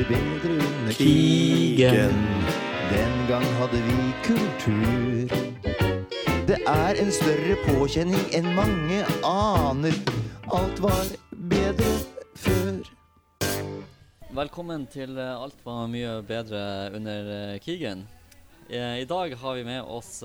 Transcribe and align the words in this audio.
det 0.00 0.08
bedre 0.08 0.52
under 0.52 0.92
Krigen. 0.92 2.14
Den 2.90 3.26
gang 3.28 3.44
hadde 3.44 3.80
vi 3.84 3.98
kultur. 4.24 5.28
Det 6.48 6.58
er 6.66 7.00
en 7.02 7.12
større 7.12 7.56
påkjenning 7.66 8.22
enn 8.32 8.48
mange 8.56 9.02
aner. 9.26 9.98
Alt 10.56 10.80
var 10.80 11.04
bedre 11.52 11.90
før. 12.34 12.80
Velkommen 14.40 14.86
til 14.88 15.18
eh, 15.18 15.36
Alt 15.36 15.60
var 15.66 15.90
mye 15.92 16.20
bedre 16.24 16.62
under 16.96 17.32
eh, 17.36 17.58
krigen. 17.60 18.06
Eh, 18.70 19.02
I 19.02 19.08
dag 19.10 19.36
har 19.36 19.58
vi 19.58 19.66
med 19.68 19.82
oss 19.82 20.22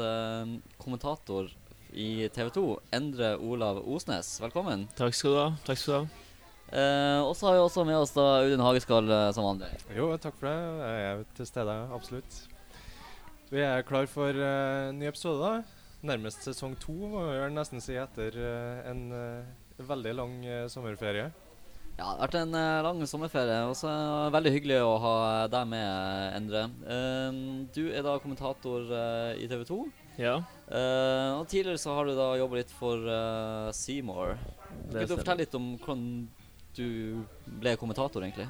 kommentator 0.80 1.52
i 1.92 2.30
TV 2.30 2.50
2, 2.50 2.70
Endre 2.96 3.36
Olav 3.38 3.84
Osnes. 3.84 4.38
Velkommen. 4.40 4.88
Takk 4.96 5.18
skal 5.18 5.36
du 5.36 5.42
ha. 5.42 5.50
Takk 5.68 5.82
skal 5.82 5.94
du 5.94 6.00
ha. 6.00 6.25
Eh, 6.74 7.22
og 7.22 7.36
så 7.38 7.48
har 7.48 7.58
vi 7.58 7.62
også 7.64 7.86
med 7.88 7.98
oss 8.00 8.14
da 8.16 8.26
Audun 8.42 8.64
Hageskall 8.66 9.10
uh, 9.12 9.30
som 9.36 9.46
vanlig. 9.46 9.70
Jo, 9.94 10.10
takk 10.22 10.38
for 10.40 10.50
det. 10.50 10.58
Jeg 10.82 11.06
er 11.12 11.24
til 11.38 11.50
stede, 11.50 11.76
absolutt. 11.94 12.38
Vi 13.52 13.62
er 13.62 13.86
klar 13.86 14.10
for 14.10 14.34
uh, 14.34 14.92
ny 14.96 15.08
episode, 15.12 15.40
da. 15.40 15.86
Nærmest 16.06 16.46
sesong 16.46 16.76
to, 16.82 16.94
må 16.94 17.24
vi 17.30 17.40
vel 17.44 17.56
nesten 17.56 17.84
si, 17.84 17.96
etter 17.98 18.38
uh, 18.38 18.86
en 18.90 19.06
veldig 19.78 20.16
lang 20.18 20.38
sommerferie. 20.72 21.30
Ja, 21.96 22.10
det 22.10 22.10
har 22.10 22.24
vært 22.26 22.40
en 22.42 22.58
lang 22.84 23.06
sommerferie, 23.08 23.62
og 23.70 23.78
så 23.80 23.92
veldig 24.36 24.52
hyggelig 24.58 24.82
å 24.84 24.98
ha 25.00 25.16
deg 25.48 25.70
med, 25.72 26.26
Endre. 26.36 26.66
Du 27.72 27.86
er 27.88 28.04
da 28.04 28.18
kommentator 28.20 28.92
i 29.40 29.48
TV 29.48 29.64
2. 29.70 29.80
Ja, 30.20 30.42
Eh, 30.66 31.32
og 31.38 31.46
tidligere 31.46 31.78
så 31.78 31.94
har 31.94 32.08
du 32.08 32.16
da 32.18 32.32
jobba 32.40 32.58
litt 32.58 32.72
for 32.74 32.98
uh, 33.06 33.70
Seymour. 33.76 34.34
Kan 34.90 35.06
du 35.06 35.14
fortelle 35.14 35.44
litt 35.44 35.54
om 35.58 35.76
hvordan 35.78 36.08
du 36.78 37.24
ble 37.46 37.76
kommentator, 37.80 38.24
egentlig? 38.24 38.48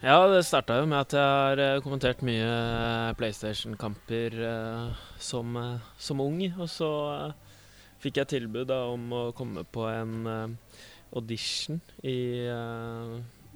Ja, 0.00 0.16
det 0.32 0.46
starta 0.48 0.78
jo 0.80 0.86
med 0.88 0.96
at 0.96 1.12
jeg 1.12 1.20
har 1.28 1.60
eh, 1.60 1.78
kommentert 1.84 2.22
mye 2.24 2.46
eh, 2.48 3.10
PlayStation-kamper 3.18 4.36
eh, 4.48 5.02
som, 5.20 5.58
eh, 5.60 5.90
som 6.00 6.22
ung. 6.24 6.40
Og 6.56 6.70
så 6.72 6.88
eh, 7.12 7.58
fikk 8.00 8.22
jeg 8.22 8.30
tilbud 8.32 8.70
da 8.70 8.78
om 8.94 9.12
å 9.12 9.20
komme 9.36 9.66
på 9.68 9.84
en 9.90 10.16
eh, 10.24 10.80
audition 11.12 11.82
i 12.06 12.46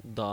da 0.05 0.31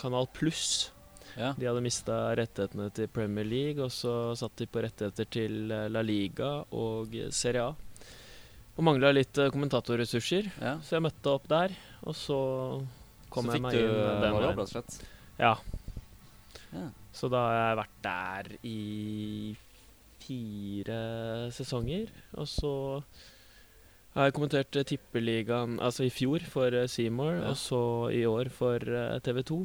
Kanal 0.00 0.30
Pluss. 0.32 0.88
Ja. 1.34 1.52
De 1.58 1.68
hadde 1.68 1.84
mista 1.84 2.30
rettighetene 2.38 2.88
til 2.96 3.12
Premier 3.12 3.44
League, 3.44 3.82
og 3.82 3.92
så 3.92 4.32
satt 4.38 4.56
de 4.62 4.70
på 4.70 4.80
rettigheter 4.84 5.28
til 5.28 5.58
La 5.68 6.04
Liga 6.06 6.62
og 6.70 7.12
Serie 7.34 7.66
A. 7.66 7.72
Og 8.72 8.86
mangla 8.86 9.10
litt 9.12 9.36
kommentatorressurser, 9.52 10.52
ja. 10.62 10.78
så 10.80 10.96
jeg 10.96 11.10
møtte 11.10 11.34
opp 11.34 11.50
der. 11.50 11.74
Og 12.02 12.16
så 12.18 12.38
kom 13.32 13.46
så 13.48 13.56
jeg 13.56 13.64
meg 13.64 13.78
inn 13.78 13.90
uh, 13.90 13.98
eh, 13.98 14.22
den 14.24 14.38
veien. 14.38 14.64
Så 14.66 14.82
fikk 14.82 14.94
du 14.98 15.42
Ja. 15.42 15.54
Ja. 16.72 16.88
Så 17.12 17.28
da 17.28 17.42
har 17.44 17.58
jeg 17.58 17.78
vært 17.82 17.98
der 18.06 18.48
i 18.64 19.56
fire 20.22 20.98
sesonger. 21.52 22.08
Og 22.40 22.48
så 22.48 22.72
har 24.16 24.28
jeg 24.28 24.36
kommentert 24.36 24.76
eh, 24.76 24.86
Tippeligaen 24.88 25.78
altså 25.80 26.06
i 26.06 26.12
fjor 26.12 26.44
for 26.52 26.74
eh, 26.76 26.88
Seymour, 26.90 27.38
Ja. 27.38 27.52
og 27.52 27.56
så 27.60 27.82
i 28.12 28.24
år 28.28 28.50
for 28.52 28.76
eh, 28.76 29.18
TV 29.24 29.42
2. 29.48 29.60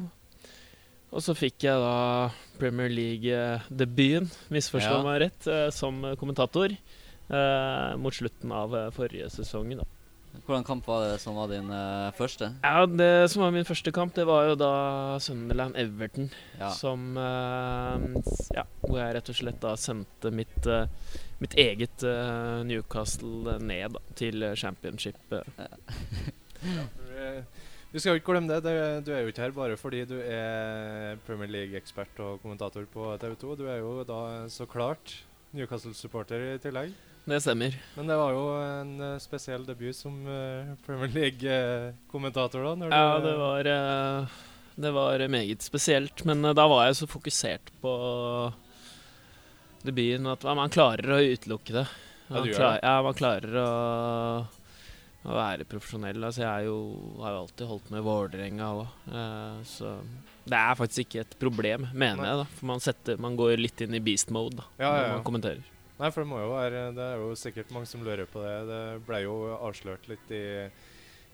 Og 1.08 1.24
så 1.24 1.32
fikk 1.36 1.64
jeg 1.64 1.80
da 1.80 2.30
Premier 2.60 2.90
League-debuten, 2.92 4.28
misforstå 4.52 4.96
Ja. 4.98 5.04
meg 5.04 5.22
rett, 5.24 5.46
eh, 5.46 5.68
som 5.72 6.02
kommentator 6.20 6.72
eh, 6.72 7.96
mot 7.96 8.12
slutten 8.12 8.52
av 8.52 8.74
eh, 8.76 8.90
forrige 8.90 9.30
sesong. 9.32 9.76
da. 9.76 9.84
Hvordan 10.46 10.64
kamp 10.64 10.86
var 10.88 11.02
det 11.04 11.20
som 11.20 11.34
var 11.36 11.48
din 11.50 11.68
uh, 11.70 12.10
første? 12.16 12.46
Ja, 12.64 12.86
Det 12.86 13.30
som 13.32 13.42
var 13.42 13.50
min 13.52 13.64
første 13.68 13.92
kamp, 13.92 14.14
det 14.16 14.24
var 14.28 14.46
jo 14.48 14.54
da 14.60 14.70
Sunderland-Everton. 15.20 16.30
Ja. 16.60 16.70
Som 16.76 17.16
uh, 17.16 17.98
Ja, 18.56 18.64
hvor 18.80 18.98
jeg 19.00 19.16
rett 19.18 19.28
og 19.32 19.36
slett 19.36 19.60
da 19.60 19.74
sendte 19.76 20.32
mitt, 20.32 20.56
uh, 20.66 20.86
mitt 21.42 21.54
eget 21.60 22.04
Newcastle 22.68 23.58
ned 23.60 23.92
da, 23.98 24.00
til 24.16 24.46
championship. 24.56 25.18
eh. 25.32 25.68
Vi- 26.62 27.44
Vi 27.92 27.98
skal 28.00 28.12
jo 28.12 28.20
ikke 28.20 28.32
glemme 28.32 28.48
det. 28.52 28.62
det. 28.64 29.04
Du 29.06 29.12
er 29.12 29.20
jo 29.22 29.28
ikke 29.32 29.40
her 29.46 29.50
bare 29.56 29.76
fordi 29.80 30.04
du 30.04 30.18
er 30.20 31.16
Premier 31.26 31.48
League-ekspert 31.48 32.18
og 32.20 32.42
kommentator 32.42 32.84
på 32.92 33.16
TV 33.18 33.34
2. 33.40 33.54
Du 33.56 33.66
er 33.66 33.78
jo 33.78 34.04
da 34.04 34.46
så 34.48 34.66
klart 34.68 35.22
Newcastle-supporter 35.56 36.54
i 36.54 36.58
tillegg. 36.58 36.92
Det 37.28 37.40
stemmer. 37.44 37.74
Men 37.98 38.08
det 38.08 38.16
var 38.16 38.32
jo 38.32 38.44
en 38.56 38.92
eh, 39.04 39.18
spesiell 39.20 39.66
debut 39.68 39.96
som 39.96 40.14
eh, 40.32 40.70
Premier 40.86 41.10
League-kommentator, 41.12 42.62
da. 42.64 42.74
Når 42.80 42.94
Ja, 42.94 43.18
det 43.20 43.34
var 43.36 43.68
eh, 43.72 44.38
Det 44.78 44.92
var 44.96 45.24
meget 45.28 45.62
spesielt. 45.66 46.24
Men 46.24 46.40
da 46.56 46.64
var 46.70 46.86
jeg 46.86 46.96
så 47.02 47.08
fokusert 47.10 47.72
på 47.82 47.92
debuten 49.84 50.26
at 50.30 50.46
man 50.56 50.72
klarer 50.72 51.18
å 51.18 51.20
utelukke 51.20 51.76
det. 51.82 51.84
Ja, 52.28 52.34
Man 52.38 52.48
klar, 52.52 52.80
ja, 52.82 52.94
man 53.04 53.16
klarer 53.16 53.54
å, 53.60 53.68
å 55.24 55.36
være 55.36 55.64
profesjonell. 55.68 56.18
Altså, 56.24 56.42
jeg 56.44 56.48
er 56.48 56.66
jo, 56.66 56.80
har 57.22 57.36
jo 57.36 57.44
alltid 57.44 57.70
holdt 57.70 57.92
med 57.94 58.04
Vålerenga 58.04 58.68
òg, 58.76 59.14
så 59.68 59.94
det 60.48 60.58
er 60.58 60.76
faktisk 60.80 61.06
ikke 61.06 61.22
et 61.24 61.34
problem, 61.40 61.86
mener 61.92 62.20
Nei. 62.20 62.28
jeg. 62.28 62.42
da 62.42 62.58
For 62.58 62.68
man, 62.72 62.84
setter, 62.84 63.20
man 63.20 63.36
går 63.38 63.56
litt 63.60 63.80
inn 63.84 63.96
i 63.96 64.02
beast 64.04 64.32
mode 64.34 64.60
da, 64.60 64.66
Ja, 64.76 64.84
ja, 64.84 64.92
når 64.92 65.06
ja. 65.06 65.16
man 65.16 65.26
kommenterer. 65.30 65.74
Nei, 65.98 66.10
for 66.14 66.22
det 66.22 66.30
må 66.30 66.38
jo 66.38 66.52
være 66.54 66.82
Det 66.94 67.04
er 67.04 67.22
jo 67.22 67.32
sikkert 67.38 67.72
mange 67.74 67.88
som 67.90 68.04
lurer 68.06 68.28
på 68.30 68.42
det. 68.44 68.54
Det 68.68 68.82
ble 69.08 69.22
jo 69.24 69.36
avslørt 69.56 70.06
litt 70.10 70.34
i, 70.34 70.44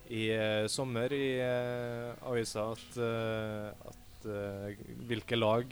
i 0.09 0.23
eh, 0.33 0.65
sommer 0.71 1.13
i 1.13 1.27
uh, 1.37 2.15
avisa 2.31 2.71
at, 2.73 2.97
uh, 2.97 3.91
at 3.91 4.29
hvilke 5.05 5.37
lag 5.37 5.69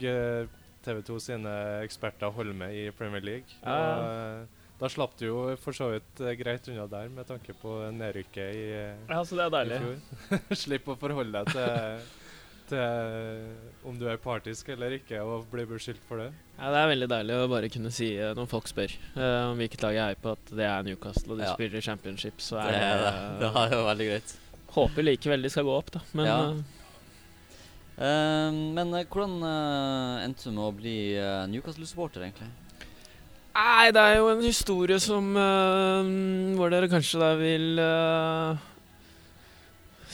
TV 0.84 1.00
2 1.08 1.16
sine 1.22 1.54
eksperter 1.82 2.30
holder 2.30 2.54
med 2.54 2.76
i 2.76 2.84
Premier 2.94 3.24
League. 3.24 3.56
Ja. 3.64 3.78
Og, 3.80 4.60
da 4.78 4.90
slapp 4.90 5.14
du 5.18 5.24
jo 5.26 5.38
for 5.62 5.74
så 5.74 5.88
vidt 5.92 6.20
greit 6.38 6.66
unna 6.68 6.84
der, 6.90 7.08
med 7.10 7.26
tanke 7.26 7.54
på 7.56 7.76
nedrykket 7.94 8.58
i, 8.58 8.64
Ja, 9.08 9.20
så 9.22 9.38
det 9.38 9.46
er 9.46 9.50
i 9.50 9.54
deilig. 9.54 9.78
fjor. 9.84 10.40
Slipp 10.64 10.90
å 10.90 10.96
forholde 11.00 11.42
deg 11.42 11.54
til, 11.54 12.08
til 12.68 13.88
om 13.88 13.96
du 14.00 14.06
er 14.08 14.16
partisk 14.22 14.68
eller 14.74 14.94
ikke, 14.98 15.20
og 15.22 15.46
bli 15.52 15.64
beskyldt 15.68 16.02
for 16.08 16.20
det. 16.22 16.28
Ja, 16.58 16.70
Det 16.72 16.78
er 16.82 16.90
veldig 16.92 17.08
deilig 17.12 17.34
å 17.40 17.48
bare 17.50 17.68
kunne 17.72 17.90
si 17.94 18.08
eh, 18.16 18.32
når 18.38 18.46
folk 18.50 18.68
spør 18.70 18.94
uh, 19.16 19.50
om 19.52 19.58
hvilket 19.60 19.82
lag 19.84 19.94
jeg 19.98 20.14
er 20.16 20.20
på, 20.22 20.32
at 20.38 20.52
det 20.56 20.64
er 20.68 20.82
Newcastle 20.86 21.32
og 21.34 21.38
de 21.42 21.44
Ja. 21.48 21.54
spiller 21.54 21.78
i 21.78 21.84
championship. 21.88 22.38
Så 22.40 22.56
Det, 22.56 22.74
er 22.74 22.96
det, 23.02 23.12
det. 23.12 23.26
det 23.42 23.50
er 23.64 23.76
jo 23.76 23.82
veldig 23.90 24.08
greit. 24.12 24.36
Håper 24.74 25.02
likevel 25.06 25.42
de 25.42 25.50
skal 25.50 25.64
gå 25.68 25.74
opp, 25.78 25.90
da. 25.92 26.00
Men 26.14 26.26
Ja. 26.26 26.38
eh, 26.50 26.62
Eh, 27.94 28.50
men 28.74 28.88
uh, 28.90 29.04
hvordan 29.06 29.36
uh, 29.46 30.24
endte 30.24 30.48
du 30.48 30.50
med 30.50 30.64
å 30.66 30.72
bli 30.74 31.14
eh, 31.14 31.44
Newcastle-supporter, 31.46 32.24
egentlig? 32.26 32.48
Nei, 33.54 33.92
det 33.94 34.02
er 34.02 34.16
jo 34.18 34.30
en 34.32 34.40
historie 34.42 34.96
som 34.98 35.28
eh, 35.38 36.08
Hvor 36.58 36.72
dere 36.74 36.88
kanskje 36.90 37.20
da 37.22 37.28
vil 37.38 37.78
eh, 37.78 38.64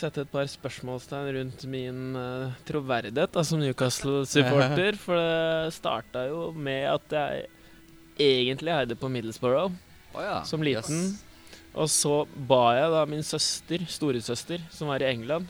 sette 0.01 0.25
et 0.25 0.33
par 0.33 0.49
spørsmålstegn 0.51 1.31
rundt 1.37 1.65
min 1.71 2.17
uh, 2.17 2.53
troverdighet 2.69 3.33
da, 3.35 3.45
som 3.47 3.61
Newcastle-supporter. 3.63 4.99
For 5.05 5.21
det 5.21 5.75
starta 5.77 6.27
jo 6.31 6.51
med 6.57 6.87
at 6.91 7.17
jeg 7.17 7.49
egentlig 8.21 8.75
heide 8.75 8.99
på 9.01 9.11
Middlesbrough 9.13 9.71
oh, 9.71 10.23
ja. 10.23 10.41
som 10.49 10.65
liten. 10.65 11.11
Yes. 11.11 11.27
Og 11.71 11.87
så 11.93 12.15
ba 12.35 12.65
jeg 12.75 12.91
da 12.93 13.07
min 13.07 13.23
søster, 13.25 13.85
storesøster, 13.89 14.63
som 14.75 14.91
var 14.91 15.05
i 15.05 15.11
England, 15.13 15.47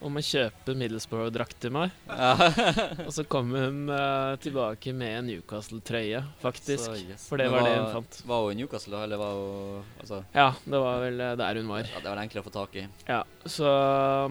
om 0.00 0.16
å 0.16 0.22
kjøpe 0.24 0.72
Middlesbrough-drakt 0.80 1.58
til 1.60 1.72
meg. 1.74 1.92
Og 3.06 3.10
så 3.12 3.24
kom 3.28 3.50
hun 3.52 3.82
uh, 3.92 4.36
tilbake 4.40 4.94
med 4.96 5.16
en 5.18 5.26
Newcastle-trøye, 5.28 6.22
faktisk. 6.40 6.86
Så, 6.86 6.94
yes. 7.02 7.26
For 7.28 7.40
det 7.40 7.48
var, 7.52 7.60
var 7.60 7.68
det 7.68 7.78
hun 7.82 7.90
fant. 7.98 8.20
Var 8.30 8.44
hun 8.46 8.52
i 8.54 8.58
Newcastle. 8.62 9.02
Eller 9.04 9.20
var 9.20 9.34
hun 9.36 9.82
Altså, 10.00 10.22
Ja, 10.34 10.46
det 10.64 10.80
var 10.82 11.02
vel 11.04 11.20
eh, 11.20 11.34
der 11.40 11.60
hun 11.60 11.68
var. 11.70 11.84
ja, 11.84 12.00
det 12.00 12.08
var 12.08 12.16
det 12.20 12.24
enklere 12.26 12.44
å 12.44 12.48
få 12.48 12.54
tak 12.54 12.78
i. 12.80 12.84
Ja, 13.08 13.20
så, 13.44 13.72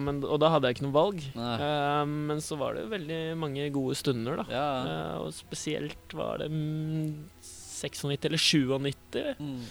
men, 0.02 0.18
Og 0.26 0.40
da 0.42 0.50
hadde 0.54 0.70
jeg 0.70 0.78
ikke 0.78 0.86
noe 0.88 0.96
valg. 0.98 1.22
Eh, 1.34 2.02
men 2.30 2.42
så 2.44 2.58
var 2.60 2.74
det 2.78 2.88
veldig 2.90 3.20
mange 3.38 3.68
gode 3.74 3.98
stunder, 4.00 4.42
da. 4.42 4.46
Ja. 4.50 4.66
Uh, 4.86 5.14
og 5.26 5.30
spesielt 5.36 6.16
var 6.18 6.42
det 6.42 6.50
mm, 6.50 7.14
96 7.80 8.26
eller 8.28 8.42
97, 8.42 9.38
Mm. 9.40 9.62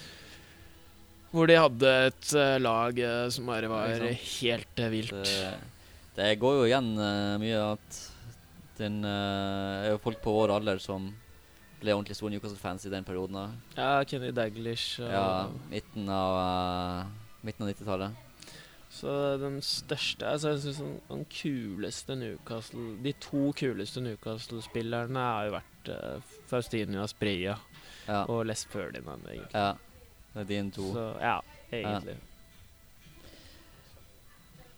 hvor 1.30 1.46
de 1.46 1.54
hadde 1.60 1.90
et 2.08 2.32
lag 2.58 2.96
som 3.30 3.46
bare 3.46 3.68
var 3.70 3.92
helt 4.10 4.80
vilt. 4.90 5.12
Det, 5.14 5.52
det 6.20 6.34
går 6.42 6.58
jo 6.60 6.68
igjen 6.68 6.92
uh, 7.00 7.38
mye 7.40 7.58
at 7.72 7.98
den 8.80 9.00
uh, 9.04 9.84
er 9.84 9.90
jo 9.94 10.00
folk 10.04 10.20
på 10.24 10.32
vår 10.36 10.52
alder 10.58 10.78
som 10.80 11.10
ble 11.80 11.94
ordentlig 11.96 12.16
store 12.18 12.34
Newcastle-fans 12.34 12.84
i 12.88 12.92
den 12.92 13.04
perioden. 13.08 13.36
da. 13.38 13.46
Ja, 13.76 14.04
Kenny 14.04 14.30
Daglish. 14.36 15.00
og- 15.00 15.12
Ja, 15.12 15.48
midten 15.72 16.08
av 16.12 16.34
uh, 16.36 17.06
Midten 17.42 17.64
av 17.64 17.70
90-tallet. 17.72 18.26
Så 18.90 19.12
den 19.40 19.60
største 19.62 20.26
altså 20.26 20.50
jeg 20.50 20.60
synes 20.64 20.78
den, 20.82 20.96
den 21.08 21.20
kuleste 21.30 22.16
Newcastle 22.18 22.96
De 23.04 23.12
to 23.22 23.52
kuleste 23.56 24.02
Newcastle-spillerne 24.02 25.22
har 25.22 25.46
jo 25.46 25.52
vært 25.54 25.90
uh, 25.94 26.32
Faustinio 26.50 27.04
Aspria 27.06 27.54
Ja. 28.08 28.24
og 28.26 28.44
Les 28.50 28.64
Ferdinand, 28.66 29.22
egentlig. 29.30 29.54
ja. 29.54 29.70
Det 30.34 30.42
er 30.42 30.48
dine 30.50 30.70
to. 30.74 30.88
Så 30.94 31.04
ja, 31.22 31.36
egentlig. 31.72 32.16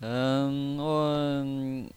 Um, 0.03 0.81
og 0.83 1.43
um, 1.43 1.91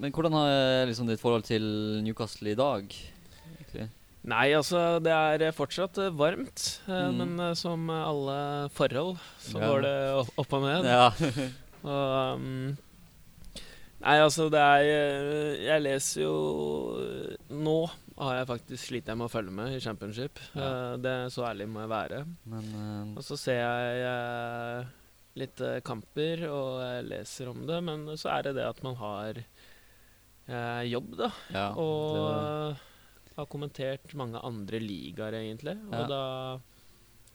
Men 0.00 0.12
hvordan 0.16 0.32
er 0.40 0.86
liksom 0.88 1.06
ditt 1.10 1.20
forhold 1.20 1.44
til 1.44 1.62
Newcastle 2.06 2.50
i 2.54 2.56
dag? 2.56 2.94
egentlig? 3.58 3.88
Nei, 4.24 4.46
altså 4.54 5.00
det 5.02 5.10
er 5.12 5.42
eh, 5.48 5.52
fortsatt 5.56 5.98
eh, 5.98 6.12
varmt. 6.14 6.80
eh, 6.86 7.08
Mm. 7.10 7.16
Men 7.18 7.40
eh, 7.48 7.54
som 7.58 7.90
alle 7.90 8.68
forhold 8.72 9.18
så 9.42 9.58
Ja. 9.60 9.66
går 9.68 9.82
det 9.82 9.96
opp- 10.38 10.52
og 10.56 10.62
ned. 10.62 10.84
Ja. 10.86 11.10
Og, 11.82 12.36
um, 12.38 12.76
nei, 14.00 14.16
altså 14.22 14.46
det 14.54 14.60
er 14.62 14.84
eh, 14.86 15.64
Jeg 15.66 15.82
leser 15.82 16.22
jo 16.22 16.36
Nå 17.50 17.90
har 18.22 18.36
jeg 18.38 18.46
faktisk 18.52 18.84
slitt 18.86 19.08
med 19.10 19.26
å 19.26 19.32
følge 19.32 19.50
med 19.50 19.74
i 19.74 19.80
championship. 19.82 20.38
Ja. 20.54 20.92
Eh, 20.92 20.96
det 21.02 21.14
Så 21.34 21.42
ærlig 21.48 21.66
må 21.68 21.80
jeg 21.82 21.90
være. 21.90 22.24
Men 22.46 22.64
eh, 22.78 23.16
Og 23.18 23.22
så 23.26 23.36
ser 23.36 23.58
jeg 23.58 24.04
eh, 24.06 24.84
litt 25.38 25.60
eh, 25.64 25.80
kamper, 25.84 26.44
og 26.52 27.04
leser 27.08 27.48
om 27.52 27.62
det, 27.68 27.78
men 27.84 28.04
så 28.20 28.32
er 28.36 28.48
det 28.48 28.56
det 28.58 28.66
at 28.68 28.82
man 28.84 28.96
har 29.00 29.38
eh, 29.42 30.82
jobb, 30.90 31.14
da. 31.20 31.30
ja, 31.54 31.68
og 31.78 32.18
det, 32.18 32.26
eh, 32.82 32.88
har 33.38 33.48
kommentert 33.48 34.12
mange 34.18 34.40
andre 34.44 34.80
ligaer, 34.82 35.38
egentlig. 35.40 35.78
Og 35.88 36.02
Ja. 36.02 36.06
da 36.06 36.60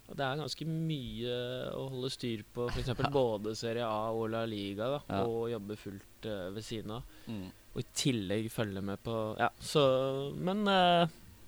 det 0.07 0.23
er 0.23 0.37
ganske 0.39 0.63
mye 0.63 1.37
å 1.75 1.89
holde 1.91 2.09
styr 2.13 2.43
på, 2.55 2.69
f.eks. 2.71 2.93
både 3.11 3.51
Serie 3.59 3.83
A 3.83 4.11
og 4.15 4.29
La 4.31 4.45
Liga, 4.47 4.87
da, 4.93 4.99
Ja. 5.09 5.23
og 5.25 5.49
jobbe 5.51 5.75
fullt 5.75 6.27
uh, 6.29 6.47
ved 6.55 6.63
siden 6.63 6.91
av. 6.95 7.03
mm. 7.27 7.47
Og 7.75 7.81
i 7.83 7.87
tillegg 7.93 8.47
følge 8.49 8.81
med 8.81 8.97
på 9.05 9.13
Ja, 9.37 9.49
så 9.61 10.33
Men 10.33 10.63
uh, 10.65 11.05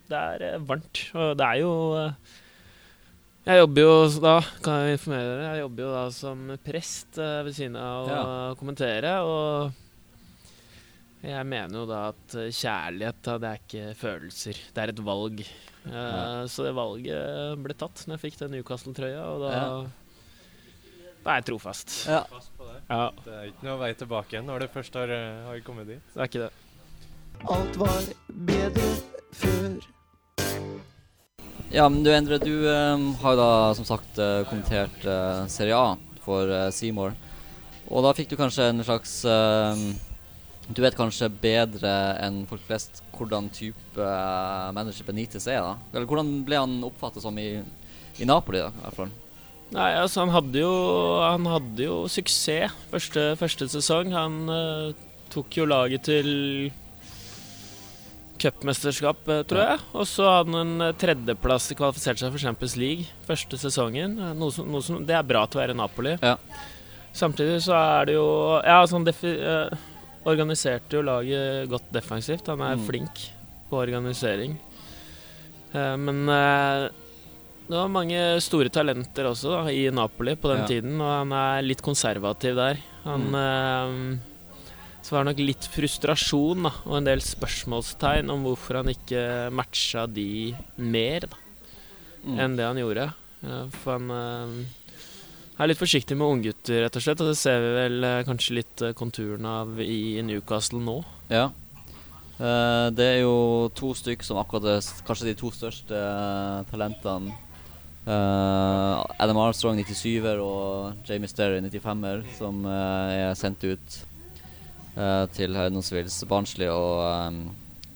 det 0.10 0.18
er 0.18 0.44
eh, 0.56 0.60
varmt, 0.60 1.00
og 1.16 1.38
det 1.40 1.46
er 1.48 1.60
jo 1.62 1.72
eh, 1.98 2.12
Jeg 3.50 3.64
jobber 3.64 3.82
jo 3.82 3.94
da, 4.22 4.34
kan 4.62 4.84
jeg 4.86 4.98
informere 5.00 5.30
dere, 5.32 5.46
jeg 5.56 5.62
jobber 5.64 5.82
jo 5.88 5.92
da 5.96 6.02
som 6.14 6.42
prest 6.66 7.18
eh, 7.18 7.40
ved 7.48 7.56
siden 7.58 7.78
av 7.82 8.06
å 8.06 8.10
Ja. 8.14 8.26
kommentere, 8.60 9.14
og 9.26 9.72
jeg 11.26 11.46
mener 11.50 11.80
jo 11.82 11.86
da 11.90 12.02
at 12.12 12.36
eh, 12.38 12.52
kjærlighet, 12.54 13.24
da, 13.26 13.38
det 13.42 13.50
er 13.50 13.64
ikke 13.64 13.96
følelser. 13.98 14.60
Det 14.76 14.84
er 14.84 14.94
et 14.94 15.02
valg. 15.08 15.42
Eh, 15.42 15.50
Ja. 15.90 16.46
Så 16.46 16.68
det 16.68 16.76
valget 16.78 17.58
ble 17.64 17.74
tatt 17.74 18.04
når 18.06 18.20
jeg 18.20 18.24
fikk 18.28 18.38
den 18.44 18.52
Newcastle-trøya, 18.60 19.24
og 19.34 19.42
da 19.48 19.50
Ja. 19.56 19.86
Da 21.26 21.32
er 21.32 21.42
jeg 21.42 21.46
trofast. 21.50 22.06
ja. 22.08 22.22
Det. 22.30 22.82
Ja, 22.90 23.12
Det 23.26 23.34
er 23.34 23.46
ikke 23.50 23.64
noe 23.66 23.78
vei 23.82 23.94
tilbake 23.94 24.30
igjen 24.38 24.46
når 24.46 24.60
du 24.60 24.68
først 24.68 24.94
har, 24.94 25.08
har 25.48 25.60
kommet 25.66 25.88
dit. 25.88 26.02
det 26.14 26.22
er 26.22 26.28
ikke 26.30 26.46
det. 26.46 26.54
Alt 27.50 27.76
var 27.82 28.02
bedre 28.30 28.90
før. 29.34 29.82
Ja, 31.70 31.84
men 31.86 32.02
du 32.02 32.10
Endre, 32.10 32.40
du 32.42 32.66
um, 32.66 33.12
har 33.22 33.36
jo 33.36 33.38
da 33.38 33.50
som 33.78 33.86
sagt 33.86 34.18
eh, 34.18 34.40
kommentert 34.50 35.04
uh, 35.06 35.46
Serie 35.46 35.78
A 35.78 35.92
for 36.24 36.50
uh, 36.50 36.72
Seymour. 36.74 37.14
Og 37.94 38.02
da 38.02 38.14
fikk 38.18 38.32
du 38.32 38.40
kanskje 38.40 38.72
en 38.72 38.82
slags 38.86 39.12
uh, 39.30 39.78
Du 40.66 40.82
vet 40.82 40.98
kanskje 40.98 41.30
bedre 41.30 41.92
enn 42.26 42.42
folk 42.50 42.66
flest 42.66 43.04
hvordan 43.14 43.52
type 43.54 44.02
uh, 44.02 44.74
manager 44.74 45.06
Benitez 45.06 45.46
er, 45.46 45.62
da? 45.62 45.76
Eller 45.94 46.10
hvordan 46.10 46.40
ble 46.48 46.58
han 46.58 46.76
oppfattet 46.90 47.22
som 47.22 47.38
i, 47.38 47.62
i 48.18 48.26
Napoli, 48.26 48.64
da, 48.66 48.74
i 48.74 48.86
hvert 48.88 49.00
fall? 49.04 49.14
Nei, 49.70 49.92
altså 50.02 50.24
han 50.26 50.34
hadde 50.34 50.66
jo, 50.66 50.74
han 51.22 51.46
hadde 51.54 51.86
jo 51.86 52.02
suksess 52.10 52.74
første, 52.90 53.30
første 53.38 53.70
sesong. 53.70 54.10
Han 54.18 54.42
uh, 54.50 55.10
tok 55.30 55.62
jo 55.62 55.70
laget 55.70 56.10
til 56.10 56.34
cupmesterskap, 58.40 59.28
eh, 59.30 59.44
tror 59.50 59.62
jeg. 59.66 59.80
Og 59.94 60.06
så 60.08 60.26
hadde 60.30 60.56
han 60.56 60.82
en 60.82 60.94
tredjeplass 60.96 61.68
tredjeplass 61.70 61.70
kvalifisert 61.80 62.20
seg 62.22 62.32
for 62.34 62.40
Champions 62.42 62.76
League 62.80 63.06
første 63.28 63.58
sesongen. 63.60 64.18
Eh, 64.20 64.34
Noe 64.40 64.52
som, 64.56 64.68
noe 64.72 64.82
som, 64.86 65.02
det 65.06 65.16
er 65.16 65.24
bra 65.28 65.46
til 65.48 65.60
å 65.60 65.64
være 65.66 65.76
Napoli. 65.78 66.16
Ja. 66.24 66.38
Samtidig 67.14 67.60
så 67.66 67.74
er 67.76 68.06
det 68.06 68.14
jo 68.16 68.28
Ja, 68.64 68.82
altså 68.84 68.98
han 69.00 69.06
defi, 69.08 69.34
eh, 69.42 69.70
organiserte 70.30 70.98
jo 70.98 71.02
laget 71.02 71.70
godt 71.72 71.92
defensivt. 71.92 72.48
Han 72.48 72.62
er 72.62 72.76
Mm. 72.76 72.86
flink 72.88 73.30
på 73.70 73.78
organisering. 73.84 74.58
Eh, 75.74 75.96
men 75.98 76.28
eh, 76.30 76.90
det 77.70 77.78
var 77.78 77.88
mange 77.88 78.40
store 78.42 78.70
talenter 78.70 79.26
også 79.30 79.52
da, 79.52 79.72
i 79.72 79.90
Napoli 79.92 80.36
på 80.36 80.50
den 80.50 80.62
Ja. 80.64 80.68
tiden, 80.68 81.00
og 81.02 81.08
han 81.28 81.32
er 81.32 81.62
litt 81.62 81.82
konservativ 81.82 82.56
der. 82.56 82.78
Han 83.06 83.22
Mm. 83.32 84.20
Så 85.10 85.16
var 85.16 85.24
det 85.26 85.32
nok 85.32 85.40
litt 85.42 85.66
frustrasjon 85.74 86.68
da, 86.68 86.70
og 86.86 87.00
en 87.00 87.08
del 87.08 87.22
spørsmålstegn 87.26 88.28
om 88.30 88.44
hvorfor 88.46 88.78
han 88.78 88.92
ikke 88.92 89.22
matcha 89.58 90.04
de 90.06 90.52
mer 90.78 91.26
da, 91.32 91.40
Mm. 92.20 92.36
enn 92.44 92.56
det 92.60 92.66
han 92.68 92.78
gjorde. 92.78 93.08
For 93.80 93.96
han 93.96 94.12
uh, 94.12 95.58
er 95.58 95.70
litt 95.72 95.80
forsiktig 95.80 96.18
med 96.20 96.28
unggutter, 96.28 96.84
rett 96.84 96.98
og 97.00 97.02
slett, 97.02 97.24
og 97.24 97.32
det 97.32 97.38
ser 97.40 97.58
vi 97.64 97.70
vel 97.78 98.04
uh, 98.04 98.24
kanskje 98.28 98.58
litt 98.60 98.84
uh, 98.84 98.92
konturene 98.92 99.54
av 99.64 99.80
i 99.82 100.20
Newcastle 100.28 100.82
nå. 100.84 101.00
Ja. 101.32 101.48
Det 102.40 103.04
er 103.04 103.18
jo 103.24 103.68
to 103.76 103.90
stykk 103.98 104.22
som 104.24 104.38
akkurat 104.40 104.68
er 104.78 104.86
kanskje 105.08 105.26
de 105.28 105.34
to 105.42 105.50
største 105.52 105.98
talentene. 106.70 107.34
Adam 108.08 109.42
Armstrong 109.42 109.82
97-er 109.82 110.40
og 110.40 111.02
Jamie 111.10 111.28
Sterry 111.28 111.60
95-er, 111.66 112.24
som 112.38 112.64
er 112.64 113.36
sendt 113.36 113.66
ut 113.68 113.98
til 115.36 115.56
henholdsvis 115.56 116.24
Barnsley 116.30 116.68
og 116.72 117.04
um, 117.30 117.40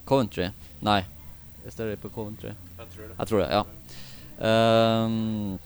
Coventry. 0.06 0.50
Nei, 0.84 1.02
jeg 1.64 2.00
på 2.02 2.10
Coventry? 2.12 2.52
Jeg 2.78 2.88
tror 2.94 3.08
det. 3.08 3.16
Jeg 3.20 3.28
tror 3.30 3.44
det, 3.44 3.50
ja. 3.54 3.64
Um, 4.44 5.60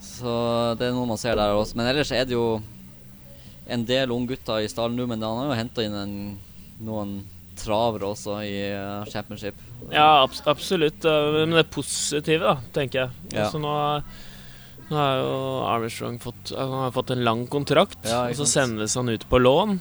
så 0.00 0.34
det 0.80 0.86
er 0.88 0.94
noe 0.96 1.08
man 1.10 1.20
ser 1.20 1.36
der 1.36 1.52
også. 1.56 1.76
Men 1.78 1.90
ellers 1.90 2.12
er 2.16 2.24
det 2.28 2.36
jo 2.36 2.60
en 3.70 3.84
del 3.86 4.10
unggutter 4.14 4.64
i 4.64 4.70
stallen 4.70 4.96
nå, 4.98 5.06
men 5.10 5.22
han 5.22 5.42
har 5.42 5.50
jo 5.52 5.58
henta 5.60 5.84
inn 5.84 5.94
en, 5.98 6.14
noen 6.82 7.12
travere 7.60 8.08
også 8.08 8.38
i 8.46 8.54
uh, 8.72 9.04
championship. 9.12 9.58
Ja, 9.92 10.22
abs 10.24 10.40
absolutt. 10.48 11.04
eh, 11.04 11.30
Men 11.44 11.58
det 11.58 11.68
positive, 11.72 12.40
da, 12.44 12.56
tenker 12.74 13.02
jeg. 13.04 13.10
Ja. 13.34 13.44
Altså, 13.46 13.60
nå, 13.60 13.70
har- 13.76 14.04
nå 14.90 14.96
har 14.96 15.20
jo 15.20 15.34
Armstrong 15.68 16.18
fått, 16.22 16.52
han 16.56 16.72
har 16.86 16.92
fått 16.96 17.12
en 17.14 17.24
lang 17.24 17.46
kontrakt, 17.52 18.00
Ja, 18.08 18.24
og 18.28 18.36
så 18.40 18.46
sendes 18.48 18.96
han 18.98 19.08
ut 19.12 19.28
på 19.28 19.38
lån. 19.40 19.78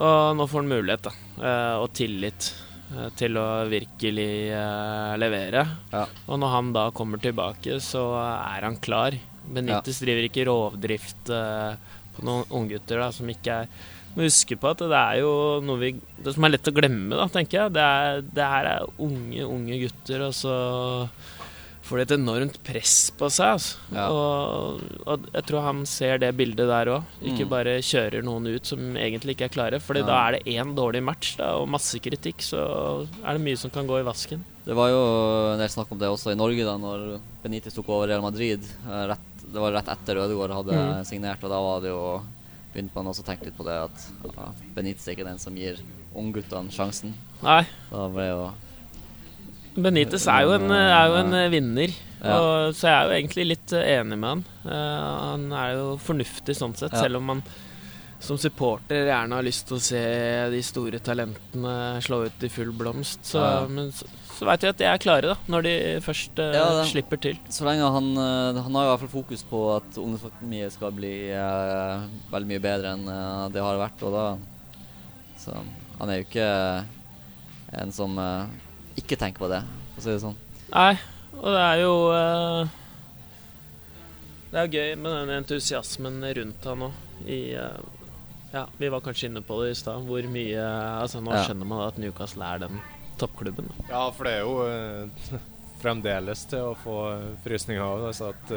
Og 0.00 0.36
nå 0.38 0.46
får 0.48 0.62
han 0.62 0.70
mulighet, 0.72 1.08
da, 1.08 1.12
eh, 1.44 1.74
og 1.82 1.90
tillit 1.96 2.50
eh, 2.94 3.08
til 3.18 3.36
å 3.40 3.46
virkelig 3.68 4.32
eh, 4.56 5.14
levere. 5.20 5.66
Ja. 5.92 6.06
Og 6.26 6.40
når 6.40 6.54
han 6.56 6.70
da 6.76 6.86
kommer 6.96 7.20
tilbake, 7.20 7.80
så 7.84 8.06
er 8.20 8.68
han 8.68 8.80
klar. 8.80 9.18
Benitez 9.42 9.98
driver 10.00 10.28
ikke 10.28 10.46
rovdrift 10.48 11.28
på 11.28 12.24
noen 12.24 12.46
unggutter 12.54 13.02
som 13.12 13.28
ikke 13.32 13.64
er 13.64 13.74
må 14.12 14.26
huske 14.26 14.58
på 14.60 14.68
at 14.68 14.82
det 14.84 14.98
er 14.98 15.20
jo 15.22 15.32
noe 15.64 15.80
vi 15.80 15.92
Det 15.94 16.34
som 16.34 16.44
er 16.44 16.52
lett 16.52 16.68
å 16.68 16.74
glemme, 16.76 17.16
da, 17.16 17.26
tenker 17.32 17.58
jeg. 17.58 17.72
Det, 17.76 17.84
er, 17.84 18.18
det 18.36 18.48
her 18.54 18.68
er 18.74 18.90
unge, 19.00 19.46
unge 19.46 19.78
gutter, 19.80 20.26
og 20.28 20.34
så 20.36 20.56
får 21.92 22.00
de 22.00 22.04
et 22.08 22.14
enormt 22.16 22.56
press 22.64 22.94
på 23.20 23.28
seg. 23.30 23.52
Altså. 23.58 23.76
Ja. 23.92 24.06
Og, 24.08 24.80
og 25.06 25.26
jeg 25.34 25.44
tror 25.50 25.66
han 25.68 25.82
ser 25.86 26.16
det 26.22 26.32
bildet 26.38 26.66
der 26.72 26.90
òg. 26.96 27.04
Ikke 27.20 27.44
Mm. 27.44 27.50
bare 27.52 27.74
kjører 27.84 28.24
noen 28.24 28.48
ut 28.48 28.66
som 28.66 28.80
egentlig 28.96 29.36
ikke 29.36 29.44
er 29.50 29.52
klare. 29.52 29.80
Fordi 29.84 30.00
Ja. 30.00 30.06
da 30.08 30.16
er 30.28 30.32
det 30.38 30.46
én 30.56 30.74
dårlig 30.74 31.02
match 31.04 31.36
da, 31.36 31.52
og 31.60 31.68
masse 31.68 32.00
kritikk, 32.00 32.40
så 32.40 33.06
er 33.22 33.36
det 33.36 33.44
mye 33.44 33.58
som 33.60 33.70
kan 33.70 33.86
gå 33.86 34.00
i 34.00 34.06
vasken. 34.08 34.42
Det 34.64 34.74
var 34.74 34.88
jo 34.90 35.00
en 35.52 35.58
del 35.58 35.68
snakk 35.68 35.90
om 35.92 35.98
det 35.98 36.08
også 36.08 36.32
i 36.32 36.38
Norge, 36.38 36.64
da 36.64 36.76
når 36.78 37.20
Benitez 37.42 37.74
tok 37.74 37.88
over 37.88 38.06
Real 38.08 38.22
Madrid. 38.22 38.62
eh, 38.88 39.06
Rett, 39.10 39.18
det 39.52 39.60
var 39.60 39.72
rett 39.72 39.88
etter 39.88 40.16
Ødegaard 40.16 40.50
hadde 40.54 40.72
Mm. 40.72 41.04
signert, 41.04 41.42
og 41.44 41.50
da 41.50 41.60
var 41.60 41.80
det 41.80 41.90
jo 41.90 42.22
begynte 42.72 42.94
man 42.94 43.06
også 43.12 43.20
å 43.22 43.26
tenke 43.26 43.44
litt 43.44 43.58
på 43.58 43.64
det 43.64 43.74
at 43.84 44.34
ja, 44.36 44.48
Benitez 44.74 45.06
er 45.08 45.12
ikke 45.16 45.24
den 45.28 45.38
som 45.38 45.54
gir 45.54 45.76
ungguttene 46.16 46.70
sjansen. 46.70 47.12
Nei, 47.42 47.66
Da 47.90 48.08
ble 48.08 48.28
jo 48.28 48.52
Benitez 49.76 50.26
er 50.28 50.44
jo 50.44 50.52
en, 50.58 50.70
er 50.70 51.08
jo 51.08 51.18
en 51.22 51.36
vinner. 51.52 51.92
Ja. 52.22 52.36
Og, 52.38 52.74
så 52.78 52.86
jeg 52.90 52.94
er 52.94 53.08
jo 53.08 53.14
egentlig 53.18 53.44
litt 53.50 53.72
enig 53.80 54.18
med 54.20 54.28
han. 54.28 54.42
Uh, 54.66 55.12
han 55.32 55.46
er 55.58 55.72
jo 55.78 55.86
fornuftig 56.02 56.54
sånn 56.58 56.74
sett, 56.78 56.92
Ja. 56.94 57.06
selv 57.06 57.18
om 57.18 57.30
man 57.32 57.42
som 58.22 58.38
supporter 58.38 59.08
gjerne 59.08 59.34
har 59.34 59.42
lyst 59.42 59.66
til 59.66 59.80
å 59.80 59.82
se 59.82 60.02
de 60.52 60.60
store 60.62 61.00
talentene 61.02 61.72
slå 62.06 62.20
ut 62.28 62.44
i 62.46 62.50
full 62.54 62.70
blomst. 62.78 63.24
Så, 63.32 63.40
Ja. 63.42 63.64
Men 63.66 63.90
så, 63.90 64.06
så 64.38 64.46
veit 64.46 64.62
vi 64.62 64.68
at 64.70 64.78
de 64.78 64.86
er 64.86 64.98
klare, 65.02 65.32
da, 65.32 65.36
når 65.50 65.62
de 65.66 65.74
først 66.04 66.38
uh, 66.38 66.52
Ja, 66.54 66.68
det- 66.78 66.86
slipper 66.92 67.18
til. 67.20 67.40
Så 67.50 67.66
lenge 67.66 67.90
han 67.96 68.12
eh, 68.16 68.62
Han 68.62 68.74
har 68.78 68.84
i 68.86 68.90
hvert 68.92 69.02
fall 69.02 69.14
fokus 69.18 69.42
på 69.42 69.64
at 69.74 69.98
ungdomsakademiet 69.98 70.72
skal 70.76 70.94
bli 70.94 71.14
uh, 71.34 72.06
veldig 72.30 72.50
mye 72.52 72.62
bedre 72.62 72.92
enn 72.94 73.08
uh, 73.10 73.48
det 73.50 73.60
har 73.66 73.80
vært, 73.82 74.02
og 74.06 74.14
da 74.14 74.26
Så 75.42 75.58
han 75.98 76.10
er 76.10 76.20
jo 76.20 76.28
ikke 76.28 76.50
en 77.82 77.90
som 77.90 78.14
ikke 79.00 79.16
tenke 79.20 79.38
på 79.42 79.48
det, 79.52 79.62
for 79.94 80.00
å 80.00 80.04
si 80.04 80.10
det 80.14 80.22
sånn. 80.22 80.38
Nei, 80.72 80.94
og 81.38 81.48
det 81.52 81.62
er 81.64 81.80
jo 81.82 81.92
uh, 82.12 82.70
Det 84.52 84.60
er 84.62 84.72
gøy 84.76 84.94
med 85.00 85.14
den 85.16 85.34
entusiasmen 85.40 86.18
rundt 86.38 86.64
han 86.68 86.86
òg. 86.88 86.96
Ja, 88.52 88.66
vi 88.76 88.88
var 88.92 89.00
kanskje 89.00 89.30
inne 89.30 89.40
på 89.44 89.56
det 89.62 89.70
i 89.72 89.78
stad, 89.80 90.02
hvor 90.04 90.26
mye 90.28 90.64
Altså, 91.00 91.22
nå 91.24 91.32
Ja. 91.32 91.44
skjønner 91.46 91.64
man 91.70 91.86
at 91.86 91.96
Newcastle 92.02 92.44
er 92.44 92.58
den 92.66 92.80
toppklubben. 93.20 93.68
da. 93.70 93.86
Ja, 93.88 94.02
for 94.12 94.28
det 94.28 94.32
er 94.32 94.44
jo 94.44 94.58
uh, 94.60 95.38
fremdeles 95.82 96.44
til 96.50 96.68
å 96.72 96.74
få 96.78 96.98
frysninger 97.44 97.82
av. 97.82 98.04
Altså 98.10 98.28
at 98.34 98.52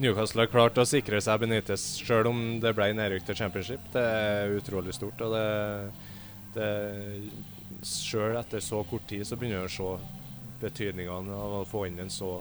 Newcastle 0.00 0.40
har 0.46 0.48
klart 0.48 0.78
å 0.80 0.86
sikre 0.88 1.20
seg 1.20 1.42
Benitez 1.42 1.82
sjøl 2.00 2.26
om 2.30 2.40
det 2.62 2.72
ble 2.74 2.88
nedrykk 2.96 3.26
til 3.28 3.36
championship. 3.36 3.84
Det 3.92 4.00
er 4.00 4.54
utrolig 4.56 4.94
stort. 4.96 5.20
Og 5.20 5.34
det, 5.36 5.44
Sjøl 7.86 8.36
etter 8.36 8.60
så 8.64 8.82
kort 8.84 9.06
tid 9.08 9.26
så 9.26 9.38
begynner 9.40 9.64
jeg 9.64 9.70
å 9.70 9.76
se 9.76 10.16
betydningene 10.60 11.36
av 11.36 11.60
å 11.60 11.68
få 11.68 11.86
inn 11.88 12.00
en 12.02 12.12
så 12.12 12.40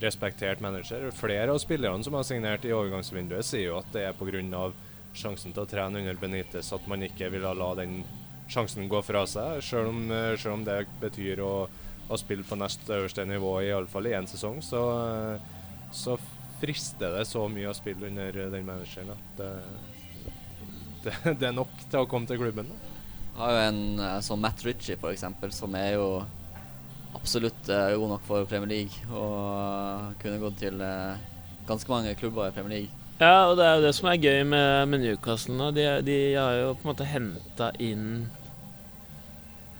respektert 0.00 0.60
manager. 0.60 1.10
Flere 1.10 1.52
av 1.52 1.58
spillerne 1.58 2.04
som 2.04 2.14
har 2.16 2.24
signert 2.26 2.64
i 2.64 2.72
overgangsvinduet, 2.72 3.44
sier 3.46 3.72
jo 3.72 3.80
at 3.80 3.90
det 3.92 4.06
er 4.08 4.16
pga. 4.16 4.72
sjansen 5.18 5.52
til 5.52 5.64
å 5.64 5.66
trene 5.66 5.98
under 5.98 6.14
Benitez 6.14 6.72
at 6.72 6.86
man 6.86 7.02
ikke 7.02 7.30
ville 7.32 7.54
la 7.54 7.74
den 7.74 8.04
sjansen 8.48 8.88
gå 8.88 9.00
fra 9.02 9.24
seg, 9.26 9.62
selv 9.64 9.88
om, 9.88 10.10
om 10.52 10.64
det 10.64 10.86
betyr 11.00 11.40
å, 11.42 11.68
å, 12.08 12.16
spille 12.16 12.44
på 12.46 12.56
nest 12.56 12.88
øverste 12.88 13.24
nivå, 13.26 13.58
iallfall 13.62 14.06
i 14.06 14.14
én 14.14 14.28
sesong. 14.28 14.62
Så, 14.62 14.82
så 15.92 16.16
frister 16.60 17.18
det 17.18 17.26
så 17.28 17.48
mye 17.48 17.72
å 17.72 17.76
spille 17.76 18.08
under 18.08 18.38
den 18.54 18.66
manageren 18.66 19.12
at 19.16 19.40
det, 19.40 19.50
det, 21.04 21.16
det, 21.34 21.48
er 21.50 21.56
nok 21.56 21.74
til 21.88 22.04
å 22.04 22.08
komme 22.10 22.30
til 22.30 22.40
klubben. 22.40 22.70
Da. 22.70 22.97
Har 23.38 23.54
jo 23.54 23.58
en 23.68 23.82
eh, 24.02 24.20
som 24.26 24.40
Matt 24.42 24.64
Ritchie, 24.66 24.98
f.eks., 24.98 25.24
som 25.54 25.74
er 25.78 25.92
jo 25.94 26.08
absolutt 27.14 27.68
uh, 27.70 27.94
god 27.96 28.10
nok 28.12 28.24
for 28.26 28.46
Premier 28.50 28.68
League 28.68 29.06
og 29.16 30.18
kunne 30.20 30.40
gått 30.42 30.58
til 30.60 30.76
uh, 30.82 31.16
ganske 31.68 31.90
mange 31.90 32.14
klubber 32.18 32.50
i 32.50 32.54
Premier 32.54 32.74
League. 32.74 33.06
Ja, 33.18 33.48
og 33.48 33.56
det 33.58 33.64
er 33.66 33.78
jo 33.78 33.84
det 33.86 33.94
som 33.96 34.08
er 34.10 34.20
gøy 34.22 34.42
med, 34.46 34.86
med 34.90 35.02
Newcastle 35.02 35.56
nå. 35.58 35.70
De, 35.74 35.86
de, 36.06 36.18
har 36.36 36.52
jo 36.60 36.74
på 36.76 36.84
en 36.84 36.90
måte 36.92 37.08
henta 37.08 37.70
inn 37.82 38.28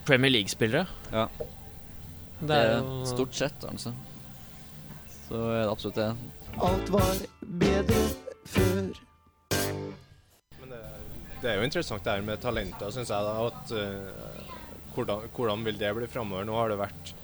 Premier 0.08 0.32
League-spillere. 0.32 0.86
Ja. 1.12 1.26
Det 2.40 2.56
er 2.56 2.72
jo 2.78 3.04
Stort 3.10 3.34
sett, 3.38 3.66
altså. 3.68 3.92
Så 5.28 5.42
er 5.50 5.64
det 5.64 5.70
absolutt 5.74 6.00
det. 6.00 6.08
Alt 6.64 6.94
var 6.94 7.22
bedre 7.60 8.02
før. 8.48 9.07
Det, 11.38 11.46
er 11.50 11.60
jo 11.60 11.68
interessant 11.68 12.02
det 12.04 12.16
her 12.16 12.26
med 12.26 12.40
talenter, 12.42 12.90
syns 12.94 13.12
jeg. 13.14 13.26
da, 13.28 13.46
at 13.46 13.72
uh, 13.78 14.58
hvordan, 14.96 15.28
hvordan, 15.34 15.64
vil 15.66 15.78
det 15.78 15.94
bli 15.94 16.10
framover? 16.10 16.46
Nå 16.48 16.56
har 16.58 16.72
det 16.72 16.82
vært 16.82 17.14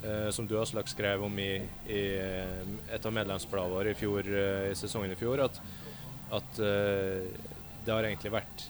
Uh, 0.00 0.30
som 0.30 0.46
du 0.48 0.54
Aslak 0.56 0.88
skrev 0.88 1.20
om 1.26 1.34
i, 1.38 1.58
i 1.92 2.02
eh, 2.16 2.68
et 2.88 3.04
av 3.04 3.12
medlemsbladene 3.12 3.74
våre 3.74 3.90
i, 3.92 3.96
fjor, 3.98 4.24
uh, 4.24 4.70
i 4.70 4.76
sesongen 4.78 5.12
i 5.12 5.18
fjor, 5.18 5.42
at, 5.44 5.58
at 6.38 6.60
uh, 6.64 7.26
det 7.84 7.92
har 7.92 8.08
egentlig 8.08 8.32
vært 8.32 8.64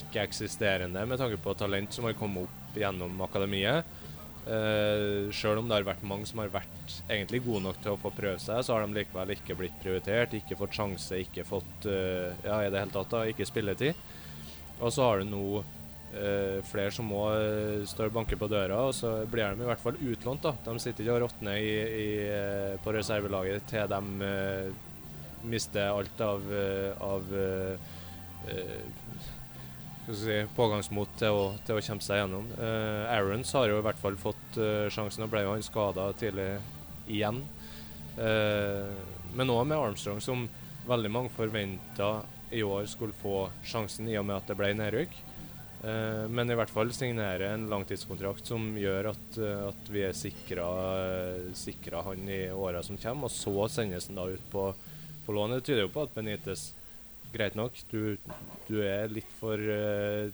ikke-eksisterende 0.00 1.04
med 1.06 1.22
tanke 1.22 1.38
på 1.44 1.54
talent 1.54 1.94
som 1.94 2.08
har 2.08 2.18
kommet 2.18 2.48
opp 2.48 2.74
gjennom 2.82 3.22
akademiet. 3.22 3.86
Uh, 4.48 5.30
Sjøl 5.30 5.62
om 5.62 5.70
det 5.70 5.78
har 5.78 5.86
vært 5.92 6.02
mange 6.10 6.26
som 6.26 6.42
har 6.42 6.50
vært 6.50 6.98
egentlig 7.06 7.44
gode 7.46 7.62
nok 7.68 7.78
til 7.84 7.94
å 7.94 8.02
få 8.02 8.10
prøve 8.18 8.42
seg, 8.42 8.58
så 8.66 8.74
har 8.74 8.82
de 8.82 8.98
likevel 8.98 9.36
ikke 9.36 9.60
blitt 9.62 9.78
prioritert, 9.78 10.34
ikke 10.40 10.58
fått 10.58 10.74
sjanse, 10.74 11.22
ikke 11.22 11.46
fått 11.46 11.86
ja, 11.86 12.64
i 12.64 12.70
det 12.72 12.82
hele 12.82 12.96
tatt 12.98 13.14
da, 13.14 13.22
ikke 13.30 13.46
spilletid. 13.46 13.94
Og 14.78 14.92
så 14.94 15.02
har 15.02 15.20
du 15.20 15.26
nå 15.28 15.44
eh, 15.58 16.58
flere 16.68 16.92
som 16.94 17.08
må 17.10 17.24
uh, 17.34 17.84
står 17.88 18.10
og 18.10 18.16
banker 18.20 18.38
på 18.38 18.48
døra, 18.50 18.80
og 18.88 18.94
så 18.96 19.14
blir 19.30 19.50
de 19.50 19.64
i 19.64 19.68
hvert 19.68 19.82
fall 19.82 19.98
utlånt. 19.98 20.44
da. 20.44 20.54
De 20.66 20.82
sitter 20.82 21.04
ikke 21.04 21.16
og 21.16 21.24
råtner 21.26 21.58
uh, 21.58 22.74
på 22.84 22.94
reservelaget 22.94 23.66
til 23.70 23.90
de 23.90 24.02
mister 25.48 25.92
alt 25.94 26.20
av, 26.20 26.42
av 26.98 27.28
si, 30.10 30.38
pågangsmot 30.56 31.12
til 31.20 31.36
å, 31.36 31.44
til 31.64 31.78
å, 31.78 31.84
kjempe 31.84 32.04
seg 32.04 32.18
gjennom. 32.18 32.48
Aarons 32.58 33.52
har 33.54 33.70
jo 33.70 33.78
i 33.78 33.84
hvert 33.86 34.00
fall 34.02 34.18
fått 34.18 34.58
sjansen, 34.90 35.24
og 35.24 35.30
ble 35.30 35.44
jo 35.44 35.52
han 35.54 35.62
skada 35.62 36.08
tidlig 36.18 36.48
igjen. 37.06 37.38
men 38.18 39.54
òg 39.54 39.62
med 39.70 39.78
Armstrong, 39.78 40.18
som 40.20 40.48
veldig 40.90 41.12
mange 41.14 41.32
forventa 41.38 42.10
i 42.50 42.62
år 42.62 42.86
skulle 42.90 43.16
få 43.16 43.48
sjansen, 43.66 44.08
i 44.08 44.16
og 44.18 44.26
med 44.28 44.38
at 44.40 44.50
det 44.50 44.56
ble 44.58 44.72
nedrykk. 44.78 45.16
Uh, 45.78 46.26
men 46.26 46.50
i 46.50 46.56
hvert 46.58 46.72
fall 46.74 46.90
signere 46.90 47.52
en 47.54 47.68
langtidskontrakt 47.70 48.48
som 48.50 48.72
gjør 48.80 49.12
at, 49.12 49.26
uh, 49.38 49.68
at 49.68 49.90
vi 49.94 50.02
er 50.08 50.16
sikra, 50.16 52.02
han 52.08 52.26
i 52.26 52.40
åra 52.50 52.82
som 52.82 52.98
kommer. 52.98 53.28
Og 53.28 53.34
så 53.34 53.68
sendes 53.78 54.10
han 54.10 54.18
da 54.18 54.26
ut 54.32 54.50
på, 54.50 54.66
på 55.26 55.36
lån. 55.36 55.58
Det 55.58 55.68
tyder 55.68 55.86
jo 55.86 55.94
på 55.94 56.08
at 56.08 56.14
Benitez 56.16 56.72
Greit 57.28 57.58
nok, 57.58 57.76
du, 57.90 58.16
du 58.70 58.78
er 58.80 59.10
litt 59.12 59.28
for 59.36 59.60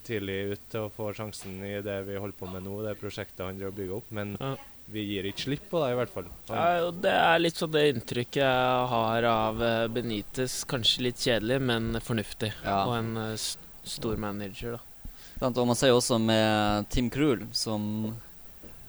tidlig 0.06 0.36
ut 0.52 0.68
til 0.70 0.84
å 0.84 0.92
få 0.94 1.08
sjansen 1.18 1.56
i 1.66 1.72
det 1.82 1.96
vi 2.06 2.20
holder 2.22 2.38
på 2.38 2.46
med 2.52 2.62
nå, 2.62 2.76
det 2.86 2.92
prosjektet 3.00 3.42
han 3.42 3.58
driver 3.58 3.74
bygger 3.74 3.96
opp. 3.96 4.12
Men 4.14 4.36
ja. 4.38 4.52
Vi 4.92 5.04
gir 5.08 5.26
ikke 5.28 5.46
slipp 5.46 5.68
på 5.70 5.80
det, 5.82 5.92
i 5.94 5.98
hvert 5.98 6.12
fall. 6.12 6.26
Ja, 6.50 6.90
det 6.92 7.12
er 7.16 7.40
litt 7.40 7.60
sånn 7.60 7.72
det 7.72 7.86
inntrykket 7.94 8.42
jeg 8.42 8.88
har 8.92 9.28
av 9.30 9.62
Benitez. 9.94 10.60
Kanskje 10.68 11.06
litt 11.08 11.22
kjedelig, 11.24 11.60
men 11.70 11.96
fornuftig. 12.04 12.52
Ja. 12.62 12.82
Og 12.84 12.98
en 12.98 13.38
stor 13.38 14.20
manager, 14.20 14.76
da. 14.76 15.50
Og 15.50 15.66
man 15.66 15.76
ser 15.76 15.90
jo 15.90 15.98
også 15.98 16.18
med 16.22 16.86
Tim 16.92 17.10
Krul, 17.12 17.42
som 17.52 18.14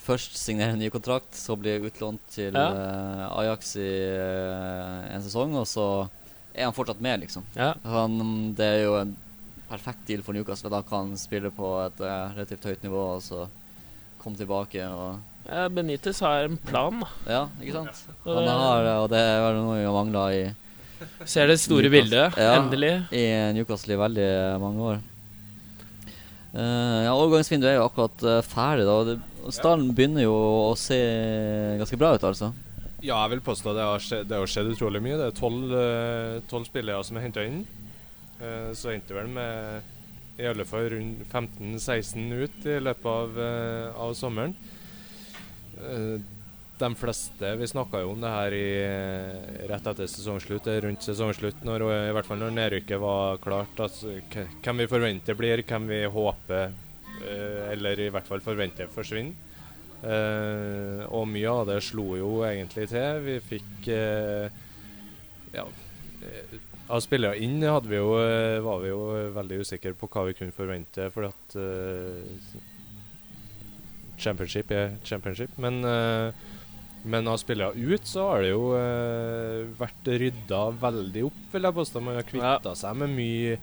først 0.05 0.37
signerer 0.37 0.75
en 0.75 0.81
ny 0.83 0.91
kontrakt, 0.93 1.33
så 1.35 1.57
blir 1.59 1.83
utlånt 1.87 2.21
til 2.31 2.55
ja. 2.55 2.67
uh, 2.69 3.39
Ajax 3.41 3.75
i 3.81 3.89
uh, 4.13 5.15
en 5.15 5.23
sesong, 5.25 5.55
og 5.57 5.65
så 5.69 5.87
er 6.53 6.67
han 6.67 6.75
fortsatt 6.75 7.01
med, 7.03 7.25
liksom. 7.25 7.45
Ja. 7.57 7.73
Han, 7.89 8.19
det 8.55 8.67
er 8.67 8.83
jo 8.85 8.97
en 9.01 9.15
perfekt 9.67 10.05
deal 10.07 10.21
for 10.23 10.37
Newcastle. 10.37 10.71
Da 10.71 10.83
kan 10.85 11.09
han 11.09 11.19
spille 11.19 11.51
på 11.51 11.71
et 11.83 12.03
uh, 12.05 12.35
relativt 12.35 12.67
høyt 12.69 12.85
nivå 12.85 13.01
og 13.15 13.23
så 13.25 13.47
komme 14.21 14.37
tilbake. 14.39 14.85
og 14.85 15.34
Benitez 15.45 16.19
har 16.25 16.47
en 16.47 16.57
plan, 16.57 17.01
da. 17.03 17.09
Ja, 17.29 17.41
ikke 17.61 17.79
sant? 17.79 18.05
Han 18.25 18.47
har, 18.49 18.87
og 19.03 19.09
det 19.11 19.19
er 19.21 19.43
vel 19.43 19.59
noe 19.61 19.75
vi 19.77 19.85
har 19.85 19.93
mangla 19.93 20.23
i 20.33 20.45
Ser 21.27 21.49
det 21.51 21.57
store 21.59 21.89
bildet, 21.91 22.37
ja, 22.39 22.55
endelig. 22.55 22.93
I 23.13 23.25
Newcastle 23.55 23.95
i 23.95 23.99
veldig 23.99 24.29
mange 24.61 24.89
år. 24.91 25.01
Uh, 26.55 27.03
ja, 27.03 27.11
Overgangsvinduet 27.11 27.73
er 27.73 27.79
jo 27.81 27.87
akkurat 27.89 28.21
uh, 28.23 28.37
ferdig. 28.45 28.85
da 28.87 28.99
det, 29.09 29.15
Stallen 29.53 29.89
begynner 29.95 30.23
jo 30.23 30.35
å 30.71 30.75
se 30.79 30.99
ganske 31.81 31.99
bra 31.99 32.13
ut, 32.15 32.23
altså. 32.23 32.53
Ja, 33.03 33.19
jeg 33.25 33.35
vil 33.35 33.43
påstå 33.45 33.73
det 33.75 33.83
har 33.85 34.01
skjedd, 34.01 34.29
det 34.31 34.39
har 34.39 34.49
skjedd 34.49 34.71
utrolig 34.71 35.01
mye. 35.03 35.17
Det 35.19 35.27
er 35.27 35.35
tolv 35.35 35.75
uh, 35.75 36.69
spillere 36.69 37.03
som 37.05 37.19
er 37.19 37.27
henta 37.27 37.43
inn. 37.45 37.65
Uh, 38.39 38.71
så 38.77 38.93
endte 38.95 39.17
vel 39.17 39.27
med 39.35 39.91
i 40.39 40.47
alle 40.47 40.65
fall 40.67 40.87
rundt 40.91 41.27
15-16 41.27 42.31
ut 42.39 42.65
i 42.67 42.79
løpet 42.83 43.05
av, 43.07 43.37
av 44.03 44.09
sommeren 44.19 44.51
de 46.77 46.95
fleste 46.95 47.55
Vi 47.55 47.67
snakka 47.67 48.01
jo 48.03 48.11
om 48.11 48.21
det 48.23 48.31
her 48.31 48.55
i, 48.55 48.69
rett 49.69 49.87
etter 49.87 50.09
sesongslutt, 50.11 50.67
rundt 50.83 51.05
sesongslutt, 51.05 51.63
når, 51.67 51.87
i 52.09 52.13
hvert 52.15 52.27
fall 52.27 52.41
når 52.41 52.55
nedrykket 52.57 53.01
var 53.01 53.39
klart. 53.43 53.79
Altså, 53.79 54.17
hvem 54.33 54.83
vi 54.83 54.89
forventer 54.91 55.39
blir, 55.39 55.63
hvem 55.67 55.87
vi 55.91 56.01
håper, 56.11 56.75
eh, 57.23 57.63
eller 57.71 58.03
i 58.03 58.11
hvert 58.11 58.27
fall 58.27 58.43
forventer 58.43 58.91
forsvinner. 58.91 59.53
Eh, 60.05 61.01
og 61.07 61.25
mye 61.31 61.49
av 61.49 61.65
det 61.71 61.79
slo 61.85 62.11
jo 62.19 62.31
egentlig 62.45 62.89
til. 62.91 63.23
Vi 63.25 63.39
fikk 63.53 63.91
eh, 63.95 64.63
Ja. 65.55 65.67
Av 66.85 66.99
spillere 67.01 67.39
inn 67.41 67.63
vi 67.63 67.97
jo, 67.97 68.11
var 68.61 68.81
vi 68.83 68.91
jo 68.91 68.99
veldig 69.33 69.57
usikre 69.65 69.95
på 69.97 70.09
hva 70.11 70.27
vi 70.27 70.35
kunne 70.37 70.53
forvente, 70.53 71.07
for 71.13 71.25
at 71.31 71.55
uh, 71.57 72.21
Championship 74.17 74.71
er 74.71 74.95
championship. 75.03 75.57
Men 75.61 75.81
men 77.05 77.27
av 77.27 77.37
spillere 77.37 77.77
ut 77.77 78.07
så 78.07 78.23
har 78.31 78.41
det 78.41 78.49
jo 78.49 78.71
eh, 78.73 79.67
vært 79.77 80.07
rydda 80.09 80.61
veldig 80.81 81.25
opp, 81.27 81.37
vil 81.51 81.67
jeg 81.67 81.77
påstå. 81.77 82.01
Man 82.01 82.17
har 82.17 82.25
kvitta 82.25 82.71
ja. 82.71 82.73
seg 82.79 82.97
med 82.97 83.13
mye, 83.13 83.59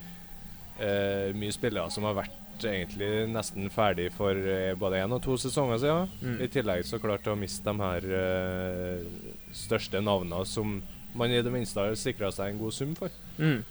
eh, 0.79 1.33
mye 1.35 1.55
spillere 1.55 1.91
som 1.91 2.07
har 2.07 2.21
vært 2.21 2.63
egentlig 2.63 3.11
nesten 3.33 3.67
ferdig 3.75 4.13
for 4.15 4.39
eh, 4.39 4.77
både 4.79 5.03
én 5.03 5.17
og 5.17 5.25
to 5.25 5.35
sesonger 5.43 5.83
siden. 5.83 6.15
Mm. 6.23 6.37
I 6.39 6.51
tillegg 6.55 6.87
så 6.87 7.03
klart 7.03 7.27
å 7.27 7.35
miste 7.39 7.67
de 7.67 7.83
her 7.83 8.07
uh, 8.15 9.35
største 9.59 9.99
navnene 10.05 10.47
som 10.47 10.79
man 11.19 11.35
i 11.35 11.43
det 11.43 11.53
minste 11.53 11.83
har 11.83 11.99
sikra 11.99 12.31
seg 12.33 12.53
en 12.53 12.63
god 12.63 12.79
sum 12.79 12.95
for. 12.99 13.11
Mm. 13.43 13.65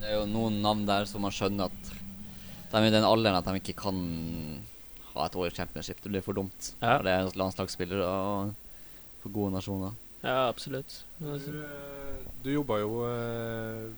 Det 0.00 0.08
er 0.08 0.16
jo 0.16 0.26
noen 0.32 0.62
navn 0.64 0.86
der 0.88 1.04
som 1.10 1.26
man 1.26 1.34
skjønner 1.34 1.68
at 1.68 1.92
de 2.70 2.80
er 2.80 2.88
i 2.88 2.94
den 2.94 3.04
alderen 3.04 3.36
at 3.36 3.44
de 3.44 3.60
ikke 3.60 3.76
kan 3.82 4.00
ha 5.14 5.26
et 5.26 5.38
år 5.38 5.50
i 5.50 5.54
championship. 5.54 6.02
Det 6.02 6.12
blir 6.12 6.24
for 6.24 6.38
dumt. 6.38 6.72
Ja. 6.80 6.96
For 6.96 7.06
det 7.06 7.14
er 7.16 7.38
landslagsspillere. 7.40 8.10
og 8.10 8.54
for 9.22 9.32
gode 9.34 9.54
nasjoner. 9.56 9.96
Ja, 10.20 10.48
absolutt. 10.48 11.02
Du, 11.18 11.32
eh, 11.32 12.22
du 12.44 12.52
jobba 12.52 12.80
jo 12.82 13.02
eh, 13.08 13.90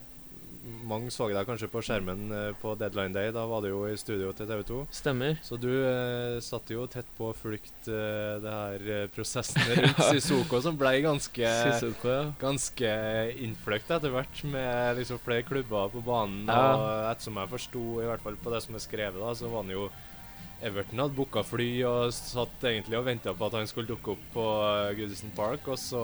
Mange 0.87 1.11
så 1.11 1.27
deg 1.27 1.43
kanskje 1.43 1.67
på 1.67 1.81
skjermen 1.83 2.21
eh, 2.31 2.53
på 2.61 2.77
Deadline 2.79 3.11
Day. 3.17 3.33
Da 3.35 3.43
var 3.51 3.65
du 3.65 3.73
jo 3.73 3.81
i 3.91 3.97
studio 3.99 4.31
til 4.39 4.47
TV 4.47 4.61
2. 4.69 4.77
Stemmer. 4.95 5.41
Så 5.43 5.59
du 5.59 5.67
eh, 5.73 6.37
satt 6.45 6.71
jo 6.71 6.85
tett 6.91 7.09
på 7.17 7.33
å 7.33 7.35
fulgt 7.35 7.89
eh, 7.91 8.37
det 8.45 8.53
her 8.53 9.11
prosessen 9.15 9.59
rundt 9.81 10.05
Sissoko, 10.13 10.61
som 10.63 10.79
ble 10.79 10.95
ganske 11.03 11.51
Sissoko, 11.65 12.13
ja. 12.15 12.23
Ganske 12.39 12.95
innfløkt 13.43 13.91
etter 13.91 14.15
hvert, 14.15 14.45
med 14.55 15.01
liksom 15.01 15.19
flere 15.27 15.43
klubber 15.49 15.91
på 15.91 16.05
banen. 16.07 16.47
Ja. 16.47 16.63
Og 16.79 17.11
ettersom 17.11 17.43
jeg 17.43 17.55
forsto, 17.57 17.85
i 17.99 18.09
hvert 18.13 18.23
fall 18.23 18.39
på 18.47 18.55
det 18.55 18.63
som 18.63 18.79
er 18.79 18.87
skrevet, 18.87 19.19
da, 19.19 19.35
så 19.35 19.51
var 19.51 19.67
han 19.67 19.75
jo 19.75 19.91
Everton 20.63 21.03
hadde 21.03 21.17
booka 21.17 21.43
fly 21.47 21.69
og 21.89 22.15
satt 22.15 22.67
egentlig 22.71 22.99
og 22.99 23.07
venta 23.09 23.35
på 23.35 23.47
at 23.49 23.57
han 23.59 23.69
skulle 23.71 23.91
dukke 23.91 24.15
opp 24.15 24.27
på 24.35 24.45
uh, 24.63 24.93
Goodison 24.97 25.33
Park, 25.37 25.67
og 25.67 25.79
så 25.81 26.03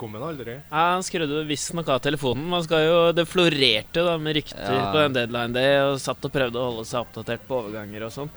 kom 0.00 0.16
han 0.18 0.26
aldri. 0.32 0.56
Ja, 0.58 0.84
Han 0.96 1.04
skrudde 1.06 1.44
visstnok 1.48 1.90
av 1.94 2.02
telefonen. 2.04 2.48
Man 2.50 2.64
skal 2.66 2.86
jo, 2.86 2.96
Det 3.16 3.26
florerte 3.30 4.04
da 4.06 4.16
med 4.18 4.40
rykter 4.40 4.76
ja. 4.76 4.88
på 4.90 5.04
den 5.04 5.18
deadline 5.18 5.54
day, 5.54 5.76
og 5.86 6.00
satt 6.02 6.26
og 6.26 6.34
prøvde 6.34 6.58
å 6.58 6.72
holde 6.72 6.88
seg 6.90 7.04
oppdatert 7.04 7.46
på 7.46 7.60
overganger 7.62 8.08
og 8.08 8.14
sånn. 8.16 8.32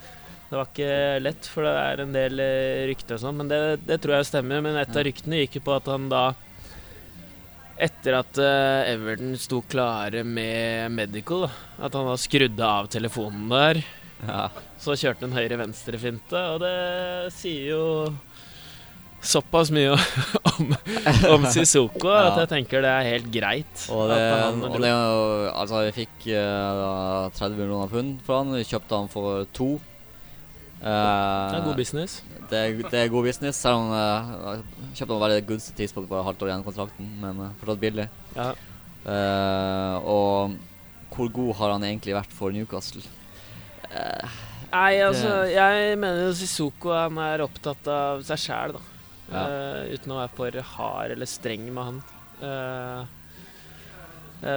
Det 0.54 0.60
var 0.60 0.70
ikke 0.70 0.96
lett, 1.26 1.48
for 1.50 1.66
det 1.66 1.74
er 1.82 2.02
en 2.04 2.12
del 2.14 2.42
eh, 2.44 2.84
rykter 2.92 3.18
og 3.18 3.24
sånn, 3.24 3.40
men 3.40 3.48
det, 3.50 3.62
det 3.88 3.98
tror 4.04 4.20
jeg 4.20 4.30
stemmer. 4.30 4.62
Men 4.62 4.78
et 4.78 4.94
av 4.94 5.08
ryktene 5.08 5.40
gikk 5.42 5.58
jo 5.58 5.64
på 5.66 5.74
at 5.80 5.90
han 5.90 6.06
da 6.12 6.28
etter 7.82 8.20
at 8.20 8.38
eh, 8.38 8.92
Everton 8.92 9.34
sto 9.42 9.64
klare 9.66 10.22
med 10.22 10.94
medical, 10.94 11.48
da, 11.48 11.52
at 11.88 11.98
han 11.98 12.06
da 12.12 12.20
skrudde 12.22 12.70
av 12.70 12.92
telefonen 12.94 13.50
der. 13.50 13.82
Ja. 14.28 14.48
Så 14.82 14.96
kjørte 15.00 15.28
han 15.28 15.36
høyre-venstre-finte, 15.38 16.44
og 16.54 16.64
det 16.64 17.34
sier 17.36 17.74
jo 17.74 17.84
såpass 19.24 19.72
mye 19.72 19.94
om, 20.52 20.74
om 21.32 21.46
Sissoko 21.52 22.12
at 22.12 22.42
jeg 22.42 22.50
tenker 22.52 22.84
det 22.84 22.92
er 22.92 23.10
helt 23.14 23.30
greit. 23.32 23.86
Og 23.94 24.12
det, 24.12 24.20
og 24.68 24.78
det 24.84 24.92
Altså, 24.92 25.86
vi 25.88 25.96
fikk 26.04 26.28
uh, 26.36 27.32
30 27.32 27.56
millioner 27.56 27.92
pund 27.92 28.20
for 28.26 28.42
han. 28.42 28.54
Vi 28.58 28.68
kjøpte 28.68 29.00
han 29.00 29.10
for 29.12 29.48
to. 29.56 29.72
Uh, 30.84 30.90
det 30.90 31.62
er 31.62 31.66
god 31.70 31.80
business. 31.80 32.20
Det 32.52 32.60
er, 32.60 32.76
det 32.92 33.00
er 33.00 33.12
god 33.14 33.24
business, 33.30 33.62
selv 33.64 33.80
om 33.80 33.94
uh, 33.96 34.60
kjøpte 34.92 35.16
han 35.16 35.24
veldig 35.24 35.48
gunstig 35.48 35.78
tidspunkt, 35.80 36.12
bare 36.12 36.28
halvt 36.28 36.44
år 36.44 36.52
igjen 36.52 36.66
i 36.66 36.68
kontrakten, 36.68 37.10
men 37.24 37.40
uh, 37.40 37.54
fortsatt 37.62 37.82
billig. 37.82 38.10
Ja. 38.36 38.52
Uh, 39.04 39.96
og 40.04 41.14
hvor 41.14 41.30
god 41.32 41.54
har 41.62 41.76
han 41.78 41.86
egentlig 41.88 42.16
vært 42.18 42.36
for 42.36 42.52
Newcastle? 42.56 43.04
Eh, 43.94 44.40
Nei, 44.74 44.94
altså, 45.06 45.44
jeg 45.52 45.98
mener 46.02 46.24
jo 46.26 46.34
Sissoko 46.38 46.94
han 46.96 47.20
er 47.22 47.44
opptatt 47.46 47.86
av 47.94 48.24
seg 48.26 48.42
sjæl, 48.42 48.74
da. 48.74 48.82
Ja. 49.34 49.44
Uh, 49.44 49.94
uten 49.94 50.14
å 50.14 50.18
være 50.20 50.34
for 50.38 50.58
hard 50.74 51.14
eller 51.14 51.30
streng 51.30 51.68
med 51.74 51.84
han. 51.88 52.00
Uh, 52.44 53.06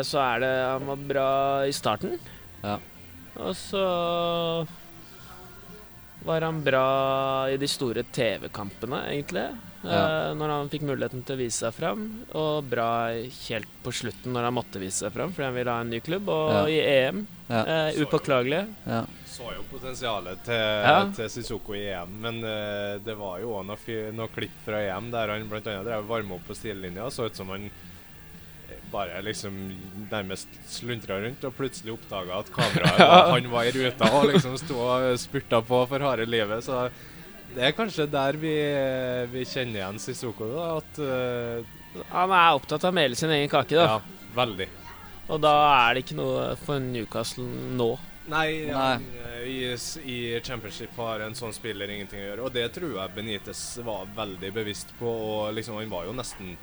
så 0.03 0.19
er 0.19 0.41
det 0.43 0.51
Han 0.65 0.89
var 0.89 1.05
bra 1.13 1.29
i 1.69 1.75
starten. 1.77 2.17
Ja. 2.65 2.81
Og 3.37 3.53
så 3.57 3.85
var 6.27 6.43
han 6.49 6.65
bra 6.65 6.87
i 7.53 7.61
de 7.61 7.69
store 7.71 8.03
TV-kampene, 8.17 9.05
egentlig. 9.13 9.47
Ja. 9.91 10.29
Eh, 10.31 10.33
når 10.39 10.53
han 10.55 10.71
fikk 10.73 10.83
muligheten 10.89 11.23
til 11.27 11.37
å 11.37 11.41
vise 11.41 11.59
seg 11.67 11.75
fram. 11.77 12.07
Og 12.35 12.65
bra 12.71 12.89
helt 13.49 13.69
på 13.85 13.93
slutten 13.95 14.33
når 14.37 14.49
han 14.51 14.57
måtte 14.59 14.83
vise 14.83 15.05
seg 15.07 15.13
fram 15.15 15.33
fordi 15.33 15.47
han 15.51 15.55
ville 15.61 15.71
ha 15.77 15.85
en 15.85 15.91
ny 15.95 16.01
klubb. 16.01 16.29
Og 16.29 16.51
Ja. 16.53 16.67
i 16.69 16.81
EM. 16.81 17.27
Ja. 17.49 17.63
Eh, 17.89 18.01
upåklagelig. 18.03 18.67
ja. 18.87 19.05
Så 19.37 19.51
jo 19.53 19.63
potensialet 19.69 20.45
til, 20.47 20.55
Ja. 20.57 21.11
til 21.15 21.29
Sissoko 21.29 21.75
i 21.77 21.83
EM, 21.93 22.15
men 22.23 22.39
uh, 22.43 22.97
det 23.05 23.15
var 23.19 23.39
jo 23.43 23.51
òg 23.59 23.67
noen 23.69 24.17
noe 24.17 24.29
klipp 24.33 24.55
fra 24.65 24.79
EM 24.81 25.11
der 25.13 25.29
han 25.29 25.45
bl.a. 25.51 25.61
drev 25.61 26.07
varme 26.09 26.39
opp 26.39 26.47
på 26.49 26.57
stilinja. 26.57 27.11
Så 27.13 27.27
ut 27.27 27.37
som 27.37 27.51
han 27.53 27.67
eh, 27.67 28.79
bare 28.91 29.21
liksom 29.23 29.53
nærmest 30.11 30.49
sluntra 30.73 31.21
rundt 31.21 31.45
og 31.45 31.53
plutselig 31.59 31.93
oppdaga 31.99 32.39
at 32.41 32.49
kameraet 32.51 32.99
var, 33.13 33.29
han 33.35 33.51
var 33.53 33.65
i 33.69 33.75
ruta 33.77 34.09
og 34.17 34.25
liksom 34.33 34.57
sto 34.57 34.79
og 34.81 35.19
spurta 35.21 35.61
på 35.61 35.83
for 35.87 35.99
harde 36.09 36.25
livet. 36.25 36.65
Så 36.65 36.89
det 37.57 37.65
er 37.65 37.77
kanskje 37.77 38.05
der 38.13 38.37
vi, 38.41 38.55
vi 39.33 39.45
kjenner 39.49 39.81
igjen 39.81 40.01
Sissoko, 40.03 40.49
da. 40.53 40.67
At 40.77 40.99
uh, 41.01 42.03
Han 42.13 42.35
er 42.37 42.59
opptatt 42.59 42.85
av 42.85 42.93
å 42.93 42.99
mele 42.99 43.17
sin 43.19 43.33
egen 43.33 43.49
kake, 43.53 43.79
da. 43.79 43.97
Ja, 43.97 44.27
veldig. 44.37 44.69
Og 45.33 45.41
da 45.43 45.55
er 45.71 45.97
det 45.97 46.05
ikke 46.05 46.19
noe 46.19 46.51
for 46.61 46.83
Newcastle 46.83 47.47
nå. 47.79 47.95
Nei, 48.27 48.67
Nei. 48.67 48.75
han, 48.75 49.05
eh, 49.23 49.43
i, 49.47 49.59
i 50.11 50.41
championship 50.45 50.97
har 50.99 51.23
en 51.23 51.35
sånn 51.39 51.55
spiller 51.55 51.91
ingenting 51.95 52.21
å 52.23 52.29
gjøre. 52.29 52.47
Og 52.47 52.55
det 52.55 52.67
tror 52.75 52.97
jeg 52.99 53.15
Benitez 53.15 53.63
var 53.87 54.09
veldig 54.17 54.51
bevisst 54.55 54.93
på. 54.99 55.07
Og 55.09 55.55
liksom, 55.57 55.79
han 55.81 55.93
var 55.93 56.09
jo 56.09 56.15
nesten 56.19 56.55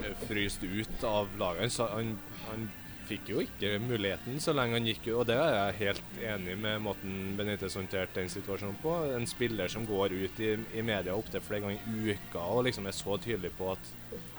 eh, 0.00 0.12
fryst 0.26 0.66
ut 0.66 1.06
av 1.06 1.30
laget. 1.40 1.78
Han, 1.94 2.16
han 2.48 2.66
fikk 3.12 3.30
jo 3.32 3.42
ikke 3.44 3.76
muligheten 3.82 4.40
så 4.42 4.54
lenge 4.56 4.78
han 4.78 4.88
gikk. 4.88 5.10
Og 5.16 5.26
det 5.28 5.36
er 5.38 5.56
jeg 5.56 5.78
helt 5.82 6.20
enig 6.32 6.56
med 6.60 6.82
måten 6.84 7.34
Benitez 7.38 7.76
håndterte 7.78 8.20
den 8.20 8.32
situasjonen 8.32 8.78
på. 8.82 8.94
En 9.16 9.28
spiller 9.28 9.72
som 9.72 9.86
går 9.88 10.16
ut 10.16 10.42
i, 10.42 10.54
i 10.78 10.84
media 10.86 11.16
opptil 11.16 11.44
flere 11.44 11.66
ganger 11.66 11.92
i 11.92 12.16
uka 12.16 12.44
og 12.52 12.66
liksom 12.68 12.88
er 12.88 12.96
så 12.96 13.18
tydelig 13.20 13.52
på 13.58 13.72
at 13.74 13.92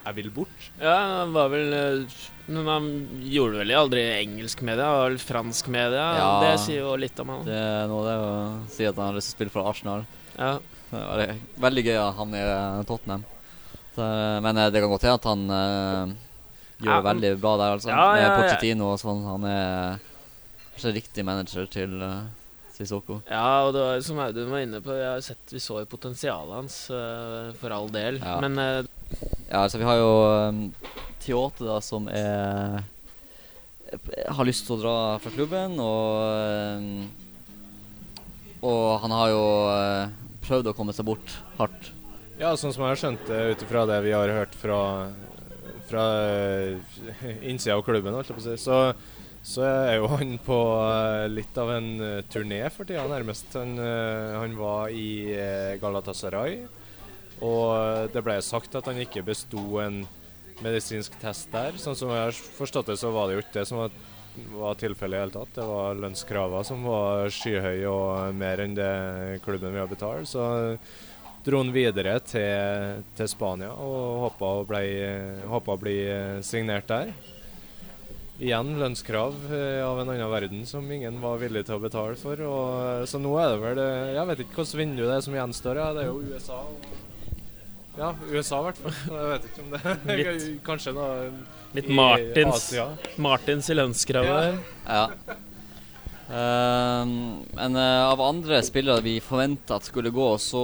'jeg 0.04 0.16
vil 0.16 0.32
bort'. 0.36 0.70
Ja, 0.82 1.24
han 1.24 1.34
var 1.34 1.48
vel 1.50 1.74
eh, 1.74 2.16
Men 2.48 2.68
han 2.68 2.88
gjorde 3.24 3.62
vel 3.62 3.72
aldri 3.72 4.02
engelsk 4.20 4.62
media, 4.62 4.86
han 4.86 5.00
var 5.00 5.10
vel 5.10 5.20
fransk 5.20 5.68
media. 5.72 6.08
Ja. 6.20 6.32
Det 6.44 6.60
sier 6.66 6.82
jo 6.84 6.96
litt 7.00 7.20
om 7.20 7.30
han. 7.30 7.46
Det 7.48 7.56
er 7.56 7.88
noe 7.88 8.04
det 8.04 8.18
å 8.20 8.34
si 8.68 8.86
at 8.90 9.00
han 9.00 9.08
har 9.08 9.16
lyst 9.16 9.32
til 9.32 9.36
å 9.36 9.38
spille 9.38 9.54
for 9.54 9.70
Arsenal. 9.70 10.06
Ja. 10.36 10.58
Det 10.92 11.00
var 11.00 11.40
veldig, 11.58 11.86
gøy 11.88 11.98
at 11.98 12.18
han 12.20 12.36
er 12.38 12.84
Tottenham. 12.86 13.24
Så, 13.96 14.04
men 14.44 14.58
eh, 14.58 14.70
det 14.74 14.82
kan 14.84 14.92
godt 14.92 15.08
hende 15.08 15.22
at 15.22 15.30
han 15.32 15.50
eh, 15.56 16.16
gjør 16.84 17.00
det 17.00 17.10
veldig 17.10 17.32
bra 17.42 17.54
der, 17.62 17.76
altså. 17.78 17.90
Ja, 17.92 18.06
ja, 18.06 18.14
Med 18.14 18.24
ja. 18.26 18.38
Pochettino 18.38 18.90
og 18.94 19.02
sånn. 19.02 19.22
Han 19.28 19.48
er 19.50 20.00
kanskje 20.74 20.96
riktig 20.98 21.26
manager 21.28 21.68
til 21.72 21.98
uh, 22.02 22.24
Sissoko. 22.74 23.20
ja, 23.30 23.48
og 23.68 23.74
det 23.76 23.84
var 23.86 24.02
som 24.06 24.22
Audun 24.24 24.50
var 24.52 24.64
inne 24.66 24.82
på, 24.84 24.94
vi, 24.94 25.04
har 25.06 25.22
sett, 25.22 25.44
vi 25.54 25.62
så 25.62 25.84
jo 25.84 25.90
potensialet 25.92 26.58
hans, 26.58 26.80
uh, 26.94 27.52
for 27.60 27.76
all 27.76 27.92
del. 27.94 28.20
Ja. 28.24 28.40
Men 28.44 28.58
uh, 28.58 28.82
Ja, 29.50 29.62
altså 29.66 29.78
vi 29.78 29.86
har 29.86 30.00
jo 30.00 30.14
um, 30.50 30.64
Tiote 31.22 31.68
da 31.68 31.78
som 31.86 32.10
er 32.10 32.82
har 33.94 34.48
lyst 34.48 34.66
til 34.66 34.74
å 34.74 34.82
dra 34.82 34.96
fra 35.22 35.32
klubben, 35.36 35.76
og 35.78 36.80
um, 36.82 37.04
Og 38.66 38.86
han 39.04 39.14
har 39.14 39.30
jo 39.30 39.44
prøvd 40.44 40.72
å 40.72 40.74
komme 40.76 40.96
seg 40.96 41.06
bort 41.06 41.36
hardt. 41.60 41.92
Ja, 42.40 42.56
sånn 42.58 42.74
som 42.74 42.84
jeg 42.84 42.94
har 42.96 43.00
skjønt 43.00 43.28
det 43.30 43.42
ut 43.54 43.64
ifra 43.66 43.86
det 43.88 44.00
vi 44.04 44.14
har 44.16 44.32
hørt 44.34 44.56
fra, 44.58 44.80
fra 45.88 46.06
eh, 46.28 46.78
innsida 47.42 47.76
av 47.76 47.84
klubben, 47.86 48.16
si, 48.24 48.56
så, 48.58 48.80
så 49.44 49.66
er 49.68 49.98
jo 49.98 50.10
han 50.14 50.38
på 50.44 50.60
eh, 50.88 51.28
litt 51.32 51.58
av 51.60 51.74
en 51.76 51.92
eh, 52.02 52.24
turné 52.32 52.62
for 52.74 52.90
tida, 52.90 53.06
nærmest. 53.10 53.54
Han, 53.60 53.78
han 53.80 54.58
var 54.60 54.94
i 54.94 55.36
Galatasaray, 55.82 56.64
og 57.44 58.10
det 58.14 58.24
ble 58.24 58.40
sagt 58.46 58.76
at 58.80 58.88
han 58.90 59.02
ikke 59.04 59.26
besto 59.26 59.64
en 59.84 60.04
medisinsk 60.64 61.16
test 61.22 61.52
der. 61.54 61.78
Sånn 61.82 61.98
som 61.98 62.12
jeg 62.14 62.28
har 62.30 62.42
forstått 62.58 62.92
det, 62.94 63.00
så 63.02 63.12
var 63.14 63.28
det 63.28 63.38
jo 63.38 63.44
ikke 63.44 63.58
det 63.60 63.68
som 63.68 63.82
var, 63.82 63.96
var 64.54 64.78
tilfellet 64.80 65.18
i 65.18 65.24
hele 65.26 65.36
tatt. 65.36 65.56
Det 65.58 65.66
var 65.68 65.98
lønnskravene 66.00 66.68
som 66.68 66.86
var 66.88 67.34
skyhøye 67.34 67.90
og 67.90 68.38
mer 68.38 68.64
enn 68.64 68.78
det 68.78 68.94
klubben 69.44 69.74
ville 69.74 69.90
betale. 69.92 70.28
Så 70.30 70.46
dro 71.44 71.60
han 71.60 71.72
videre 71.76 72.18
til, 72.24 73.04
til 73.18 73.28
Spania 73.28 73.72
og 73.76 74.22
håpa 74.28 74.52
å, 74.62 74.66
bli, 74.68 74.88
håpa 75.52 75.76
å 75.76 75.80
bli 75.82 75.98
eh, 76.08 76.38
signert 76.46 76.88
der. 76.88 77.12
Igjen 78.44 78.74
lønnskrav 78.80 79.36
eh, 79.54 79.82
av 79.86 80.00
en 80.02 80.10
annen 80.16 80.32
verden 80.32 80.64
som 80.68 80.88
ingen 80.92 81.20
var 81.22 81.38
villig 81.42 81.66
til 81.68 81.78
å 81.78 81.84
betale 81.84 82.16
for. 82.20 82.40
Og, 82.48 82.68
eh, 83.04 83.06
så 83.12 83.20
nå 83.22 83.36
er 83.40 83.52
det 83.54 83.60
vel 83.62 83.82
Jeg 84.18 84.28
vet 84.32 84.42
ikke 84.46 84.58
hvilket 84.62 84.80
vindu 84.80 85.04
det 85.06 85.16
er 85.20 85.26
som 85.28 85.36
gjenstår. 85.38 85.80
Ja. 85.84 85.90
Det 85.94 86.04
er 86.06 86.12
jo 86.12 86.22
USA. 86.34 86.60
og- 86.64 87.00
Ja, 87.94 88.08
USA 88.32 88.58
i 88.60 88.64
hvert 88.70 88.80
fall. 88.82 88.96
Jeg 89.20 89.32
vet 89.36 89.44
ikke 89.52 89.64
om 89.64 89.74
det 89.76 90.18
Litt- 90.18 90.64
Kanskje 90.66 90.96
noe 90.98 91.32
litt 91.78 91.90
i 91.90 91.94
Martins, 91.98 92.56
Asia. 92.56 92.88
Martins 93.22 93.70
i 93.70 93.76
lønnskravet 93.78 94.58
Ja. 94.88 95.04
Ja. 95.04 95.36
Um, 96.28 97.44
men 97.54 97.76
eh, 97.76 98.04
av 98.10 98.22
andre 98.22 98.62
spillere 98.64 99.04
vi 99.04 99.20
forventa 99.22 99.76
at 99.76 99.84
skulle 99.84 100.10
gå, 100.10 100.38
så 100.38 100.64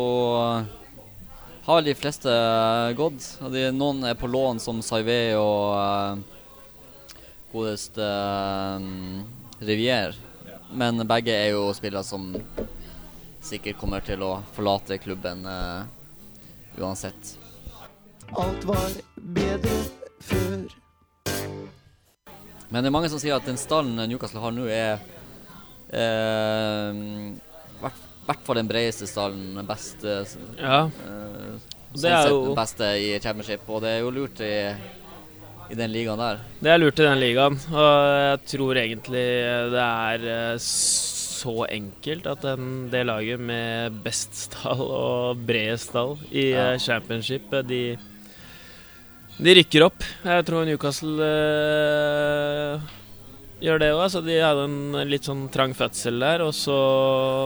har 1.66 1.76
vel 1.76 1.90
de 1.90 1.96
fleste 2.00 2.32
eh, 2.32 2.94
gått. 2.98 3.26
De, 3.52 3.68
noen 3.76 4.08
er 4.08 4.16
på 4.18 4.30
lån, 4.32 4.62
som 4.64 4.80
Saivé 4.82 5.36
og 5.38 6.24
godeste 7.52 8.08
Rivière. 9.60 10.16
Men 10.72 11.04
begge 11.10 11.36
er 11.36 11.52
jo 11.52 11.68
spillere 11.74 12.06
som 12.06 12.32
sikkert 13.44 13.80
kommer 13.82 14.02
til 14.06 14.22
å 14.24 14.40
forlate 14.54 15.00
klubben 15.02 15.42
uh, 15.48 15.86
uansett. 16.78 17.36
Alt 18.38 18.66
var 18.70 18.92
bedre 19.16 19.78
før. 20.22 20.68
Men 22.70 22.84
det 22.84 22.90
er 22.92 22.94
mange 22.94 23.10
som 23.10 23.22
sier 23.22 23.40
at 23.40 23.48
den 23.50 23.58
stallen 23.58 23.98
Newcastle 24.10 24.44
har 24.44 24.54
nå, 24.54 24.68
er 24.70 25.00
eh, 25.92 26.94
hvert, 27.82 28.00
hvert 28.28 28.46
fall 28.46 28.60
den 28.62 28.70
bredeste 28.70 29.08
stallen, 29.10 29.56
den 29.58 29.66
beste 29.70 30.26
Ja. 30.60 30.86
eh, 30.86 31.58
Det 31.92 32.02
sånn 32.04 32.12
er 32.14 32.30
jo- 32.30 32.56
beste 32.56 32.86
i 33.02 33.20
championship, 33.20 33.68
og 33.70 33.82
det 33.82 33.90
er 33.90 34.00
jo 34.02 34.12
lurt 34.12 34.40
i, 34.46 34.76
i 35.72 35.76
den 35.76 35.92
ligaen 35.92 36.18
der. 36.22 36.38
Det 36.62 36.70
er 36.70 36.78
lurt 36.78 37.00
i 37.00 37.04
den 37.08 37.20
ligaen, 37.20 37.58
og 37.74 37.90
jeg 38.30 38.46
tror 38.54 38.76
egentlig 38.78 39.26
det 39.74 39.86
er 39.88 40.28
eh, 40.54 40.58
så 40.60 41.66
enkelt 41.72 42.28
at 42.28 42.42
den, 42.42 42.90
det 42.92 43.06
laget 43.08 43.40
med 43.40 44.04
best 44.04 44.34
stall 44.36 44.82
og 44.82 45.38
bredest 45.48 45.90
stall 45.90 46.18
i 46.32 46.52
Ja. 46.52 46.78
championship, 46.78 47.50
de, 47.66 47.98
de 49.40 49.54
rykker 49.56 49.86
opp. 49.86 50.04
Jeg 50.26 50.46
tror 50.46 50.66
Newcastle 50.66 51.24
gjør 53.64 53.82
det 53.82 53.92
òg. 53.94 54.02
Altså, 54.06 54.22
de 54.26 54.40
hadde 54.42 54.66
en 54.68 55.10
litt 55.10 55.28
sånn 55.28 55.48
trang 55.54 55.76
fødsel 55.78 56.20
der, 56.24 56.44
så, 56.56 56.78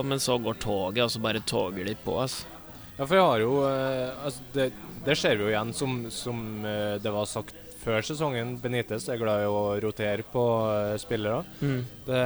men 0.06 0.22
så 0.22 0.38
går 0.42 0.58
toget, 0.62 1.04
og 1.06 1.12
så 1.14 1.22
bare 1.22 1.42
toger 1.46 1.88
de 1.88 1.96
på. 2.04 2.18
Altså. 2.22 2.50
Ja, 2.94 3.06
for 3.06 3.18
jeg 3.18 3.26
har 3.26 3.42
jo 3.42 3.54
eh, 3.66 4.24
altså 4.24 4.44
det, 4.54 4.68
det 5.04 5.18
ser 5.18 5.38
vi 5.38 5.46
jo 5.46 5.50
igjen, 5.50 5.72
som, 5.74 5.98
som 6.14 6.44
eh, 6.62 6.94
det 7.02 7.12
var 7.14 7.26
sagt 7.26 7.58
før 7.84 8.06
sesongen. 8.06 8.54
Benitez 8.62 9.08
er 9.12 9.18
glad 9.20 9.42
i 9.44 9.50
å 9.50 9.74
rotere 9.82 10.24
på 10.30 10.44
eh, 10.70 10.94
spillere. 11.02 11.42
Mm. 11.60 11.82
Det, 12.06 12.22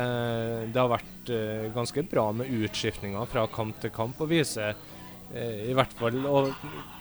det 0.74 0.82
har 0.82 0.92
vært 0.92 1.32
ganske 1.74 2.04
bra 2.08 2.30
med 2.36 2.52
utskiftninger 2.60 3.26
fra 3.28 3.48
kamp 3.52 3.80
til 3.82 3.92
kamp, 3.94 4.20
og 4.20 4.30
viser 4.30 4.76
i 5.28 5.74
hvert 5.76 5.90
fall, 5.92 6.14
og 6.24 6.46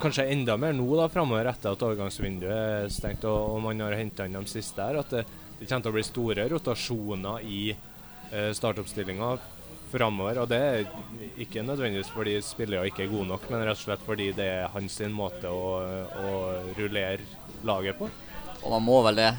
kanskje 0.01 0.25
enda 0.33 0.57
mer 0.59 0.73
nå 0.75 0.83
da 0.99 1.05
framover 1.07 1.47
etter 1.47 1.71
at 1.71 1.83
overgangsvinduet 1.87 2.49
er 2.51 2.89
stengt 2.91 3.23
og, 3.23 3.53
og 3.53 3.61
man 3.63 3.79
har 3.85 3.95
henta 3.95 4.25
inn 4.27 4.35
de 4.35 4.41
siste 4.51 4.83
her, 4.83 4.99
at 4.99 5.13
det, 5.15 5.21
det 5.59 5.67
kommer 5.67 5.83
til 5.87 5.91
å 5.91 5.95
bli 5.97 6.03
store 6.05 6.47
rotasjoner 6.51 7.45
i 7.47 7.61
eh, 8.31 8.51
startoppstillinga 8.53 9.29
framover. 9.91 10.41
Og 10.43 10.49
det 10.51 10.57
er 10.61 10.89
ikke 11.39 11.63
nødvendigvis 11.65 12.09
fordi 12.13 12.35
spillere 12.43 12.89
ikke 12.89 13.05
er 13.05 13.11
gode 13.13 13.29
nok, 13.31 13.45
men 13.49 13.63
rett 13.65 13.77
og 13.79 13.85
slett 13.85 14.03
fordi 14.05 14.31
det 14.37 14.47
er 14.59 14.67
hans 14.73 14.97
sin 14.99 15.13
måte 15.15 15.47
å, 15.49 15.79
å 16.19 16.33
rullere 16.77 17.23
laget 17.65 17.97
på. 17.97 18.09
Og 18.63 18.69
man 18.75 18.83
må 18.85 18.99
vel 19.07 19.15
det 19.23 19.31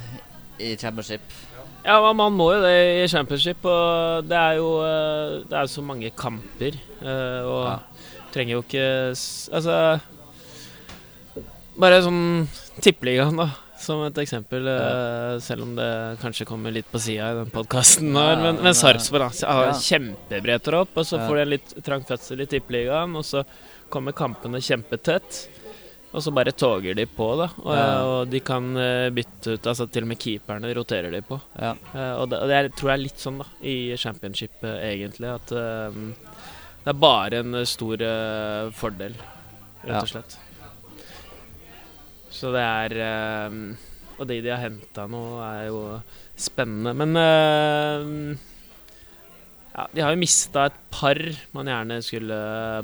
i 0.58 0.72
championship. 0.80 1.20
Ja, 1.84 2.00
man- 2.02 2.16
man 2.18 2.32
må 2.34 2.48
jo 2.56 2.62
det 2.64 3.04
i 3.04 3.08
championship, 3.08 3.64
og 3.64 4.24
det 4.26 4.36
er 4.36 4.56
jo 4.58 4.70
eh, 4.82 5.44
Det 5.48 5.56
er 5.60 5.66
så 5.70 5.82
mange 5.86 6.10
kamper, 6.10 6.74
eh, 7.02 7.42
og 7.46 7.64
Ja. 7.68 7.78
trenger 8.34 8.56
jo 8.58 8.62
ikke 8.62 8.86
Altså 9.54 10.00
Bare 11.78 12.00
sånn 12.02 12.48
Tippeligaen, 12.82 13.36
da, 13.38 13.46
som 13.78 14.02
et 14.06 14.18
eksempel. 14.22 14.66
eh, 14.68 15.38
Selv 15.44 15.62
om 15.62 15.74
det 15.78 16.18
kanskje 16.22 16.46
kommer 16.48 16.74
litt 16.74 16.88
på 16.90 17.00
sida 17.00 17.30
i 17.32 17.38
den 17.42 17.50
podkasten 17.54 18.10
Ja. 18.14 18.36
Men, 18.36 18.62
men, 18.62 18.74
Sarpsborg 18.74 19.30
har 19.46 19.70
ja. 19.70 19.76
kjempebredt 19.78 20.72
opp, 20.74 20.96
og 20.96 21.06
så 21.06 21.18
Ja. 21.18 21.28
får 21.28 21.34
de 21.36 21.42
en 21.42 21.50
litt 21.56 21.84
trang 21.84 22.04
fødsel 22.04 22.40
i 22.42 22.46
Tippeligaen, 22.46 23.14
og 23.16 23.24
så 23.24 23.44
kommer 23.90 24.12
kampene 24.12 24.60
kjempetett. 24.60 25.48
Og 26.08 26.22
så 26.24 26.32
bare 26.32 26.52
toger 26.56 26.94
de 26.96 27.04
på, 27.04 27.36
da. 27.36 27.48
Og, 27.60 27.74
Ja. 27.76 28.02
og 28.04 28.30
de 28.30 28.40
kan 28.40 28.64
eh, 28.76 29.10
bytte 29.10 29.58
ut 29.58 29.66
Altså 29.66 29.86
til 29.92 30.02
og 30.04 30.08
med 30.08 30.18
keeperne 30.18 30.74
roterer 30.74 31.10
de 31.12 31.20
på. 31.20 31.38
Ja. 31.60 31.74
Eh, 31.94 32.14
og 32.16 32.30
det, 32.30 32.38
og 32.40 32.48
det 32.48 32.56
er, 32.56 32.68
tror 32.70 32.90
jeg 32.90 32.98
er 32.98 33.02
litt 33.04 33.20
sånn 33.20 33.38
da 33.38 33.44
i 33.62 33.94
championship, 33.96 34.56
eh, 34.64 34.96
egentlig. 34.96 35.28
At 35.34 35.52
eh, 35.52 35.90
det 36.84 36.94
er 36.94 37.00
bare 37.02 37.40
en 37.42 37.66
stor 37.66 38.00
uh, 38.00 38.70
fordel, 38.72 39.12
rett 39.84 40.00
og 40.00 40.08
slett. 40.08 40.38
Så 42.34 42.52
det 42.54 42.62
er 42.62 42.94
eh, 43.00 43.58
Og 44.18 44.26
de 44.28 44.40
de 44.44 44.50
har 44.52 44.62
henta 44.62 45.06
nå, 45.10 45.22
er 45.44 45.68
jo 45.70 45.82
spennende. 46.38 46.94
Men 46.98 47.16
eh, 47.22 48.38
ja, 49.78 49.86
de 49.94 50.02
har 50.02 50.14
jo 50.14 50.18
mista 50.20 50.66
et 50.66 50.78
par 50.90 51.18
man 51.54 51.70
gjerne 51.70 52.00
skulle 52.02 52.38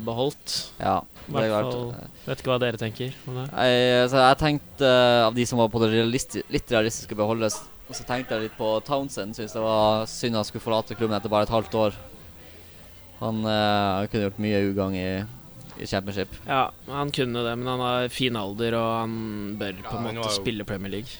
beholdt. 0.05 0.55
ja. 0.79 1.01
Det 1.25 1.41
er 1.41 1.49
klart. 1.49 2.11
Vet 2.27 2.41
ikke 2.43 2.51
hva 2.51 2.59
dere 2.61 2.77
tenker 2.77 3.15
om 3.25 3.39
det? 3.39 3.45
Jeg, 3.65 4.09
så 4.11 4.19
jeg 4.21 4.37
tenkte 4.43 4.85
eh, 4.85 5.21
av 5.25 5.33
de 5.33 5.45
som 5.49 5.57
var 5.57 5.71
på 5.73 5.79
det 5.81 5.87
realisti 5.95 6.43
litt 6.53 6.69
realistiske 6.69 7.17
beholdes, 7.17 7.57
og 7.89 7.97
så 7.97 8.05
tenkte 8.05 8.37
jeg 8.37 8.43
litt 8.45 8.57
på 8.59 8.67
Townsend. 8.85 9.33
Syns 9.33 9.55
det 9.57 9.63
var 9.63 10.05
synd 10.09 10.37
han 10.37 10.45
skulle 10.45 10.61
forlate 10.61 10.93
klubben 10.97 11.17
etter 11.17 11.33
bare 11.33 11.47
et 11.47 11.53
halvt 11.55 11.79
år. 11.81 11.97
Han 13.23 13.41
eh, 13.49 14.05
kunne 14.11 14.27
gjort 14.27 14.43
mye 14.45 14.61
ugagn 14.69 14.99
i, 15.01 15.07
i 15.79 15.87
championship. 15.87 16.35
Ja, 16.47 16.71
han 16.87 17.11
kunne 17.11 17.43
det, 17.43 17.55
men 17.55 17.67
han 17.67 17.79
har 17.83 18.09
fin 18.13 18.35
alder, 18.35 18.77
og 18.79 18.91
han 19.01 19.15
bør 19.59 19.81
på 19.83 19.97
en 19.97 20.05
han 20.05 20.15
måte 20.19 20.29
jo- 20.29 20.35
spille 20.41 20.67
Premier 20.67 20.91
League. 20.97 21.17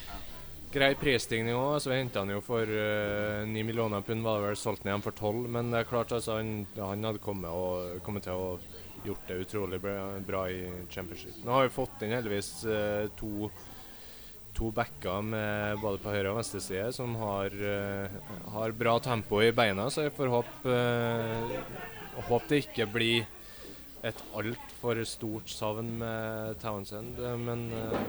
Grei 0.76 0.92
prisstigning 1.00 1.56
òg. 1.56 1.80
Så 1.80 1.94
henta 1.96 2.20
han 2.20 2.34
jo 2.34 2.42
for 2.44 2.68
eh, 2.68 3.46
ni 3.48 3.64
millioner 3.64 4.02
pund, 4.04 4.24
var 4.24 4.42
det 4.42 4.50
vel 4.50 4.58
solgt 4.60 4.84
ned 4.84 4.92
igjen 4.92 5.06
for 5.06 5.16
tolv. 5.16 5.46
Men 5.50 5.72
det 5.72 5.80
er 5.84 5.88
klart, 5.92 6.12
altså, 6.12 6.40
han, 6.42 6.66
han 6.76 7.04
hadde 7.08 7.24
kommet, 7.24 7.48
og, 7.52 8.02
kommet 8.04 8.28
til 8.28 8.36
å 8.36 8.58
gjort 9.06 9.30
det 9.30 9.40
utrolig 9.46 9.80
bra, 9.80 10.20
bra 10.26 10.50
i 10.50 10.66
championship. 10.90 11.38
Nå 11.46 11.54
har 11.56 11.68
vi 11.68 11.76
fått 11.76 12.04
inn 12.04 12.16
heldigvis 12.16 12.52
uh, 12.66 13.08
to 13.20 13.50
to 14.56 14.70
backer 14.72 15.20
med 15.22 15.82
både 15.82 16.00
på 16.00 16.14
høyre 16.14 16.32
og 16.32 16.38
venstre 16.40 16.62
side 16.64 16.94
som 16.96 17.12
har, 17.20 17.52
uh, 17.52 18.08
har 18.54 18.72
bra 18.72 18.94
tempo 19.04 19.42
i 19.44 19.52
beina, 19.52 19.90
så 19.92 20.06
jeg 20.08 20.16
får 20.16 20.32
håpe 20.32 20.72
uh, 20.72 21.56
Håpe 22.30 22.48
det 22.48 22.62
ikke 22.64 22.86
blir 22.88 23.26
et 24.06 24.24
altfor 24.38 25.00
stort 25.10 25.50
savn 25.50 25.96
med 26.02 26.60
Townsend, 26.62 27.20
eh, 27.20 27.38
men 27.42 27.66
eh, 27.74 28.00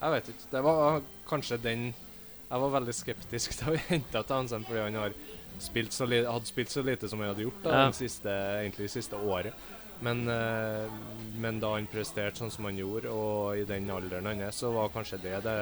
jeg 0.00 0.14
vet 0.16 0.30
ikke. 0.32 0.48
Det 0.54 0.62
var 0.66 1.02
kanskje 1.28 1.58
den 1.62 1.90
Jeg 2.50 2.58
var 2.64 2.72
veldig 2.74 2.94
skeptisk 2.96 3.52
da 3.60 3.74
vi 3.76 3.82
henta 3.90 4.24
Townsend, 4.26 4.66
fordi 4.66 4.80
han 4.82 4.98
har 4.98 5.14
spilt 5.60 5.92
så 5.94 6.08
hadde 6.08 6.48
spilt 6.48 6.72
så 6.72 6.82
lite 6.82 7.08
som 7.08 7.20
han 7.20 7.30
hadde 7.30 7.44
gjort 7.44 7.62
da, 7.62 7.76
Ja. 7.76 7.92
siste, 7.92 8.32
egentlig 8.62 8.88
det 8.88 8.94
siste 8.96 9.16
året. 9.16 9.54
Men, 10.00 10.24
eh, 10.32 10.88
men 11.38 11.60
da 11.60 11.74
han 11.76 11.86
presterte 11.86 12.40
sånn 12.40 12.50
som 12.50 12.64
han 12.66 12.78
gjorde, 12.80 13.12
og 13.12 13.60
i 13.60 13.66
den 13.68 13.90
alderen 13.92 14.26
han 14.26 14.40
er, 14.40 14.50
så 14.56 14.72
var 14.74 14.88
kanskje 14.94 15.20
det 15.22 15.42
det 15.44 15.58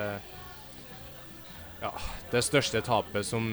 ja, 1.83 1.93
det 2.31 2.43
største 2.43 2.81
tapet 2.83 3.27
som 3.27 3.53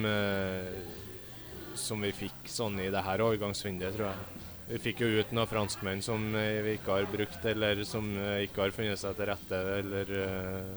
som 1.76 2.02
vi 2.02 2.12
fikk 2.16 2.48
sånn 2.50 2.80
i 2.80 2.88
det 2.90 3.02
her 3.04 3.22
overgangsvinduet, 3.22 3.98
tror 3.98 4.08
jeg. 4.14 4.35
Vi 4.65 4.80
fikk 4.82 5.04
jo 5.04 5.08
ut 5.19 5.34
noen 5.36 5.49
franskmenn 5.49 5.99
som 6.01 6.23
eh, 6.34 6.63
vi 6.65 6.71
ikke 6.80 6.95
har 6.95 7.06
brukt, 7.10 7.43
eller 7.45 7.84
som 7.86 8.08
eh, 8.17 8.47
ikke 8.47 8.63
har 8.63 8.71
funnet 8.73 8.97
seg 8.97 9.13
til 9.17 9.30
rette, 9.30 9.58
eller 9.80 10.06
eh, 10.21 10.75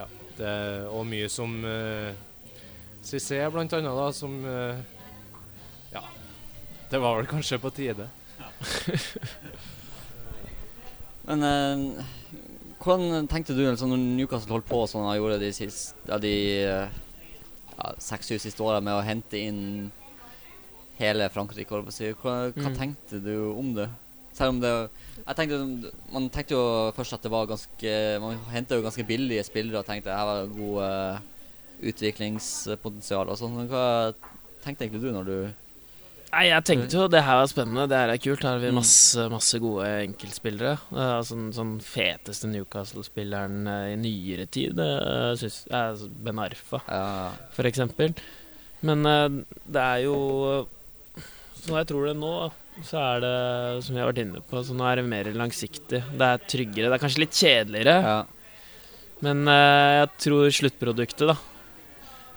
Ja. 0.00 0.06
Det, 0.36 0.52
og 0.88 1.04
mye 1.04 1.28
som 1.28 1.64
uh, 1.66 2.12
Cissé, 3.04 3.36
blant 3.52 3.72
annet, 3.76 3.92
da, 3.92 4.06
som 4.16 4.38
Ja. 5.92 6.00
Det 6.88 7.00
var 7.02 7.18
vel 7.18 7.28
kanskje 7.28 7.58
på 7.60 7.68
tide. 7.76 8.06
Men 11.28 11.44
eh, 11.44 12.00
hvordan 12.80 13.28
tenkte 13.28 13.56
du 13.56 13.66
altså, 13.68 13.88
når 13.90 14.00
Newcastle 14.20 14.56
holdt 14.56 14.68
på 14.70 14.80
sånn 14.88 15.08
de 15.10 15.18
gjorde 15.18 15.40
de, 15.42 15.50
siste, 15.56 15.98
ja, 16.08 16.16
de 16.20 16.34
ja, 16.64 17.90
seks-syv 18.00 18.40
siste 18.40 18.64
åra 18.64 18.80
med 18.84 18.96
å 18.96 19.04
hente 19.04 19.40
inn 19.40 19.62
hele 21.00 21.28
Frankrike? 21.32 21.70
Hva, 21.74 22.52
hva 22.52 22.70
Mm. 22.70 22.76
tenkte 22.78 23.20
du 23.24 23.34
om 23.56 23.72
det? 23.74 23.88
Selv 24.36 24.54
om 24.54 24.60
det 24.62 24.70
jeg 25.26 25.36
tenkte, 25.36 25.90
Man 26.12 26.28
tenkte 26.30 26.54
jo 26.54 26.92
først 26.96 27.12
at 27.16 27.22
det 27.22 27.30
var 27.32 27.46
ganske 27.50 27.90
Man 28.22 28.38
henta 28.52 28.76
jo 28.78 28.82
ganske 28.86 29.04
billige 29.06 29.42
spillere 29.44 29.80
og 29.82 29.86
tenkte 29.86 30.14
her 30.14 30.24
var 30.28 30.44
det 30.46 30.54
god 30.56 30.78
uh, 30.84 31.18
utviklingspotensial 32.10 33.28
og 33.30 33.38
sånn. 33.40 33.58
Hva 33.70 34.12
tenkte 34.64 34.86
egentlig 34.86 35.02
du 35.04 35.10
når 35.14 35.28
du 35.28 35.36
Nei, 36.30 36.44
jeg 36.46 36.62
tenkte 36.62 36.94
jo 36.94 37.08
det 37.10 37.24
her 37.26 37.40
var 37.40 37.48
spennende, 37.50 37.88
det 37.90 37.98
her 37.98 38.10
er 38.12 38.18
kult. 38.22 38.44
Her 38.46 38.52
har 38.54 38.60
vi 38.62 38.68
Mm. 38.70 38.76
masse, 38.78 39.24
masse 39.32 39.58
gode 39.58 39.86
enkeltspillere. 40.06 40.76
Uh, 40.92 41.18
sånn, 41.26 41.48
sånn 41.52 41.72
feteste 41.82 42.46
Newcastle-spilleren 42.46 43.66
eh, 43.66 43.94
i 43.94 43.96
nyere 43.98 44.46
tid 44.46 44.78
uh, 44.78 45.34
synes, 45.34 45.64
er 45.74 45.98
Ben 46.22 46.38
Arfa, 46.38 46.78
Ja, 46.86 47.32
for 47.50 47.64
eksempel. 47.66 48.14
Men 48.86 49.04
eh, 49.04 49.28
det 49.66 49.82
er 49.82 50.04
jo 50.04 50.68
Sånn 51.60 51.76
jeg 51.76 51.88
tror 51.90 52.06
det 52.08 52.16
nå, 52.16 52.34
så 52.88 53.00
er 53.02 53.22
det, 53.24 53.32
som 53.84 53.96
jeg 53.96 54.04
har 54.04 54.10
vært 54.10 54.22
inne 54.22 54.40
på, 54.48 54.62
så 54.64 54.76
nå 54.76 54.86
er 54.88 55.00
det 55.00 55.08
mer 55.10 55.28
langsiktig. 55.36 56.00
Det 56.16 56.28
er 56.32 56.44
tryggere. 56.48 56.88
Det 56.88 56.96
er 56.96 57.02
kanskje 57.02 57.24
litt 57.26 57.36
kjedeligere, 57.36 57.96
ja, 58.00 58.20
men 59.24 59.44
eh, 59.52 59.98
jeg 60.00 60.08
tror 60.24 60.54
sluttproduktet 60.56 61.28
da 61.28 61.36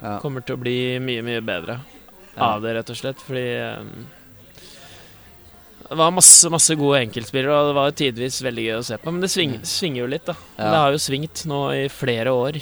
ja. 0.01 0.17
kommer 0.19 0.43
til 0.43 0.57
å 0.57 0.59
bli 0.59 0.75
mye, 1.03 1.23
mye 1.23 1.43
bedre 1.45 1.79
Ja. 2.33 2.49
av 2.49 2.63
det, 2.63 2.73
rett 2.75 2.89
og 2.91 2.97
slett. 2.97 3.19
Fordi 3.23 3.45
um, 3.79 4.05
det 5.87 5.97
var 5.99 6.11
masse 6.15 6.49
masse 6.51 6.75
gode 6.79 7.03
enkeltspillere, 7.05 7.53
og 7.53 7.69
det 7.69 7.75
var 7.77 7.91
jo 7.91 7.97
tidvis 8.01 8.41
veldig 8.43 8.63
gøy 8.67 8.77
å 8.79 8.85
se 8.87 8.97
på. 8.99 9.13
Men 9.13 9.23
det 9.23 9.31
sving, 9.31 9.53
svinger 9.69 10.03
jo 10.03 10.11
litt, 10.11 10.25
da. 10.27 10.35
Det 10.57 10.79
har 10.81 10.95
jo 10.95 11.03
svingt 11.03 11.45
nå 11.47 11.61
i 11.77 11.83
flere 11.93 12.33
år. 12.35 12.59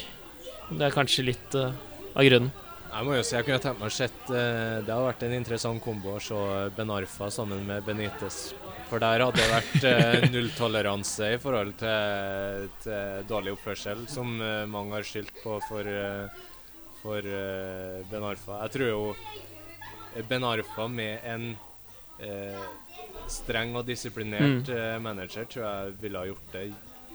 Det 0.70 0.86
er 0.86 0.94
kanskje 0.94 1.26
litt 1.32 1.56
uh, 1.58 1.72
av 2.12 2.28
grunnen. 2.28 2.52
Jeg 2.92 3.06
må 3.08 3.14
jo 3.16 3.22
si 3.24 3.32
jeg 3.38 3.46
kunne 3.46 3.60
tenkt 3.62 3.80
meg 3.80 3.88
å 3.88 3.94
sett 3.94 4.30
eh, 4.36 4.82
Det 4.84 4.92
har 4.92 5.06
vært 5.06 5.22
en 5.24 5.32
interessant 5.32 5.80
kombo 5.80 6.12
å 6.12 6.20
se 6.20 6.36
Ben 6.76 6.92
Arfa 6.92 7.30
sammen 7.32 7.64
med 7.64 7.86
Benitez. 7.86 8.52
For 8.90 9.00
der 9.00 9.24
hadde 9.24 9.40
det 9.40 9.48
vært 9.48 9.86
eh, 9.88 10.26
nulltoleranse 10.34 11.30
i 11.32 11.38
forhold 11.40 11.72
til, 11.80 12.68
til 12.84 13.24
dårlig 13.30 13.54
oppførsel, 13.56 14.04
som 14.12 14.36
eh, 14.44 14.66
mange 14.68 14.98
har 14.98 15.08
skyldt 15.08 15.40
på 15.40 15.56
for, 15.64 15.88
for 17.00 17.32
Ben 18.12 18.28
Arfa. 18.28 18.60
Jeg 18.66 18.76
tror 18.76 18.92
jo 18.92 19.02
Ben 20.28 20.44
Arfa 20.44 20.88
med 20.92 21.24
en 21.32 21.48
eh, 22.20 22.64
streng 23.32 23.72
og 23.80 23.88
disiplinert 23.88 24.68
mm. 24.68 25.00
manager 25.00 25.48
tror 25.48 25.64
jeg 25.64 26.00
ville 26.02 26.20
ha 26.20 26.28
gjort 26.28 26.58
det 26.58 26.66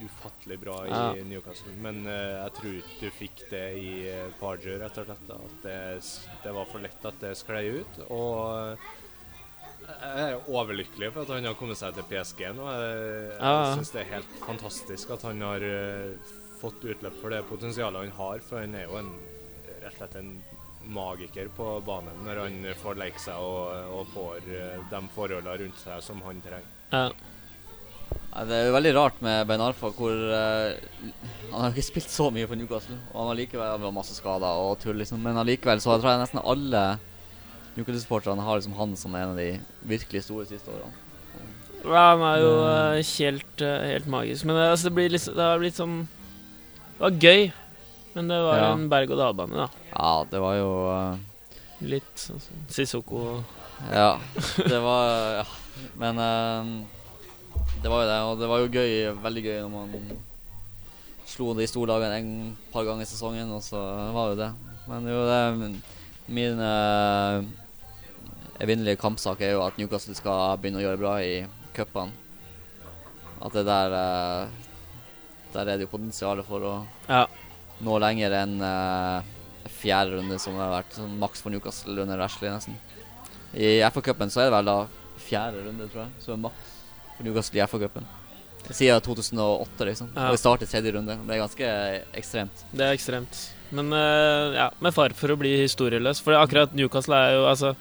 ufattelig 0.05 0.59
bra 0.61 0.77
i 0.85 0.89
Ja. 0.91 1.23
Newcastle. 1.25 1.73
Men 1.81 2.03
uh, 2.07 2.13
jeg 2.43 2.53
tror 2.59 2.77
ikke 2.81 2.99
du 3.01 3.09
fikk 3.17 3.43
det 3.51 3.63
i 3.81 3.89
uh, 4.11 4.29
Pardew, 4.39 4.77
rett 4.81 4.97
og 5.01 5.07
slett. 5.09 5.31
At 5.37 5.57
det, 5.63 5.77
det 6.43 6.53
var 6.55 6.65
for 6.71 6.83
lett 6.83 7.05
at 7.11 7.19
det 7.23 7.33
sklei 7.39 7.63
ut. 7.79 7.99
Og 8.07 8.73
eh, 8.73 8.89
jeg 9.87 10.25
er 10.33 10.49
overlykkelig 10.51 11.11
for 11.15 11.23
at 11.23 11.31
han 11.37 11.47
har 11.47 11.55
kommet 11.59 11.79
seg 11.79 11.95
til 11.95 12.07
PSG 12.11 12.43
nå. 12.57 12.67
Jeg, 12.73 13.07
jeg 13.31 13.39
Ja. 13.39 13.71
syns 13.77 13.93
det 13.95 14.01
er 14.03 14.13
helt 14.17 14.37
fantastisk 14.43 15.15
at 15.15 15.25
han 15.29 15.41
har 15.45 15.63
uh, 15.63 16.35
fått 16.61 16.83
utløp 16.83 17.17
for 17.21 17.33
det 17.33 17.43
potensialet 17.49 18.07
han 18.07 18.15
har. 18.19 18.43
For 18.45 18.59
han 18.63 18.75
er 18.75 18.87
jo 18.89 18.97
en, 18.99 19.13
rett 19.81 19.93
og 19.93 19.99
slett 20.01 20.19
en 20.21 20.35
magiker 20.87 21.49
på 21.51 21.65
banen 21.83 22.21
når 22.23 22.37
han 22.45 22.61
får 22.79 22.95
leke 22.95 23.19
seg 23.19 23.41
og, 23.43 23.95
og 23.97 24.05
får 24.13 24.45
uh, 24.53 24.85
de 24.93 25.01
forholdene 25.15 25.57
rundt 25.65 25.81
seg 25.83 26.03
som 26.05 26.21
han 26.27 26.39
trenger. 26.45 26.75
Ja. 26.93 27.09
Det 28.37 28.53
er 28.53 28.67
jo 28.67 28.73
veldig 28.75 28.91
rart 28.93 29.21
med 29.25 29.47
Ben 29.49 29.61
Arfa, 29.63 29.89
hvor 29.97 30.13
uh, 30.13 30.75
Han 31.49 31.61
har 31.63 31.71
ikke 31.71 31.87
spilt 31.87 32.11
så 32.11 32.27
mye 32.33 32.45
for 32.49 32.59
Newcastle. 32.59 32.97
Og 33.13 33.21
han 33.21 33.29
har 33.31 33.37
likevel 33.39 33.71
har 33.81 33.93
masse 33.95 34.13
skader 34.17 34.59
og 34.61 34.77
tull, 34.83 34.97
liksom. 34.99 35.21
Men 35.23 35.39
allikevel 35.41 35.81
så 35.81 35.95
tror 35.97 36.11
jeg 36.13 36.21
nesten 36.21 36.43
alle 36.43 36.83
Newcastle-supporterne 37.77 38.43
har 38.45 38.59
liksom 38.59 38.75
han 38.77 38.93
som 38.99 39.15
en 39.17 39.31
av 39.33 39.39
de 39.39 39.47
virkelig 39.89 40.23
store 40.27 40.45
siste 40.49 40.69
årene. 40.73 40.93
Ja, 41.87 42.03
han 42.11 42.23
er 42.25 42.41
jo 42.43 42.51
uh, 42.65 42.99
helt, 42.99 43.63
uh, 43.63 43.85
helt 43.93 44.09
magisk. 44.11 44.45
Men 44.49 44.59
altså, 44.67 44.89
det, 44.89 44.95
blir 44.97 45.13
litt, 45.13 45.25
det 45.33 45.47
har 45.47 45.61
blitt 45.61 45.77
sånn 45.77 45.97
Det 46.97 47.01
var 47.05 47.17
gøy, 47.21 47.47
men 48.17 48.29
det 48.33 48.37
var 48.43 48.59
Ja. 48.61 48.67
en 48.73 48.87
berg-og-dal-bane, 48.91 49.65
da. 49.65 49.67
Ja, 49.93 50.11
det 50.29 50.41
var 50.41 50.57
jo 50.57 50.69
Litt 51.85 52.17
sånn 52.17 52.41
Sissoko 52.73 53.43
Ja, 53.93 54.17
det 54.57 54.79
var 54.81 55.41
Ja. 55.43 55.47
Men 56.01 56.17
det 57.83 57.89
var 57.91 58.03
jo 58.03 58.09
det. 58.09 58.17
Og 58.31 58.39
det 58.41 58.49
var 58.51 58.63
jo 58.63 58.71
gøy, 58.73 58.95
veldig 59.23 59.43
gøy 59.45 59.59
når 59.63 59.71
man 59.73 59.93
slo 61.27 61.51
de 61.57 61.67
store 61.67 61.91
lagene 61.91 62.17
en 62.21 62.57
par 62.71 62.85
ganger 62.87 63.03
i 63.03 63.09
sesongen, 63.09 63.49
og 63.51 63.61
så 63.65 63.81
var 64.15 64.31
jo 64.31 64.37
det. 64.39 64.51
Men 64.87 65.09
jo, 65.11 65.23
det 65.27 65.37
er 65.43 65.79
Min 66.27 66.59
eh, 66.59 67.41
evinnelige 68.63 68.99
kampsak 68.99 69.39
er 69.45 69.53
jo 69.55 69.61
at 69.63 69.77
Newcastle 69.79 70.15
skal 70.17 70.57
begynne 70.59 70.81
å 70.81 70.83
gjøre 70.83 70.99
bra 70.99 71.13
i 71.23 71.37
cupene. 71.75 72.11
At 73.39 73.53
det 73.55 73.63
der 73.67 73.93
eh, 73.95 74.55
Der 75.53 75.61
er 75.71 75.77
det 75.77 75.85
jo 75.85 75.91
potensial 75.93 76.41
for 76.43 76.59
å 76.67 76.73
Ja. 77.07 77.21
nå 77.79 77.95
lenger 78.03 78.33
enn 78.41 78.57
eh, 78.61 79.21
fjerde 79.71 80.17
runde, 80.17 80.39
som 80.39 80.57
har 80.59 80.73
vært 80.81 80.97
sånn 80.97 81.15
maks 81.21 81.41
for 81.43 81.53
Newcastle 81.53 81.95
under 82.03 82.19
Ashley, 82.25 82.49
nesten. 82.51 82.75
I 83.55 83.79
FA-cupen 83.87 84.29
så 84.33 84.41
er 84.41 84.49
det 84.49 84.55
vel 84.57 84.65
da 84.67 84.77
fjerde 85.23 85.63
runde, 85.67 85.87
tror 85.91 86.03
jeg, 86.03 86.11
som 86.23 86.33
er 86.35 86.43
maks 86.49 86.73
for 87.17 87.27
Newcastle 87.27 87.59
i 87.59 87.67
FA-cupen. 87.67 88.07
Siden 88.69 89.01
2008, 89.01 89.85
liksom. 89.85 90.09
Ja. 90.15 90.27
Og 90.27 90.35
vi 90.35 90.41
starter 90.41 90.69
tredje 90.69 90.91
runde. 90.95 91.15
Det 91.27 91.35
er 91.35 91.39
ganske 91.43 91.69
ekstremt. 92.19 92.65
Det 92.73 92.83
er 92.83 92.97
ekstremt. 92.97 93.39
Men 93.69 93.93
uh, 93.93 94.55
ja, 94.55 94.67
med 94.83 94.95
fare 94.95 95.15
for 95.15 95.31
å 95.31 95.39
bli 95.39 95.53
historieløs. 95.63 96.21
For 96.23 96.37
akkurat 96.39 96.75
Newcastle 96.75 97.15
er 97.15 97.35
jo 97.35 97.47
altså 97.49 97.73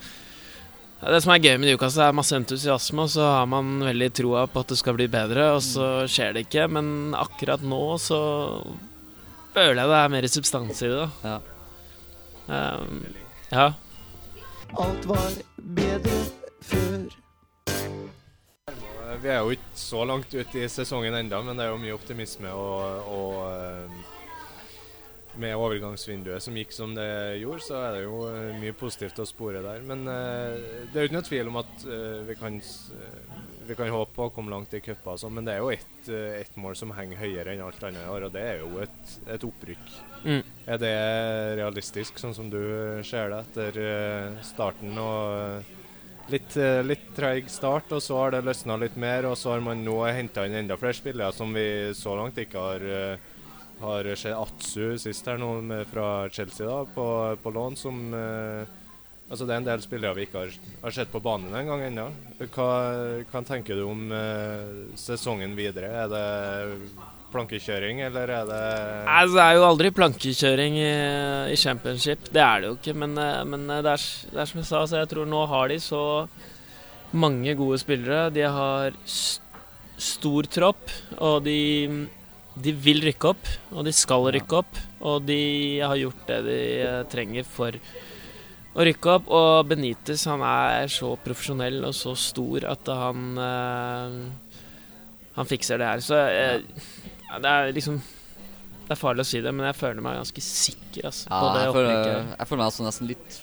Det 1.00 1.20
som 1.22 1.34
er 1.34 1.42
gøy 1.42 1.58
med 1.58 1.68
Newcastle, 1.68 2.06
er 2.06 2.16
masse 2.16 2.38
entusiasme, 2.38 3.04
og 3.04 3.12
så 3.12 3.26
har 3.28 3.50
man 3.50 3.82
veldig 3.84 4.10
troa 4.16 4.46
på 4.50 4.62
at 4.62 4.72
det 4.72 4.78
skal 4.80 4.96
bli 4.96 5.08
bedre, 5.12 5.50
og 5.58 5.60
så 5.64 6.06
skjer 6.10 6.32
det 6.34 6.46
ikke. 6.46 6.68
Men 6.72 7.12
akkurat 7.18 7.62
nå 7.62 7.82
så 8.02 8.20
føler 9.56 9.82
jeg 9.82 9.92
det 9.92 10.00
er 10.00 10.14
mer 10.16 10.30
substans 10.32 10.82
i 10.82 10.90
det, 10.92 11.04
da. 11.04 11.34
Ja. 11.34 11.36
Um, 12.46 13.04
ja. 13.50 13.68
Alt 14.78 15.06
var 15.10 15.38
bedre 15.76 16.18
før. 16.64 17.25
Vi 19.22 19.30
er 19.32 19.40
jo 19.40 19.54
ikke 19.54 19.78
så 19.78 20.04
langt 20.08 20.34
ut 20.34 20.54
i 20.58 20.66
sesongen 20.70 21.14
enda, 21.18 21.40
men 21.44 21.56
det 21.56 21.66
er 21.66 21.72
jo 21.72 21.80
mye 21.82 21.96
optimisme 21.96 22.52
og, 22.52 23.08
og 23.16 23.34
eh, 23.48 24.12
med 25.40 25.56
overgangsvinduet 25.56 26.42
som 26.42 26.56
gikk 26.56 26.72
som 26.72 26.94
det 26.96 27.08
gjorde, 27.42 27.64
så 27.66 27.80
er 27.80 27.96
det 27.96 28.04
jo 28.06 28.22
eh, 28.30 28.54
mye 28.60 28.76
positivt 28.76 29.20
å 29.20 29.28
spore 29.28 29.62
der. 29.64 29.82
Men 29.86 30.06
eh, 30.08 30.86
det 30.92 30.96
er 30.96 31.04
jo 31.04 31.10
ikke 31.10 31.18
noe 31.18 31.28
tvil 31.28 31.52
om 31.52 31.60
at 31.62 31.86
eh, 31.86 32.22
vi, 32.28 32.38
kan, 32.40 32.58
eh, 32.60 33.44
vi 33.68 33.78
kan 33.78 33.92
håpe 33.92 34.16
på 34.16 34.28
å 34.28 34.34
komme 34.36 34.52
langt 34.54 34.76
i 34.76 34.82
cuper, 34.84 35.20
sånn, 35.20 35.36
men 35.38 35.48
det 35.48 35.56
er 35.56 35.64
jo 35.64 35.72
ett 35.74 35.92
et 36.06 36.54
mål 36.62 36.76
som 36.78 36.92
henger 36.94 37.18
høyere 37.18 37.50
enn 37.50 37.64
alt 37.66 37.82
annet 37.82 38.04
i 38.04 38.10
år, 38.12 38.28
og 38.28 38.34
det 38.36 38.42
er 38.46 38.60
jo 38.60 38.76
et, 38.78 39.14
et 39.34 39.42
opprykk. 39.42 39.88
Mm. 40.22 40.42
Er 40.70 40.78
det 40.78 40.92
realistisk, 41.58 42.20
sånn 42.22 42.34
som 42.36 42.46
du 42.52 42.60
ser 43.02 43.32
det, 43.32 43.40
etter 43.42 43.80
eh, 43.82 44.36
starten 44.46 44.94
og 45.02 45.32
eh, 45.34 45.74
litt, 46.32 46.56
eh, 46.56 46.82
litt 46.82 47.08
treig 47.16 47.50
start, 47.50 47.92
og 47.92 48.02
så 48.02 48.18
har 48.20 48.34
det 48.34 48.44
løsna 48.46 48.76
litt 48.80 48.96
mer, 48.96 49.28
og 49.30 49.36
så 49.38 49.54
har 49.54 49.64
man 49.64 49.84
nå 49.84 50.00
henta 50.10 50.46
inn 50.46 50.58
enda 50.62 50.76
flere 50.80 50.96
spillere 50.98 51.32
som 51.32 51.52
vi 51.54 51.66
så 51.94 52.16
langt 52.18 52.38
ikke 52.42 52.62
har 52.62 52.86
uh, 52.86 53.32
har 53.80 54.08
sett 54.16 54.36
Atsu 54.36 54.96
sist 54.98 55.26
her 55.28 55.38
nå 55.40 55.50
fra 55.90 56.28
Chelsea 56.32 56.66
da, 56.66 56.82
på, 56.94 57.06
på 57.42 57.52
lån, 57.52 57.76
som 57.76 58.02
eh, 58.14 58.82
Altså 59.26 59.42
det 59.42 59.56
er 59.56 59.58
en 59.58 59.66
del 59.66 59.80
spillere 59.82 60.14
vi 60.14 60.22
ikke 60.28 60.38
har, 60.44 60.52
har 60.84 60.92
sett 60.94 61.08
på 61.10 61.18
banen 61.18 61.50
engang 61.58 61.80
ennå. 61.82 62.04
Hva, 62.54 62.66
hva 63.26 63.40
tenker 63.42 63.74
du 63.74 63.82
om 63.82 64.04
eh, 64.14 64.68
sesongen 64.94 65.56
videre? 65.58 65.88
Er 66.04 66.12
det 66.12 66.20
plankekjøring, 67.32 68.02
eller 68.06 68.32
er 68.32 68.50
det 68.50 68.60
Altså, 69.06 69.36
det 69.36 69.44
er 69.44 69.56
jo 69.58 69.64
aldri 69.68 69.92
plankekjøring 69.94 70.76
i, 70.80 70.90
i 71.52 71.56
championship. 71.60 72.28
Det 72.32 72.42
er 72.42 72.62
det 72.62 72.70
jo 72.70 72.76
ikke. 72.78 72.94
Men, 73.02 73.16
eh, 73.20 73.40
men 73.48 73.66
eh, 73.70 73.82
det, 73.84 73.96
er, 73.96 74.04
det 74.32 74.42
er 74.42 74.52
som 74.52 74.62
jeg 74.62 74.70
sa, 74.70 74.84
så 74.86 75.00
jeg 75.02 75.10
tror 75.12 75.28
nå 75.30 75.42
har 75.50 75.72
de 75.72 75.80
så 75.82 76.04
mange 77.16 77.54
gode 77.58 77.78
spillere. 77.82 78.30
De 78.34 78.44
har 78.44 78.96
stor 79.96 80.48
tropp, 80.52 80.90
og 81.18 81.44
de, 81.46 82.06
de 82.56 82.74
vil 82.86 83.04
rykke 83.06 83.32
opp. 83.32 83.52
Og 83.74 83.86
de 83.86 83.94
skal 83.96 84.28
rykke 84.36 84.60
opp. 84.60 84.82
Og 85.06 85.24
de 85.28 85.40
har 85.82 85.96
gjort 86.00 86.26
det 86.30 86.42
de 86.48 86.60
eh, 86.82 87.00
trenger 87.12 87.48
for 87.48 87.76
å 88.76 88.86
rykke 88.86 89.14
opp. 89.18 89.30
Og 89.32 89.68
Benitez 89.70 90.26
han 90.28 90.44
er 90.46 90.92
så 90.92 91.14
profesjonell 91.22 91.82
og 91.88 91.94
så 91.96 92.16
stor 92.18 92.68
at 92.72 92.92
han 92.92 93.40
eh, 93.40 94.18
Han 95.36 95.48
fikser 95.48 95.80
det 95.80 95.90
her. 95.90 96.00
Så 96.04 96.16
eh, 96.16 96.60
ja, 97.36 97.40
det 97.44 97.50
er 97.52 97.72
liksom 97.76 97.98
Det 98.86 98.94
er 98.94 99.00
farlig 99.00 99.24
å 99.24 99.28
si 99.28 99.40
det, 99.42 99.52
men 99.54 99.66
jeg 99.66 99.76
føler 99.76 100.00
meg 100.04 100.16
ganske 100.20 100.42
sikker 100.46 101.08
altså, 101.10 101.26
Ja, 101.30 101.40
på 101.42 101.48
det 101.56 101.62
jeg, 101.64 101.72
føler, 101.74 102.28
jeg 102.38 102.46
føler 102.48 102.60
meg 102.62 102.68
altså 102.70 102.84
nesten 102.86 103.08
litt 103.10 103.38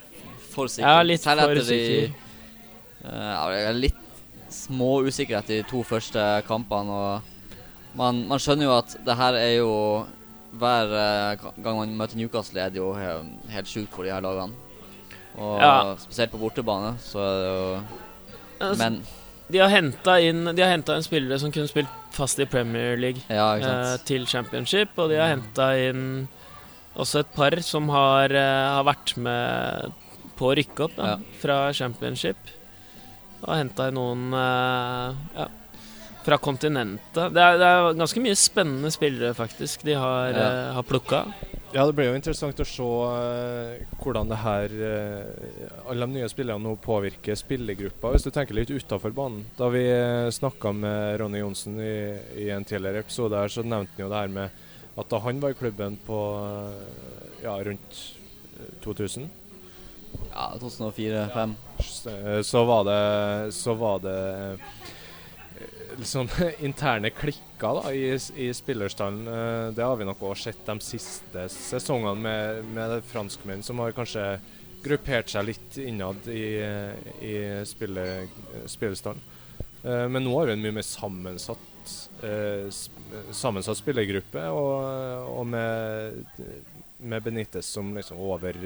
for 0.53 0.69
sikker. 0.71 0.88
Ja, 0.89 1.01
litt 1.03 1.21
Selv 1.25 1.41
for 1.43 1.56
de- 1.60 1.63
sikker. 1.67 2.13
Jeg 3.03 3.67
er 3.67 3.73
litt 3.73 4.01
småusikker 4.53 5.39
etter 5.41 5.60
de 5.62 5.65
to 5.67 5.82
første 5.84 6.23
kampene. 6.47 6.93
Og 6.93 7.97
man, 7.99 8.21
man 8.29 8.39
skjønner 8.41 8.69
jo 8.69 8.75
at 8.77 8.93
det 9.06 9.15
her 9.19 9.34
er 9.39 9.56
jo 9.58 9.71
Hver 10.53 10.91
eh, 10.93 11.43
gang 11.65 11.79
man 11.79 11.95
møter 11.97 12.15
Newcastle, 12.19 12.62
er 12.62 12.69
det 12.69 12.77
jo 12.77 12.91
he 12.93 13.08
helt 13.56 13.65
sjukt 13.71 13.89
for 13.95 14.06
de 14.06 14.12
her 14.13 14.21
lagene. 14.21 14.53
Og 15.36 15.58
Ja. 15.60 15.95
spesielt 15.97 16.29
på 16.32 16.38
bortebane, 16.38 16.91
så 17.01 17.17
er 17.25 17.39
det 17.41 17.47
jo 17.49 17.82
Altså, 18.62 18.77
Men 18.77 18.99
de 19.54 19.62
har 19.62 19.70
henta 19.72 20.18
inn 20.26 20.44
De 20.56 20.63
har 20.63 20.72
inn 20.98 21.06
spillere 21.06 21.38
som 21.42 21.52
kunne 21.54 21.70
spilt 21.70 21.92
fast 22.13 22.39
i 22.42 22.46
Premier 22.50 22.98
League 23.00 23.22
ja, 23.30 23.48
eh, 23.58 23.98
til 24.06 24.26
Championship, 24.30 24.92
og 25.02 25.10
de 25.13 25.18
har 25.22 25.32
henta 25.34 25.72
inn 25.88 26.04
også 26.94 27.24
et 27.24 27.32
par 27.34 27.56
som 27.66 27.88
har, 27.89 28.30
eh, 28.38 28.68
har 28.76 28.84
vært 28.86 29.16
med 29.18 29.94
på 30.38 30.52
å 30.52 30.56
rykke 30.60 30.86
opp 30.86 30.96
da, 30.98 31.08
Ja. 31.13 31.18
fra 31.42 31.58
Championship. 31.74 32.38
Og 33.44 33.56
henta 33.58 33.88
inn 33.89 33.98
noen 33.98 34.28
eh, 34.38 35.16
ja, 35.39 35.48
fra 36.24 36.38
kontinentet. 36.40 37.34
Det 37.34 37.42
er, 37.44 37.58
det 37.60 37.68
er 37.68 37.94
ganske 38.00 38.22
mye 38.24 38.36
spennende 38.40 38.92
spillere, 38.94 39.34
faktisk, 39.38 39.84
de 39.88 39.94
har, 40.00 40.32
Ja. 40.32 40.48
Uh, 40.70 40.74
har 40.78 40.84
plukka. 40.88 41.24
Ja, 41.74 41.88
det 41.90 41.96
blir 41.98 42.12
jo 42.12 42.16
interessant 42.20 42.60
å 42.62 42.66
se 42.70 42.86
uh, 42.86 43.96
hvordan 44.04 44.30
det 44.30 44.38
her 44.44 44.76
uh, 44.78 45.90
alle 45.90 46.06
de 46.06 46.20
nye 46.20 46.30
spillerne 46.30 46.62
nå 46.62 46.76
påvirker 46.84 47.34
spillergruppa. 47.40 48.12
Hvis 48.14 48.28
du 48.28 48.30
tenker 48.30 48.54
litt 48.54 48.70
utafor 48.70 49.10
banen. 49.18 49.42
Da 49.58 49.72
vi 49.74 49.82
uh, 49.90 50.30
snakka 50.30 50.72
med 50.78 51.18
Ronny 51.20 51.42
Johnsen 51.42 51.80
i, 51.82 51.96
i 52.46 52.50
en 52.54 52.64
tidligere 52.70 53.02
episode, 53.02 53.36
her, 53.42 53.50
så 53.50 53.66
nevnte 53.66 53.98
han 53.98 54.06
jo 54.06 54.12
det 54.14 54.22
her 54.22 54.36
med 54.38 54.62
at 55.02 55.10
da 55.10 55.18
han 55.26 55.40
var 55.42 55.50
i 55.50 55.58
klubben 55.58 55.96
på 56.06 56.18
ja, 57.42 57.56
rundt 57.66 57.96
eh, 58.60 58.76
2000 58.84 59.26
Ja, 60.30 60.52
2004-2005. 60.62 61.56
så- 61.82 62.44
så 62.46 62.62
var 62.70 62.84
det 62.86 63.52
Så 63.58 63.74
var 63.74 63.98
det 64.00 64.60
sånn 66.01 66.29
interne 66.67 67.12
klikker 67.13 67.79
da, 67.79 67.91
i, 67.93 68.10
i 68.15 68.49
spillerstallen. 68.56 69.27
Eh, 69.27 69.67
Det 69.77 69.86
har 69.86 69.99
vi 69.99 70.08
nok 70.10 70.23
også 70.32 70.49
sett 70.51 70.65
de 70.67 70.77
siste 70.84 71.45
sesongene 71.53 72.15
med, 72.23 72.63
med 72.75 73.03
franskmenn 73.12 73.63
som 73.65 73.79
har 73.84 73.95
kanskje 73.95 74.25
gruppert 74.84 75.32
seg 75.32 75.45
litt 75.47 75.77
innad 75.79 76.25
i, 76.27 76.60
i 77.23 77.36
spiller, 77.69 78.25
spillestallen. 78.67 79.21
Eh, 79.84 80.08
Men 80.12 80.25
nå 80.25 80.34
har 80.39 80.49
vi 80.49 80.58
en 80.58 80.65
mye 80.65 80.75
mer 80.79 80.88
sammensatt, 80.88 81.95
eh, 82.23 82.67
sammensatt 83.32 83.79
spillergruppe, 83.79 84.43
og, 84.51 85.29
og 85.38 85.47
med, 85.47 86.23
med 86.99 87.23
Benitez 87.23 87.69
som 87.77 87.93
liksom 87.95 88.19
over 88.19 88.60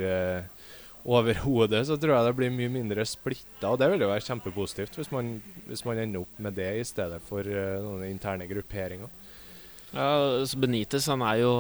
over 1.08 1.40
så 1.88 1.96
tror 1.96 2.14
jeg 2.14 2.26
det 2.28 2.36
blir 2.36 2.52
mye 2.52 2.72
mindre 2.72 3.06
splitta. 3.08 3.70
Og 3.72 3.80
det 3.80 3.88
vil 3.92 4.04
jo 4.04 4.10
være 4.12 4.26
kjempepositivt 4.26 4.98
hvis 5.00 5.12
man, 5.14 5.38
hvis 5.70 5.86
man 5.88 6.02
ender 6.04 6.26
opp 6.26 6.42
med 6.44 6.58
det 6.60 6.72
i 6.82 6.84
stedet 6.88 7.22
for 7.24 7.48
uh, 7.48 7.80
noen 7.84 8.10
interne 8.10 8.48
grupperinger. 8.50 9.08
Ja, 9.94 10.44
så 10.44 10.60
Benitez, 10.60 11.08
han 11.08 11.24
er 11.24 11.38
jo 11.40 11.54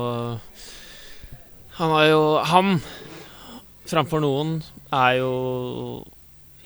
Han 1.77 1.93
er 1.95 2.09
jo 2.09 2.23
Han, 2.43 2.81
framfor 3.87 4.19
noen, 4.19 4.57
er 4.91 5.21
jo 5.21 5.31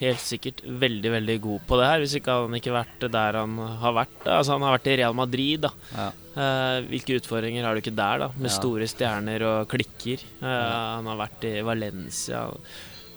helt 0.02 0.22
sikkert 0.24 0.62
veldig, 0.66 1.12
veldig 1.14 1.36
god 1.44 1.64
på 1.70 1.78
det 1.80 1.88
her. 1.88 2.02
Hvis 2.04 2.16
ikke 2.18 2.36
han 2.42 2.58
ikke 2.58 2.74
vært 2.76 3.06
der 3.14 3.38
han 3.40 3.56
har 3.84 3.94
vært. 3.96 4.16
Da. 4.26 4.38
Altså, 4.40 4.56
han 4.58 4.66
har 4.66 4.76
vært 4.78 4.90
i 4.92 4.96
Real 5.02 5.16
Madrid, 5.18 5.62
da. 5.68 5.72
Ja. 5.96 6.08
Eh, 6.32 6.78
hvilke 6.90 7.18
utfordringer 7.20 7.66
har 7.68 7.76
du 7.78 7.82
ikke 7.84 7.96
der, 7.96 8.24
da? 8.26 8.30
Med 8.38 8.50
Ja. 8.50 8.56
store 8.58 8.88
stjerner 8.90 9.44
og 9.48 9.68
klikker. 9.70 10.24
Eh, 10.42 10.72
Han 10.96 11.06
har 11.12 11.18
vært 11.28 11.44
i 11.50 11.62
Valencia, 11.62 12.46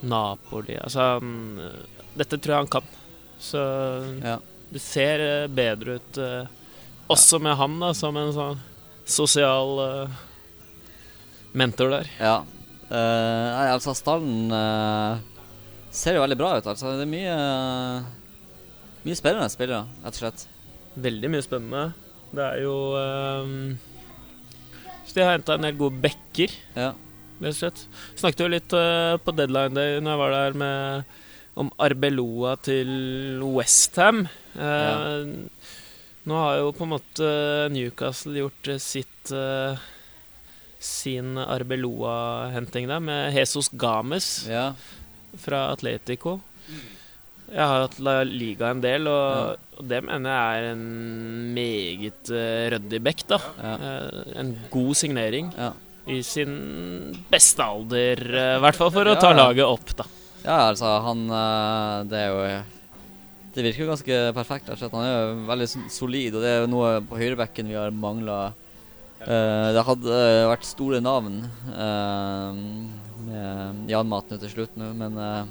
Napoli 0.03 0.75
Altså, 0.77 0.99
han, 1.19 1.61
Dette 2.15 2.37
tror 2.37 2.53
jeg 2.53 2.61
han 2.63 2.67
kan. 2.67 2.83
Så 3.39 4.21
Ja. 4.23 4.37
det 4.71 4.81
ser 4.81 5.19
eh, 5.19 5.47
bedre 5.47 5.95
ut 5.99 6.17
eh, 6.17 6.45
også 7.09 7.39
med 7.41 7.55
han 7.57 7.79
da, 7.79 7.93
som 7.93 8.15
en 8.17 8.31
sånn 8.33 8.59
sosial 9.05 9.79
eh, 9.79 10.09
mentor 11.53 11.89
der. 11.89 12.07
Ja. 12.19 12.43
Uh, 12.85 13.49
nei, 13.49 13.69
altså, 13.73 13.95
stallen 13.97 14.51
eh, 14.53 15.17
ser 15.95 16.17
jo 16.17 16.23
veldig 16.25 16.37
bra 16.39 16.53
ut. 16.59 16.67
Altså, 16.71 16.93
det 16.99 17.05
er 17.05 17.11
mye 17.11 17.35
Mye 19.05 19.17
spennende 19.19 19.51
spillere, 19.53 19.85
rett 20.01 20.15
og 20.17 20.21
slett. 20.23 20.45
Veldig 20.97 21.29
mye 21.29 21.45
spennende. 21.45 21.83
Det 22.35 22.41
er 22.45 22.61
jo 22.63 22.75
um, 22.97 23.75
Så 25.05 25.13
de 25.13 25.21
har 25.23 25.35
henta 25.35 25.55
en 25.59 25.67
del 25.67 25.77
gode 25.77 25.99
backer, 26.01 26.53
Ja. 26.75 26.89
rett 27.37 27.51
og 27.53 27.59
slett. 27.59 27.83
Snakket 28.17 28.41
jo 28.41 28.49
litt 28.49 28.73
uh, 28.73 29.15
på 29.21 29.35
deadline 29.37 29.77
day 29.77 29.99
når 30.01 30.15
jeg 30.15 30.21
var 30.23 30.35
der 30.35 30.57
med 30.63 31.13
om 31.55 31.69
Arbeloa 31.79 32.55
til 32.65 32.89
Westham. 33.55 34.25
Uh, 34.57 35.45
Nå 36.25 36.39
har 36.41 36.57
jo 36.63 36.71
på 36.73 36.87
en 36.87 36.93
måte 36.95 37.27
Newcastle 37.69 38.33
gjort 38.39 38.67
eh, 38.73 38.79
sitt 38.81 39.29
uh, 39.37 39.77
sin 40.81 41.37
Arbeloa-henting 41.37 42.87
der, 42.89 42.99
med 42.99 43.35
Jesus 43.37 43.69
Games 43.69 44.47
ja. 44.49 44.71
Fra 45.41 45.69
Atletico. 45.73 46.39
Jeg 47.45 47.61
har 47.61 47.83
hatt 47.85 47.97
La 48.01 48.19
Liga 48.25 48.71
en 48.73 48.81
del, 48.81 49.05
og, 49.09 49.61
og 49.77 49.87
det 49.89 49.99
mener 50.05 50.33
jeg 50.33 50.61
er 50.61 50.69
en 50.71 50.85
meget 51.53 52.31
uh, 52.33 52.65
ryddig 52.73 53.01
da. 53.29 53.39
Ja. 53.61 53.73
Uh, 53.77 54.21
en 54.41 54.53
god 54.73 54.95
signering 54.97 55.51
Ja. 55.53 55.71
i 56.09 56.21
sin 56.25 56.55
beste 57.29 57.63
alder, 57.63 58.21
i 58.25 58.45
i 58.57 58.63
hvert 58.65 58.79
fall 58.79 58.91
for 58.93 59.11
å 59.11 59.17
ta 59.21 59.31
ja. 59.33 59.37
laget 59.43 59.65
opp, 59.65 59.93
da. 60.01 60.07
ja, 60.43 60.57
altså, 60.71 60.89
han 61.05 61.23
eh, 61.29 62.03
Det 62.09 62.19
er 62.19 62.27
jo 62.29 62.41
Det 63.55 63.63
virker 63.63 63.83
jo 63.85 63.89
ganske 63.93 64.19
perfekt. 64.35 64.69
Altså. 64.69 64.89
Han 64.91 65.05
er 65.05 65.13
jo 65.15 65.47
veldig 65.47 65.67
solid, 65.93 66.35
og 66.35 66.43
det 66.43 66.49
er 66.51 66.59
jo 66.65 66.71
noe 66.73 66.97
på 67.07 67.17
høyrebekken 67.21 67.69
vi 67.71 67.77
har 67.77 67.93
mangla. 67.93 68.39
Det 69.25 69.83
hadde 69.87 70.17
eh, 70.21 70.47
vært 70.51 70.67
store 70.67 70.99
navn 71.01 71.39
eh, 71.73 72.59
med 73.25 73.89
Jan 73.89 74.09
Matne 74.11 74.37
til 74.41 74.51
slutt 74.51 74.75
nå, 74.77 74.91
men 74.97 75.17
eh, 75.17 75.45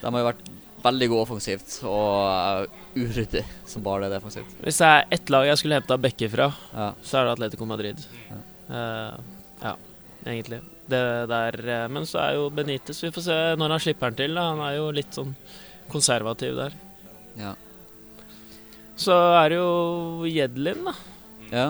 de 0.00 0.08
har 0.08 0.18
jo 0.22 0.30
vært 0.30 0.48
veldig 0.80 1.08
gode 1.12 1.24
offensivt 1.26 1.74
og 1.84 2.70
uryddig 2.96 3.42
som 3.68 3.84
bare 3.84 4.06
det 4.06 4.14
defensivt. 4.16 4.54
Hvis 4.64 4.80
det 4.80 4.88
er 4.88 5.08
ett 5.18 5.32
lag 5.32 5.46
jeg 5.50 5.60
skulle 5.60 5.78
henta 5.80 5.98
Bekke 6.00 6.30
fra, 6.32 6.48
Ja. 6.72 6.90
så 7.04 7.18
er 7.20 7.26
det 7.28 7.34
Atletico 7.36 7.68
Madrid. 7.68 8.00
Ja. 8.30 8.38
uh, 8.70 9.18
ja, 9.60 9.74
egentlig. 10.24 10.62
Det 10.90 11.02
der, 11.30 11.58
eh, 11.68 11.88
men 11.92 12.06
så 12.08 12.18
er 12.24 12.38
jo 12.38 12.48
Benitez 12.50 12.98
Vi 13.04 13.12
får 13.14 13.22
se 13.28 13.36
når 13.60 13.74
han 13.76 13.82
slipper 13.84 14.10
den 14.10 14.16
til. 14.18 14.34
Da. 14.34 14.48
Han 14.54 14.62
er 14.64 14.78
jo 14.78 14.88
litt 14.96 15.14
sånn 15.14 15.36
konservativ 15.92 16.56
der. 16.58 16.74
Ja. 17.38 17.52
Så 18.98 19.14
er 19.14 19.52
det 19.52 19.60
jo 19.60 20.24
Jedlin, 20.26 20.82
da. 20.88 20.96
ja. 21.52 21.68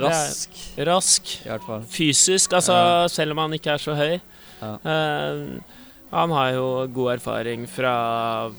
Rask, 0.00 0.50
Rask. 0.78 1.22
i 1.44 1.48
hvert 1.50 1.66
fall. 1.66 1.82
Fysisk, 1.92 2.52
altså 2.56 2.72
Ja. 2.72 3.08
selv 3.08 3.32
om 3.32 3.38
han 3.38 3.52
ikke 3.52 3.72
er 3.74 3.78
så 3.78 3.94
høy. 3.94 4.20
Ja. 4.62 4.76
Uh, 4.84 5.60
han 6.12 6.30
har 6.30 6.52
jo 6.52 6.86
god 6.92 7.14
erfaring 7.18 7.66
fra, 7.68 8.50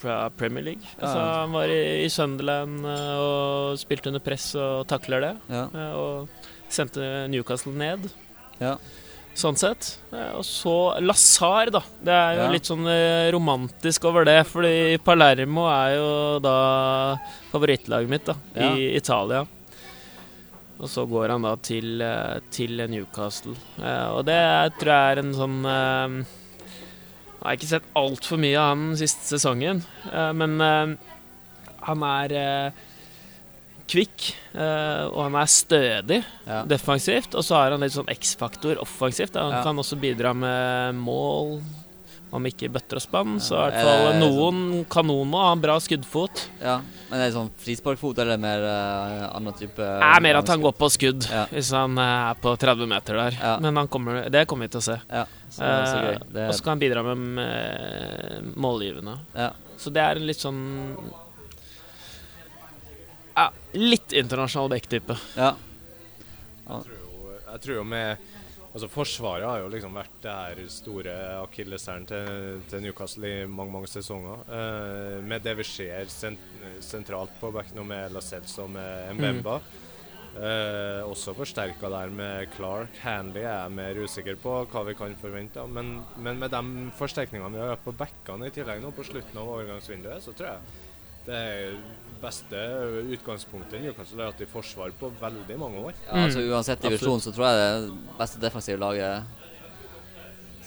fra 0.00 0.28
Premier 0.36 0.62
League. 0.64 0.82
Ja. 0.98 1.04
Altså, 1.06 1.18
han 1.42 1.52
var 1.52 1.64
i, 1.72 2.04
i 2.04 2.08
Sunderland 2.12 2.84
eh, 2.84 3.16
og 3.18 3.78
spilte 3.80 4.08
under 4.12 4.20
press 4.20 4.54
og 4.60 4.86
takler 4.86 5.20
det. 5.24 5.34
Ja. 5.48 5.64
eh, 5.72 5.92
og 5.96 6.28
sendte 6.68 7.26
Newcastle 7.32 7.72
ned. 7.72 8.10
Ja. 8.60 8.76
Sånn 9.38 9.56
sett. 9.56 9.98
Og 10.34 10.42
så 10.44 11.00
Lazar, 11.00 11.70
da. 11.70 11.80
Det 12.02 12.12
er 12.12 12.34
jo 12.36 12.42
Ja. 12.42 12.50
litt 12.50 12.66
sånn 12.68 12.84
romantisk 13.32 14.04
over 14.04 14.24
det, 14.26 14.40
fordi 14.46 14.98
Palermo 14.98 15.64
er 15.70 15.94
jo 15.96 16.38
da 16.42 17.16
favorittlaget 17.52 18.08
mitt 18.08 18.24
da, 18.26 18.34
Ja. 18.54 18.74
i 18.74 18.96
Italia. 18.96 19.46
Og 20.78 20.86
så 20.90 21.02
går 21.10 21.32
han 21.34 21.42
da 21.42 21.56
til, 21.56 22.00
eh, 22.02 22.38
til 22.54 22.76
Newcastle. 22.90 23.56
Eh, 23.82 24.08
Og 24.14 24.24
det 24.28 24.38
tror 24.78 24.92
jeg 24.94 25.12
er 25.16 25.18
en 25.24 25.32
sånn 25.34 25.56
eh, 25.66 26.24
Jeg 27.38 27.44
har 27.46 27.56
ikke 27.58 27.70
sett 27.72 27.88
altfor 27.96 28.38
mye 28.42 28.58
av 28.58 28.68
han 28.76 28.84
den 28.90 28.96
siste 28.98 29.38
sesongen, 29.38 29.82
men 30.34 30.58
han 31.86 32.02
er 32.02 32.72
kvikk, 33.88 34.24
eh, 34.58 35.04
og 35.06 35.20
han 35.22 35.36
er 35.38 35.46
stødig 35.46 36.18
Ja. 36.46 36.64
defensivt. 36.64 37.34
Og 37.38 37.44
så 37.46 37.54
har 37.56 37.70
han 37.70 37.80
litt 37.80 37.92
sånn 37.94 38.10
X-faktor 38.10 38.76
offensivt. 38.82 39.34
Han 39.38 39.52
Ja. 39.52 39.62
kan 39.62 39.76
også 39.78 39.96
bidra 39.98 40.34
med 40.34 40.96
mål, 40.96 41.62
om 42.30 42.44
ikke 42.44 42.68
bøtter 42.72 42.98
og 43.00 43.02
spann. 43.02 43.36
Så 43.40 43.56
i 43.56 43.60
hvert 43.70 43.84
fall 43.86 44.06
eh, 44.12 44.18
noen 44.20 44.58
sånn. 44.58 44.84
kanon 44.92 45.28
må 45.30 45.38
ha 45.40 45.52
en 45.54 45.62
bra 45.62 45.78
skuddfot. 45.80 46.42
ja. 46.62 46.80
Men 47.08 47.22
er 47.22 47.30
det 47.30 47.36
sånn 47.38 47.46
frisparkfot 47.56 48.18
eller 48.20 48.36
mer 48.36 48.60
uh, 48.68 49.30
annen 49.32 49.54
type 49.56 49.80
Det 49.80 50.08
er 50.10 50.20
mer 50.20 50.36
at 50.42 50.50
han 50.52 50.60
går 50.60 50.74
på 50.76 50.90
skudd 50.92 51.24
Ja. 51.32 51.46
hvis 51.48 51.70
han 51.72 51.96
eh, 51.96 52.26
er 52.28 52.34
på 52.42 52.52
30 52.60 52.90
meter 52.90 53.16
der. 53.16 53.38
Ja. 53.40 53.54
Men 53.64 53.80
han 53.80 53.88
kommer, 53.88 54.26
det 54.28 54.42
kommer 54.50 54.68
vi 54.68 54.74
til 54.74 54.82
å 54.82 54.86
se. 54.90 54.98
Ja, 55.08 55.22
så, 55.48 55.62
så 55.62 56.02
Eh, 56.04 56.50
Og 56.50 56.52
så 56.58 56.62
kan 56.66 56.74
han 56.76 56.82
bidra 56.84 57.02
med, 57.06 57.16
med 57.40 58.52
målgivende. 58.60 59.16
ja. 59.34 59.48
Så 59.78 59.88
det 59.94 60.02
er 60.02 60.18
en 60.18 60.26
litt 60.26 60.40
sånn 60.42 60.58
ja, 63.38 63.48
Litt 63.78 64.12
internasjonal 64.12 64.68
backtype. 64.72 65.16
ja. 65.38 65.54
Jeg 66.68 67.60
tror 67.64 67.78
jo 67.78 67.84
med 67.88 68.18
Altså 68.68 68.88
Forsvaret 68.92 69.48
har 69.48 69.62
jo 69.62 69.70
liksom 69.72 69.94
vært 69.96 70.16
det 70.22 70.32
her 70.36 70.58
store 70.70 71.12
akilleshælen 71.40 72.06
til, 72.10 72.62
til 72.68 72.82
Newcastle 72.84 73.30
i 73.30 73.46
mange 73.48 73.72
mange 73.72 73.88
sesonger. 73.88 74.42
Eh, 74.52 75.18
med 75.24 75.44
det 75.46 75.56
vi 75.58 75.66
ser 75.66 76.10
sent, 76.12 76.42
sentralt 76.84 77.32
på 77.40 77.50
back 77.54 77.72
nå 77.76 77.86
med 77.88 78.12
Lascelles 78.12 78.58
og 78.60 78.68
med 78.76 79.14
Mbemba. 79.16 79.56
Eh, 80.38 81.00
også 81.08 81.32
forsterka 81.34 81.88
der 81.90 82.12
med 82.14 82.52
Clark. 82.54 83.00
Hanley 83.02 83.42
er 83.42 83.64
jeg 83.64 83.74
mer 83.78 84.02
usikker 84.04 84.36
på 84.42 84.58
hva 84.70 84.84
vi 84.86 84.94
kan 84.98 85.16
forvente. 85.18 85.64
Men, 85.72 85.96
men 86.20 86.38
med 86.38 86.52
de 86.52 86.90
forsterkningene 86.98 87.56
vi 87.56 87.70
har 87.72 87.80
på 87.82 87.96
backene 87.96 88.50
i 88.50 88.54
tillegg 88.54 88.84
nå 88.84 88.92
på 88.94 89.06
slutten 89.08 89.40
av 89.40 89.48
overgangsvinduet, 89.56 90.22
så 90.22 90.36
tror 90.36 90.52
jeg 90.52 90.87
det 91.28 91.38
er 91.38 91.78
beste 92.18 92.58
utgangspunktet 93.14 93.78
Newcastle 93.84 94.24
har 94.24 94.32
hatt 94.32 94.40
i 94.42 94.48
forsvar 94.50 94.90
på 94.98 95.10
veldig 95.20 95.58
mange 95.60 95.78
år. 95.90 95.98
ja 96.08 96.24
altså 96.24 96.40
Mm, 96.42 96.48
Uansett 96.56 96.82
divisjon 96.82 97.20
så 97.22 97.30
tror 97.36 97.46
jeg 97.46 97.58
det 97.60 97.66
er 97.68 97.84
det 97.84 98.16
beste 98.18 98.40
defensive 98.42 98.80
laget 98.82 99.22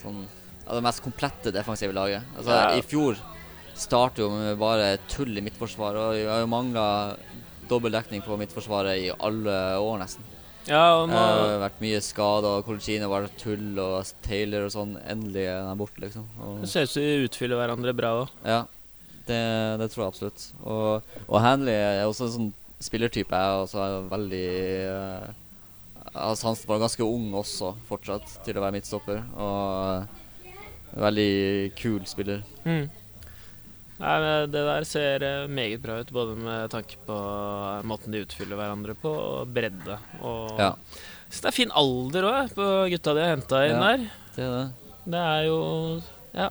Sånn 0.01 0.21
Ja, 0.65 0.75
det 0.77 0.83
mest 0.85 1.01
komplette 1.03 1.51
defensive 1.51 1.93
laget. 1.97 2.23
Altså 2.37 2.51
Ja. 2.55 2.77
I 2.77 2.81
fjor 2.85 3.17
startet 3.75 4.21
jo 4.21 4.29
med 4.29 4.59
bare 4.61 4.97
tull 5.09 5.35
i 5.37 5.41
midtforsvaret, 5.41 5.97
og 5.99 6.13
vi 6.15 6.25
har 6.29 6.39
jo 6.43 6.47
mangla 6.47 7.17
dobbel 7.67 7.91
dekning 7.91 8.21
på 8.23 8.37
midtforsvaret 8.39 8.99
i 9.01 9.09
alle 9.19 9.55
år, 9.81 9.97
nesten. 9.99 10.23
Ja, 10.67 11.01
og 11.01 11.09
Det 11.09 11.17
har 11.17 11.59
vært 11.63 11.79
mye 11.81 11.99
skade, 12.05 12.45
og 12.45 12.65
Colcino 12.67 13.09
var 13.09 13.27
tull, 13.41 13.79
og 13.81 14.05
Taylor 14.21 14.67
og 14.67 14.71
sånn. 14.71 14.93
Endelig 15.09 15.47
er 15.49 15.63
han 15.65 15.77
borte, 15.79 15.99
liksom. 16.03 16.27
Og, 16.39 16.61
det 16.61 16.69
ser 16.69 16.83
ut 16.85 16.89
som 16.93 17.01
de 17.01 17.25
utfyller 17.27 17.57
hverandre 17.57 17.93
bra 17.97 18.11
òg. 18.21 18.29
ja, 18.45 18.59
det, 19.27 19.41
det 19.81 19.87
tror 19.91 20.03
jeg 20.05 20.11
absolutt. 20.13 20.47
Og, 20.63 21.13
og 21.27 21.37
Hanley 21.43 21.75
er 21.75 22.05
også 22.07 22.27
en 22.27 22.33
sånn 22.35 22.49
spillertype 22.81 23.37
jeg 23.37 23.59
også 23.61 23.81
er 23.85 24.07
veldig 24.09 24.47
uh, 24.89 25.27
altså 26.15 26.47
Han 26.49 26.57
var 26.67 26.79
ganske 26.81 27.05
ung 27.05 27.27
også, 27.37 27.75
fortsatt, 27.87 28.25
til 28.45 28.57
å 28.57 28.63
være 28.63 28.75
midtstopper. 28.79 29.21
Og 29.37 30.97
veldig 30.99 31.71
kul 31.79 32.01
spiller. 32.09 32.41
Mm. 32.65 32.89
Nei, 34.01 34.15
Det 34.51 34.63
der 34.65 34.85
ser 34.89 35.23
eh, 35.23 35.47
meget 35.47 35.81
bra 35.83 35.99
ut, 36.01 36.11
både 36.11 36.35
med 36.41 36.71
tanke 36.73 36.97
på 37.05 37.17
måten 37.87 38.11
de 38.15 38.23
utfyller 38.25 38.57
hverandre 38.59 38.95
på, 38.97 39.11
og 39.13 39.53
bredde. 39.53 39.99
Og 40.25 40.57
Ja. 40.59 40.73
Så 41.31 41.45
det 41.45 41.51
er 41.53 41.55
fin 41.61 41.71
alder 41.79 42.25
òg, 42.27 42.49
på 42.57 42.65
gutta 42.91 43.13
de 43.15 43.21
har 43.23 43.35
henta 43.37 43.61
inn 43.69 43.77
Ja. 43.77 43.91
der. 43.91 44.09
Det 44.35 44.43
er 44.43 44.51
det. 44.57 44.65
Det 45.13 45.21
er 45.21 45.45
jo 45.47 45.59
ja, 46.33 46.49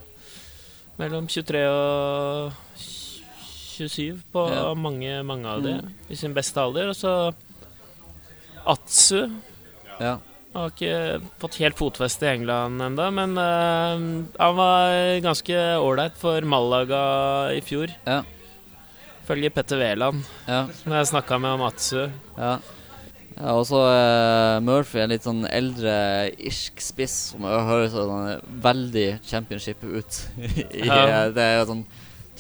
mellom 1.01 1.27
23 1.31 1.63
og 1.71 2.53
27 2.77 4.21
på 4.33 4.43
Ja. 4.53 4.75
mange, 4.77 5.23
mange 5.25 5.47
av 5.49 5.63
de 5.65 5.73
Mm. 5.81 5.93
i 6.11 6.15
sin 6.17 6.35
beste 6.37 6.61
alder. 6.61 6.89
Og 6.93 6.97
så 6.97 7.33
Atsu 8.67 9.31
Ja. 10.01 10.19
har 10.55 10.71
ikke 10.71 11.21
fått 11.41 11.57
helt 11.61 11.77
fotfeste 11.79 12.27
i 12.27 12.35
England 12.37 12.81
ennå, 12.83 13.07
men 13.13 13.39
uh, 13.39 14.27
han 14.39 14.57
var 14.57 15.21
ganske 15.25 15.55
ålreit 15.81 16.17
for 16.17 16.41
Malaga 16.43 17.51
i 17.55 17.61
fjor. 17.61 17.89
Ja. 18.07 18.23
Følger 19.29 19.51
Petter 19.55 19.79
Wæland, 19.79 20.25
ja. 20.49 20.67
når 20.87 20.97
jeg 21.01 21.07
snakka 21.13 21.39
med 21.41 21.51
om 21.55 21.63
Atsu. 21.69 22.11
Ja. 22.37 22.59
Ja 23.41 23.55
og 23.57 23.65
så 23.69 23.81
uh, 23.81 24.61
Murphy, 24.65 25.01
en 25.03 25.13
litt 25.13 25.25
sånn 25.25 25.43
eldre 25.49 25.95
irsk 26.37 26.83
spiss 26.85 27.17
som 27.33 27.47
høres 27.49 27.95
sånn 27.97 28.45
veldig 28.65 29.09
championship 29.27 29.83
ut. 29.85 30.23
I, 30.77 30.87
Ja. 30.87 31.29
Det 31.33 31.45
er 31.45 31.59
jo 31.61 31.67
sånn 31.75 31.85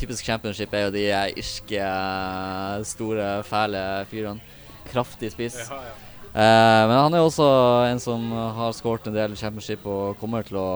Typisk 0.00 0.24
championship 0.24 0.72
er 0.72 0.86
jo 0.86 0.92
de 0.94 1.02
eh, 1.12 1.32
irske, 1.36 1.76
eh, 1.76 2.84
store, 2.88 3.42
fæle 3.44 3.82
fyrene. 4.08 4.40
Kraftig 4.88 5.28
spiss. 5.34 5.58
Eh, 5.68 6.84
men 6.88 6.94
han 6.96 7.12
er 7.12 7.20
også 7.20 7.44
en 7.84 8.00
som 8.00 8.30
har 8.32 8.72
skåret 8.72 9.10
en 9.10 9.18
del 9.18 9.36
championship 9.36 9.84
og 9.84 10.16
kommer 10.16 10.46
til 10.46 10.56
å 10.56 10.70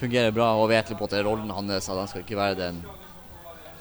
fungere 0.00 0.34
bra 0.34 0.48
og 0.58 0.72
vet 0.72 0.90
på 0.98 1.06
at 1.06 1.14
rollen 1.22 1.52
hans. 1.54 1.86
At 1.86 2.00
han 2.00 2.10
skal 2.10 2.24
ikke 2.24 2.40
være 2.40 2.58
den 2.58 2.82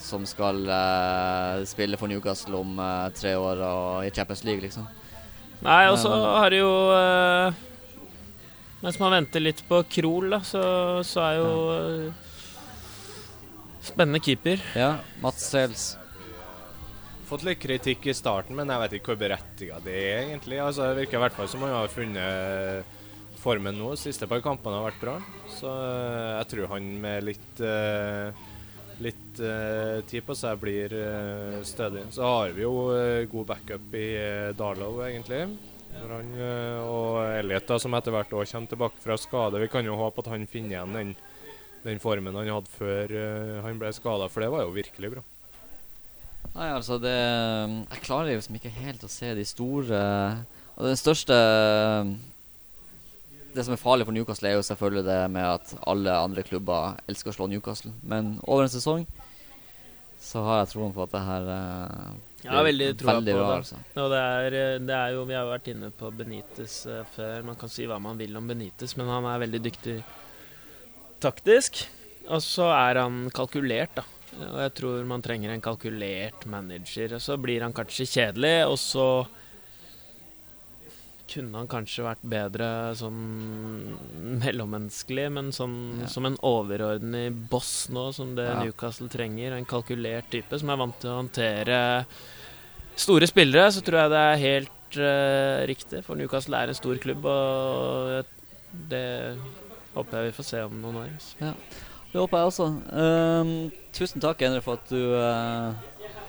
som 0.06 0.26
skal 0.30 0.62
eh, 0.70 1.64
spille 1.70 1.98
for 2.00 2.12
Newcastle 2.12 2.60
om 2.62 2.78
eh, 2.80 3.08
tre 3.18 3.34
år 3.40 3.64
og 3.66 4.06
i 4.06 4.12
Champions 4.14 4.46
League, 4.48 4.64
liksom. 4.64 4.86
Nei, 5.66 5.82
og 5.90 5.98
så 5.98 6.12
har 6.14 6.52
det 6.52 6.60
jo 6.60 6.72
eh, 6.94 7.62
Mens 8.84 9.00
man 9.02 9.16
venter 9.16 9.42
litt 9.42 9.64
på 9.66 9.80
Krohl, 9.90 10.28
da, 10.36 10.42
så, 10.46 10.64
så 11.08 11.24
er 11.26 11.38
jo 11.40 11.52
eh, 11.74 12.26
Spennende 13.86 14.22
keeper. 14.22 14.62
Ja, 14.78 14.96
Mats 15.22 15.46
Sels. 15.52 15.94
Fått 17.26 17.44
litt 17.46 17.62
kritikk 17.62 18.06
i 18.10 18.14
starten, 18.18 18.58
men 18.58 18.70
jeg 18.70 18.82
vet 18.82 18.96
ikke 18.98 19.14
hvor 19.14 19.20
berettiga 19.22 19.78
det 19.86 19.94
er 19.98 20.20
egentlig. 20.24 20.58
Altså, 20.62 20.88
det 20.90 21.04
virker 21.04 21.20
i 21.20 21.24
hvert 21.24 21.38
fall 21.38 21.50
som 21.50 21.66
han 21.66 21.74
har 21.74 21.94
funnet 21.94 22.96
formen 23.46 23.78
nå. 23.78 23.92
Siste 24.00 24.28
par 24.30 24.42
kampene 24.46 24.80
har 24.80 24.88
vært 24.90 25.02
bra. 25.02 25.16
Så 25.54 25.70
eh, 25.70 26.34
jeg 26.40 26.50
tror 26.54 26.72
han 26.76 26.90
med 27.02 27.28
litt 27.30 27.62
eh, 27.62 28.46
litt 29.04 29.40
eh, 29.44 30.02
tid 30.08 30.26
på 30.26 30.36
seg 30.38 30.60
blir 30.62 30.94
eh, 30.96 31.62
stødig. 31.68 32.08
Så 32.16 32.24
har 32.24 32.54
vi 32.56 32.64
jo 32.64 32.90
eh, 32.96 33.28
god 33.32 33.50
backup 33.52 33.96
i 33.98 34.08
uh, 34.16 34.52
Darlow, 34.56 35.02
egentlig. 35.06 35.46
Han, 36.04 36.34
eh, 36.36 36.82
og 36.84 37.22
Elliot, 37.40 37.68
da, 37.70 37.78
som 37.80 37.96
etter 37.98 38.14
hvert 38.16 38.34
òg 38.36 38.50
kommer 38.50 38.72
tilbake 38.72 39.02
fra 39.04 39.18
skade. 39.20 39.62
Vi 39.64 39.72
kan 39.72 39.88
jo 39.88 39.98
håpe 40.00 40.24
at 40.24 40.32
han 40.34 40.48
finner 40.50 40.76
igjen 40.76 40.98
den, 40.98 41.14
den 41.86 42.04
formen 42.04 42.36
han 42.36 42.52
hadde 42.52 42.74
før 42.76 43.16
eh, 43.16 43.56
han 43.66 43.80
ble 43.82 43.94
skada, 43.96 44.30
for 44.32 44.44
det 44.44 44.52
var 44.54 44.66
jo 44.66 44.76
virkelig 44.76 45.16
bra. 45.16 45.26
Nei, 46.56 46.70
altså 46.72 47.00
det 47.02 47.16
Jeg 47.16 48.04
klarer 48.06 48.36
liksom 48.36 48.56
ikke 48.60 48.72
helt 48.78 49.02
å 49.04 49.10
se 49.12 49.32
de 49.36 49.44
store 49.50 49.98
Og 50.78 50.86
den 50.86 50.96
største 50.96 51.36
Det 53.56 53.64
som 53.64 53.76
er 53.76 53.80
farlig 53.80 54.08
for 54.08 54.16
Newcastle, 54.16 54.50
er 54.50 54.58
jo 54.58 54.66
selvfølgelig 54.68 55.06
det 55.08 55.20
med 55.32 55.46
at 55.48 55.74
alle 55.88 56.16
andre 56.20 56.44
klubber 56.44 56.98
elsker 57.08 57.32
å 57.32 57.36
slå 57.38 57.48
Newcastle. 57.48 57.94
Men 58.04 58.36
over 58.44 58.66
en 58.66 58.74
sesong 58.74 59.06
så 60.26 60.42
har 60.42 60.64
jeg 60.64 60.72
troen 60.74 60.94
på 60.96 61.04
at 61.06 61.12
det 61.14 61.22
her 61.22 61.48
uh, 61.48 62.16
blir 62.42 62.50
ja, 62.50 62.62
veldig 62.66 62.88
veldig 62.98 63.36
bra, 63.36 63.46
det. 63.46 63.58
altså. 63.60 63.80
Og 64.02 64.08
det 64.12 64.22
er, 64.22 64.58
eh, 64.60 64.80
det 64.82 64.96
er 64.98 65.14
jo 65.14 65.26
Vi 65.30 65.36
har 65.36 65.46
jo 65.46 65.52
vært 65.52 65.70
inne 65.70 65.92
på 65.94 66.10
Benitez 66.18 66.78
uh, 66.90 67.04
før. 67.16 67.46
Man 67.46 67.60
kan 67.62 67.72
si 67.72 67.86
hva 67.90 68.00
man 68.02 68.18
vil 68.20 68.36
om 68.40 68.50
Benitez, 68.50 68.96
men 68.98 69.12
han 69.12 69.28
er 69.30 69.44
veldig 69.46 69.62
dyktig 69.68 69.96
taktisk. 71.24 71.86
Og 72.26 72.42
så 72.42 72.72
er 72.74 73.04
han 73.04 73.26
kalkulert, 73.36 74.00
da. 74.00 74.06
Og 74.36 74.60
jeg 74.66 74.74
tror 74.82 75.06
man 75.08 75.24
trenger 75.24 75.54
en 75.54 75.64
kalkulert 75.64 76.48
manager. 76.50 77.16
Og 77.16 77.24
så 77.24 77.38
blir 77.40 77.64
han 77.64 77.76
kanskje 77.76 78.10
kjedelig, 78.10 78.56
og 78.68 78.80
så 78.82 79.08
kunne 81.32 81.58
han 81.58 81.68
kanskje 81.72 82.04
vært 82.06 82.24
bedre 82.30 82.68
sånn 82.98 83.20
mellommenneskelig, 84.44 85.28
men 85.32 85.52
sånn 85.56 86.02
Ja. 86.02 86.08
som 86.08 86.26
en 86.26 86.38
overordnet 86.44 87.50
boss 87.50 87.90
nå, 87.90 88.14
som 88.14 88.36
det 88.36 88.46
Ja. 88.48 88.64
Newcastle 88.64 89.08
trenger. 89.10 89.54
En 89.54 89.66
kalkulert 89.66 90.30
type 90.30 90.60
som 90.60 90.70
er 90.70 90.78
vant 90.78 91.00
til 91.00 91.10
å 91.10 91.22
håndtere 91.24 92.06
store 92.96 93.28
spillere, 93.28 93.72
så 93.72 93.82
tror 93.84 94.00
jeg 94.04 94.10
det 94.10 94.24
er 94.24 94.38
helt 94.38 94.98
uh, 94.98 95.66
riktig. 95.68 96.04
For 96.06 96.16
Newcastle 96.16 96.56
er 96.56 96.68
en 96.70 96.74
stor 96.78 96.96
klubb, 96.98 97.26
og 97.26 98.26
det 98.90 99.38
håper 99.96 100.12
jeg 100.24 100.32
vi 100.32 100.38
får 100.38 100.46
se 100.46 100.62
om 100.64 100.82
noen 100.82 100.96
år. 101.04 101.10
Ja. 101.42 101.54
Det 102.14 102.22
håper 102.22 102.38
jeg 102.38 102.48
også. 102.48 102.66
Ehm, 102.96 103.72
tusen 103.92 104.22
takk, 104.22 104.42
Endre, 104.42 104.62
for 104.62 104.74
at 104.80 104.88
du 104.88 105.16
uh, 105.16 105.74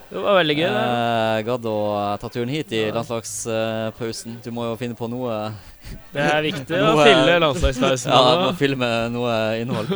Det 0.07 0.23
var 0.23 0.37
veldig 0.39 0.55
gøy. 0.55 0.67
det. 0.71 1.45
gadd 1.49 1.69
å 1.71 1.77
eh, 1.99 2.13
ta 2.23 2.31
turen 2.31 2.53
hit 2.53 2.75
i 2.77 2.83
landslagspausen. 2.95 4.39
Du 4.45 4.53
må 4.55 4.69
jo 4.69 4.77
finne 4.79 4.99
på 4.99 5.09
noe 5.11 5.39
Det 6.15 6.23
er 6.23 6.45
viktig 6.47 6.79
å 6.79 6.93
fylle 7.07 7.41
landslagspausen 7.43 8.15
Ja, 8.15 8.21
du 8.39 8.45
må 8.45 8.53
fylle 8.59 8.79
med 8.79 9.17
noe 9.17 9.35
innhold. 9.61 9.91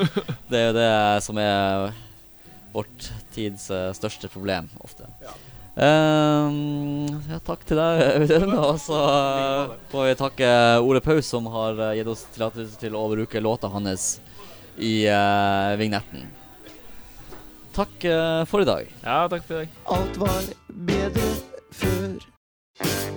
Det 0.50 0.58
er 0.58 0.66
jo 0.70 0.76
det 0.80 0.90
som 1.26 1.38
er 1.42 1.92
vårt 2.74 3.10
tids 3.34 3.70
eh, 3.74 3.90
største 3.96 4.30
problem, 4.30 4.68
ofte. 4.82 5.06
Ehm, 5.80 7.06
ja, 7.30 7.38
takk 7.46 7.62
til 7.68 7.78
deg, 7.78 8.02
Audun. 8.18 8.56
Og 8.58 8.80
så 8.82 8.98
får 9.92 10.08
vi 10.08 10.18
takke 10.18 10.50
Ole 10.84 11.02
Paus, 11.04 11.30
som 11.30 11.46
har 11.54 11.78
eh, 11.78 11.96
gitt 12.00 12.10
oss 12.10 12.26
tillatelse 12.34 12.80
til 12.82 12.98
å 12.98 13.06
bruke 13.12 13.42
låta 13.42 13.70
hans 13.72 14.12
i 14.80 15.04
uh, 15.12 15.76
vignetten. 15.76 16.22
Takk 17.72 18.04
eh, 18.04 18.44
for 18.50 18.64
i 18.64 18.68
dag. 18.68 18.90
Ja, 19.04 19.28
takk 19.30 19.46
for 19.46 19.54
i 19.54 19.64
dag. 19.64 19.68
Alt 19.86 20.20
var 20.20 20.42
bedre 20.90 21.30
før. 21.72 23.09